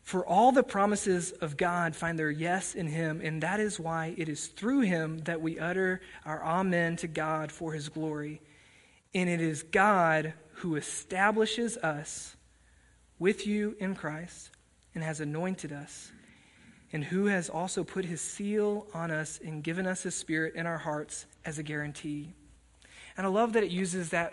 For 0.08 0.26
all 0.26 0.52
the 0.52 0.62
promises 0.62 1.32
of 1.32 1.58
God 1.58 1.94
find 1.94 2.18
their 2.18 2.30
yes 2.30 2.74
in 2.74 2.86
him, 2.86 3.20
and 3.22 3.42
that 3.42 3.60
is 3.60 3.78
why 3.78 4.14
it 4.16 4.26
is 4.26 4.46
through 4.46 4.80
him 4.80 5.18
that 5.24 5.42
we 5.42 5.58
utter 5.58 6.00
our 6.24 6.42
amen 6.42 6.96
to 6.96 7.06
God 7.06 7.52
for 7.52 7.74
his 7.74 7.90
glory. 7.90 8.40
And 9.14 9.28
it 9.28 9.42
is 9.42 9.62
God 9.64 10.32
who 10.52 10.76
establishes 10.76 11.76
us 11.76 12.36
with 13.18 13.46
you 13.46 13.76
in 13.80 13.94
Christ 13.94 14.50
and 14.94 15.04
has 15.04 15.20
anointed 15.20 15.74
us, 15.74 16.10
and 16.90 17.04
who 17.04 17.26
has 17.26 17.50
also 17.50 17.84
put 17.84 18.06
his 18.06 18.22
seal 18.22 18.86
on 18.94 19.10
us 19.10 19.38
and 19.44 19.62
given 19.62 19.86
us 19.86 20.04
his 20.04 20.14
spirit 20.14 20.54
in 20.54 20.64
our 20.64 20.78
hearts 20.78 21.26
as 21.44 21.58
a 21.58 21.62
guarantee. 21.62 22.32
And 23.18 23.26
I 23.26 23.28
love 23.28 23.52
that 23.52 23.62
it 23.62 23.70
uses 23.70 24.08
that 24.08 24.32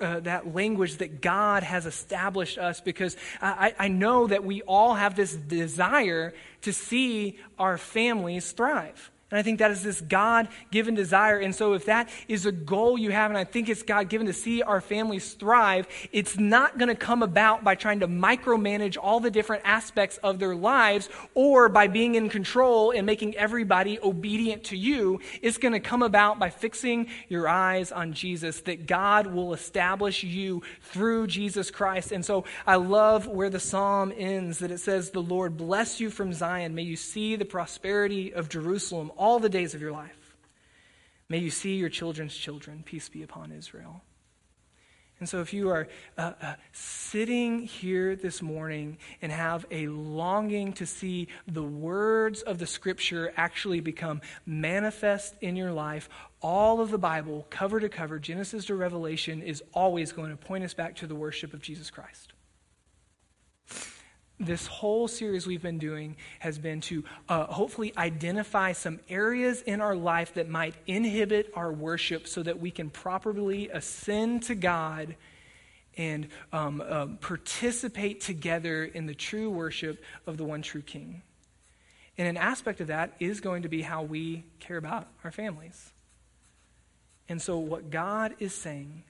uh, 0.00 0.20
that 0.20 0.54
language 0.54 0.96
that 0.96 1.20
God 1.20 1.62
has 1.62 1.86
established 1.86 2.58
us 2.58 2.80
because 2.80 3.16
I, 3.40 3.74
I 3.78 3.88
know 3.88 4.26
that 4.26 4.44
we 4.44 4.62
all 4.62 4.94
have 4.94 5.14
this 5.14 5.34
desire 5.34 6.34
to 6.62 6.72
see 6.72 7.38
our 7.58 7.78
families 7.78 8.52
thrive. 8.52 9.10
And 9.30 9.38
I 9.38 9.42
think 9.42 9.58
that 9.58 9.70
is 9.70 9.82
this 9.82 10.00
God 10.00 10.48
given 10.70 10.94
desire. 10.94 11.38
And 11.38 11.54
so, 11.54 11.74
if 11.74 11.84
that 11.84 12.08
is 12.28 12.46
a 12.46 12.52
goal 12.52 12.96
you 12.96 13.10
have, 13.10 13.30
and 13.30 13.36
I 13.36 13.44
think 13.44 13.68
it's 13.68 13.82
God 13.82 14.08
given 14.08 14.26
to 14.26 14.32
see 14.32 14.62
our 14.62 14.80
families 14.80 15.34
thrive, 15.34 15.86
it's 16.12 16.38
not 16.38 16.78
going 16.78 16.88
to 16.88 16.94
come 16.94 17.22
about 17.22 17.62
by 17.62 17.74
trying 17.74 18.00
to 18.00 18.08
micromanage 18.08 18.96
all 19.00 19.20
the 19.20 19.30
different 19.30 19.64
aspects 19.66 20.16
of 20.18 20.38
their 20.38 20.54
lives 20.54 21.10
or 21.34 21.68
by 21.68 21.88
being 21.88 22.14
in 22.14 22.30
control 22.30 22.90
and 22.90 23.04
making 23.04 23.36
everybody 23.36 23.98
obedient 24.00 24.64
to 24.64 24.78
you. 24.78 25.20
It's 25.42 25.58
going 25.58 25.74
to 25.74 25.80
come 25.80 26.02
about 26.02 26.38
by 26.38 26.48
fixing 26.48 27.08
your 27.28 27.48
eyes 27.48 27.92
on 27.92 28.14
Jesus, 28.14 28.62
that 28.62 28.86
God 28.86 29.26
will 29.26 29.52
establish 29.52 30.24
you 30.24 30.62
through 30.80 31.26
Jesus 31.26 31.70
Christ. 31.70 32.12
And 32.12 32.24
so, 32.24 32.44
I 32.66 32.76
love 32.76 33.26
where 33.26 33.50
the 33.50 33.60
psalm 33.60 34.10
ends 34.16 34.60
that 34.60 34.70
it 34.70 34.78
says, 34.78 35.10
The 35.10 35.20
Lord 35.20 35.58
bless 35.58 36.00
you 36.00 36.08
from 36.08 36.32
Zion. 36.32 36.74
May 36.74 36.84
you 36.84 36.96
see 36.96 37.36
the 37.36 37.44
prosperity 37.44 38.32
of 38.32 38.48
Jerusalem 38.48 39.12
all 39.18 39.38
the 39.38 39.48
days 39.48 39.74
of 39.74 39.80
your 39.80 39.92
life. 39.92 40.36
May 41.28 41.38
you 41.38 41.50
see 41.50 41.76
your 41.76 41.90
children's 41.90 42.34
children. 42.34 42.82
Peace 42.86 43.08
be 43.08 43.22
upon 43.22 43.52
Israel. 43.52 44.02
And 45.20 45.28
so, 45.28 45.40
if 45.40 45.52
you 45.52 45.68
are 45.70 45.88
uh, 46.16 46.32
uh, 46.40 46.54
sitting 46.72 47.64
here 47.64 48.14
this 48.14 48.40
morning 48.40 48.98
and 49.20 49.32
have 49.32 49.66
a 49.70 49.88
longing 49.88 50.72
to 50.74 50.86
see 50.86 51.26
the 51.48 51.62
words 51.62 52.42
of 52.42 52.58
the 52.58 52.68
scripture 52.68 53.32
actually 53.36 53.80
become 53.80 54.20
manifest 54.46 55.34
in 55.40 55.56
your 55.56 55.72
life, 55.72 56.08
all 56.40 56.80
of 56.80 56.92
the 56.92 56.98
Bible, 56.98 57.48
cover 57.50 57.80
to 57.80 57.88
cover, 57.88 58.20
Genesis 58.20 58.66
to 58.66 58.76
Revelation, 58.76 59.42
is 59.42 59.60
always 59.74 60.12
going 60.12 60.30
to 60.30 60.36
point 60.36 60.62
us 60.62 60.72
back 60.72 60.94
to 60.96 61.08
the 61.08 61.16
worship 61.16 61.52
of 61.52 61.60
Jesus 61.60 61.90
Christ 61.90 62.32
this 64.40 64.66
whole 64.66 65.08
series 65.08 65.46
we've 65.46 65.62
been 65.62 65.78
doing 65.78 66.16
has 66.38 66.58
been 66.58 66.80
to 66.82 67.04
uh, 67.28 67.46
hopefully 67.46 67.92
identify 67.96 68.72
some 68.72 69.00
areas 69.08 69.62
in 69.62 69.80
our 69.80 69.96
life 69.96 70.34
that 70.34 70.48
might 70.48 70.74
inhibit 70.86 71.50
our 71.54 71.72
worship 71.72 72.28
so 72.28 72.42
that 72.42 72.60
we 72.60 72.70
can 72.70 72.88
properly 72.90 73.68
ascend 73.68 74.44
to 74.44 74.54
God 74.54 75.16
and 75.96 76.28
um, 76.52 76.80
uh, 76.86 77.06
participate 77.20 78.20
together 78.20 78.84
in 78.84 79.06
the 79.06 79.14
true 79.14 79.50
worship 79.50 80.02
of 80.26 80.36
the 80.36 80.44
one 80.44 80.62
true 80.62 80.82
King. 80.82 81.22
And 82.16 82.28
an 82.28 82.36
aspect 82.36 82.80
of 82.80 82.88
that 82.88 83.14
is 83.18 83.40
going 83.40 83.62
to 83.62 83.68
be 83.68 83.82
how 83.82 84.02
we 84.02 84.44
care 84.60 84.76
about 84.76 85.08
our 85.24 85.32
families. 85.32 85.92
And 87.28 87.42
so, 87.42 87.58
what 87.58 87.90
God 87.90 88.34
is 88.38 88.54
saying, 88.54 89.04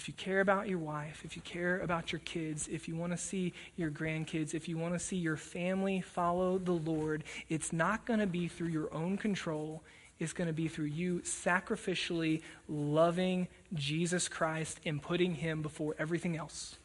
if 0.00 0.08
you 0.08 0.14
care 0.14 0.40
about 0.40 0.66
your 0.66 0.78
wife, 0.78 1.20
if 1.26 1.36
you 1.36 1.42
care 1.42 1.78
about 1.80 2.10
your 2.10 2.20
kids, 2.20 2.68
if 2.68 2.88
you 2.88 2.96
want 2.96 3.12
to 3.12 3.18
see 3.18 3.52
your 3.76 3.90
grandkids, 3.90 4.54
if 4.54 4.66
you 4.66 4.78
want 4.78 4.94
to 4.94 4.98
see 4.98 5.16
your 5.16 5.36
family 5.36 6.00
follow 6.00 6.56
the 6.56 6.72
Lord, 6.72 7.22
it's 7.50 7.70
not 7.70 8.06
going 8.06 8.20
to 8.20 8.26
be 8.26 8.48
through 8.48 8.68
your 8.68 8.90
own 8.94 9.18
control. 9.18 9.82
It's 10.18 10.32
going 10.32 10.46
to 10.46 10.54
be 10.54 10.68
through 10.68 10.86
you 10.86 11.20
sacrificially 11.20 12.40
loving 12.66 13.46
Jesus 13.74 14.26
Christ 14.26 14.80
and 14.86 15.02
putting 15.02 15.34
him 15.34 15.60
before 15.60 15.94
everything 15.98 16.34
else. 16.34 16.78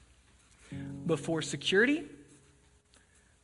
Before 1.05 1.41
security, 1.41 2.03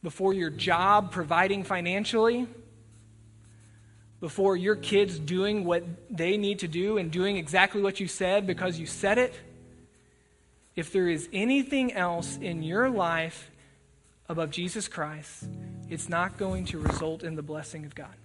before 0.03 0.33
your 0.33 0.49
job 0.49 1.13
providing 1.13 1.63
financially, 1.63 2.45
before 4.19 4.57
your 4.57 4.75
kids 4.75 5.17
doing 5.17 5.63
what 5.63 5.85
they 6.09 6.35
need 6.35 6.59
to 6.59 6.67
do 6.67 6.97
and 6.97 7.09
doing 7.09 7.37
exactly 7.37 7.81
what 7.81 8.01
you 8.01 8.09
said 8.09 8.45
because 8.45 8.77
you 8.77 8.85
said 8.85 9.17
it, 9.17 9.33
if 10.81 10.91
there 10.91 11.07
is 11.07 11.29
anything 11.31 11.93
else 11.93 12.39
in 12.41 12.63
your 12.63 12.89
life 12.89 13.51
above 14.27 14.49
Jesus 14.49 14.87
Christ, 14.87 15.47
it's 15.91 16.09
not 16.09 16.39
going 16.39 16.65
to 16.65 16.79
result 16.79 17.21
in 17.21 17.35
the 17.35 17.43
blessing 17.43 17.85
of 17.85 17.93
God. 17.93 18.15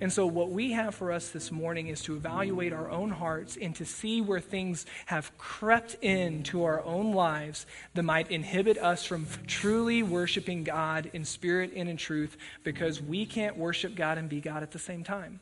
And 0.00 0.12
so, 0.12 0.24
what 0.24 0.52
we 0.52 0.70
have 0.70 0.94
for 0.94 1.10
us 1.10 1.30
this 1.30 1.50
morning 1.50 1.88
is 1.88 2.00
to 2.02 2.14
evaluate 2.14 2.72
our 2.72 2.88
own 2.92 3.10
hearts 3.10 3.58
and 3.60 3.74
to 3.74 3.84
see 3.84 4.20
where 4.20 4.38
things 4.38 4.86
have 5.06 5.36
crept 5.36 5.94
into 5.94 6.62
our 6.62 6.80
own 6.84 7.12
lives 7.12 7.66
that 7.94 8.04
might 8.04 8.30
inhibit 8.30 8.78
us 8.78 9.04
from 9.04 9.26
truly 9.48 10.04
worshiping 10.04 10.62
God 10.62 11.10
in 11.12 11.24
spirit 11.24 11.72
and 11.74 11.88
in 11.88 11.96
truth 11.96 12.36
because 12.62 13.02
we 13.02 13.26
can't 13.26 13.56
worship 13.56 13.96
God 13.96 14.16
and 14.16 14.28
be 14.28 14.40
God 14.40 14.62
at 14.62 14.70
the 14.70 14.78
same 14.78 15.02
time. 15.02 15.40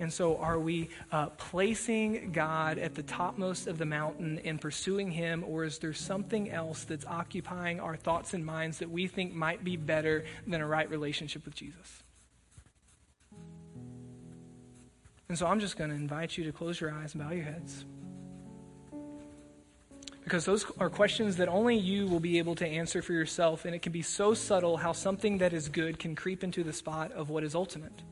And 0.00 0.10
so, 0.10 0.38
are 0.38 0.58
we 0.58 0.88
uh, 1.12 1.26
placing 1.26 2.32
God 2.32 2.78
at 2.78 2.94
the 2.94 3.02
topmost 3.02 3.66
of 3.66 3.76
the 3.76 3.84
mountain 3.84 4.40
and 4.46 4.58
pursuing 4.58 5.10
Him, 5.10 5.44
or 5.46 5.64
is 5.64 5.78
there 5.78 5.92
something 5.92 6.50
else 6.50 6.84
that's 6.84 7.04
occupying 7.04 7.80
our 7.80 7.96
thoughts 7.96 8.32
and 8.32 8.44
minds 8.44 8.78
that 8.78 8.90
we 8.90 9.06
think 9.06 9.34
might 9.34 9.62
be 9.62 9.76
better 9.76 10.24
than 10.46 10.62
a 10.62 10.66
right 10.66 10.88
relationship 10.88 11.44
with 11.44 11.54
Jesus? 11.54 12.02
And 15.28 15.38
so 15.38 15.46
I'm 15.46 15.60
just 15.60 15.76
going 15.76 15.90
to 15.90 15.96
invite 15.96 16.36
you 16.38 16.44
to 16.44 16.52
close 16.52 16.80
your 16.80 16.92
eyes 16.92 17.14
and 17.14 17.22
bow 17.22 17.30
your 17.32 17.44
heads. 17.44 17.84
Because 20.24 20.46
those 20.46 20.64
are 20.78 20.88
questions 20.88 21.36
that 21.36 21.48
only 21.48 21.76
you 21.76 22.06
will 22.06 22.20
be 22.20 22.38
able 22.38 22.54
to 22.54 22.66
answer 22.66 23.02
for 23.02 23.12
yourself, 23.12 23.66
and 23.66 23.74
it 23.74 23.82
can 23.82 23.92
be 23.92 24.02
so 24.02 24.32
subtle 24.32 24.78
how 24.78 24.92
something 24.92 25.38
that 25.38 25.52
is 25.52 25.68
good 25.68 25.98
can 25.98 26.16
creep 26.16 26.42
into 26.42 26.64
the 26.64 26.72
spot 26.72 27.12
of 27.12 27.28
what 27.28 27.44
is 27.44 27.54
ultimate. 27.54 28.02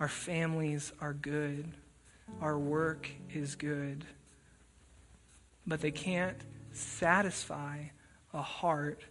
Our 0.00 0.08
families 0.08 0.92
are 1.02 1.12
good, 1.12 1.70
our 2.40 2.58
work 2.58 3.08
is 3.34 3.54
good, 3.54 4.06
but 5.66 5.82
they 5.82 5.90
can't 5.90 6.38
satisfy 6.72 7.84
a 8.32 8.40
heart 8.40 9.02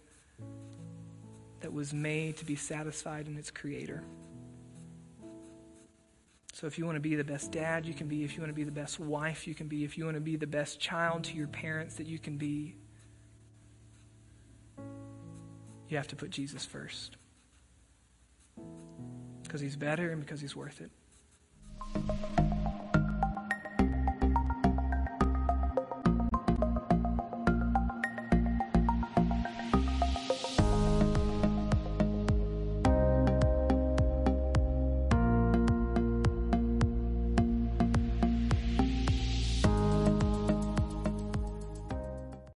that 1.60 1.72
was 1.72 1.94
made 1.94 2.38
to 2.38 2.44
be 2.44 2.56
satisfied 2.56 3.28
in 3.28 3.36
its 3.36 3.52
creator. 3.52 4.02
So, 6.54 6.66
if 6.66 6.76
you 6.76 6.84
want 6.84 6.96
to 6.96 7.00
be 7.00 7.14
the 7.14 7.24
best 7.24 7.52
dad 7.52 7.86
you 7.86 7.94
can 7.94 8.08
be, 8.08 8.24
if 8.24 8.34
you 8.34 8.40
want 8.40 8.50
to 8.50 8.54
be 8.54 8.64
the 8.64 8.72
best 8.72 8.98
wife 8.98 9.46
you 9.46 9.54
can 9.54 9.68
be, 9.68 9.84
if 9.84 9.96
you 9.96 10.04
want 10.04 10.16
to 10.16 10.20
be 10.20 10.34
the 10.34 10.46
best 10.46 10.80
child 10.80 11.24
to 11.24 11.36
your 11.36 11.46
parents 11.46 11.94
that 11.94 12.06
you 12.06 12.18
can 12.18 12.36
be, 12.36 12.74
you 15.88 15.96
have 15.96 16.08
to 16.08 16.16
put 16.16 16.30
Jesus 16.30 16.66
first 16.66 17.16
because 19.50 19.60
he's 19.60 19.74
better 19.74 20.12
and 20.12 20.20
because 20.20 20.40
he's 20.40 20.54
worth 20.54 20.80
it. 20.80 22.39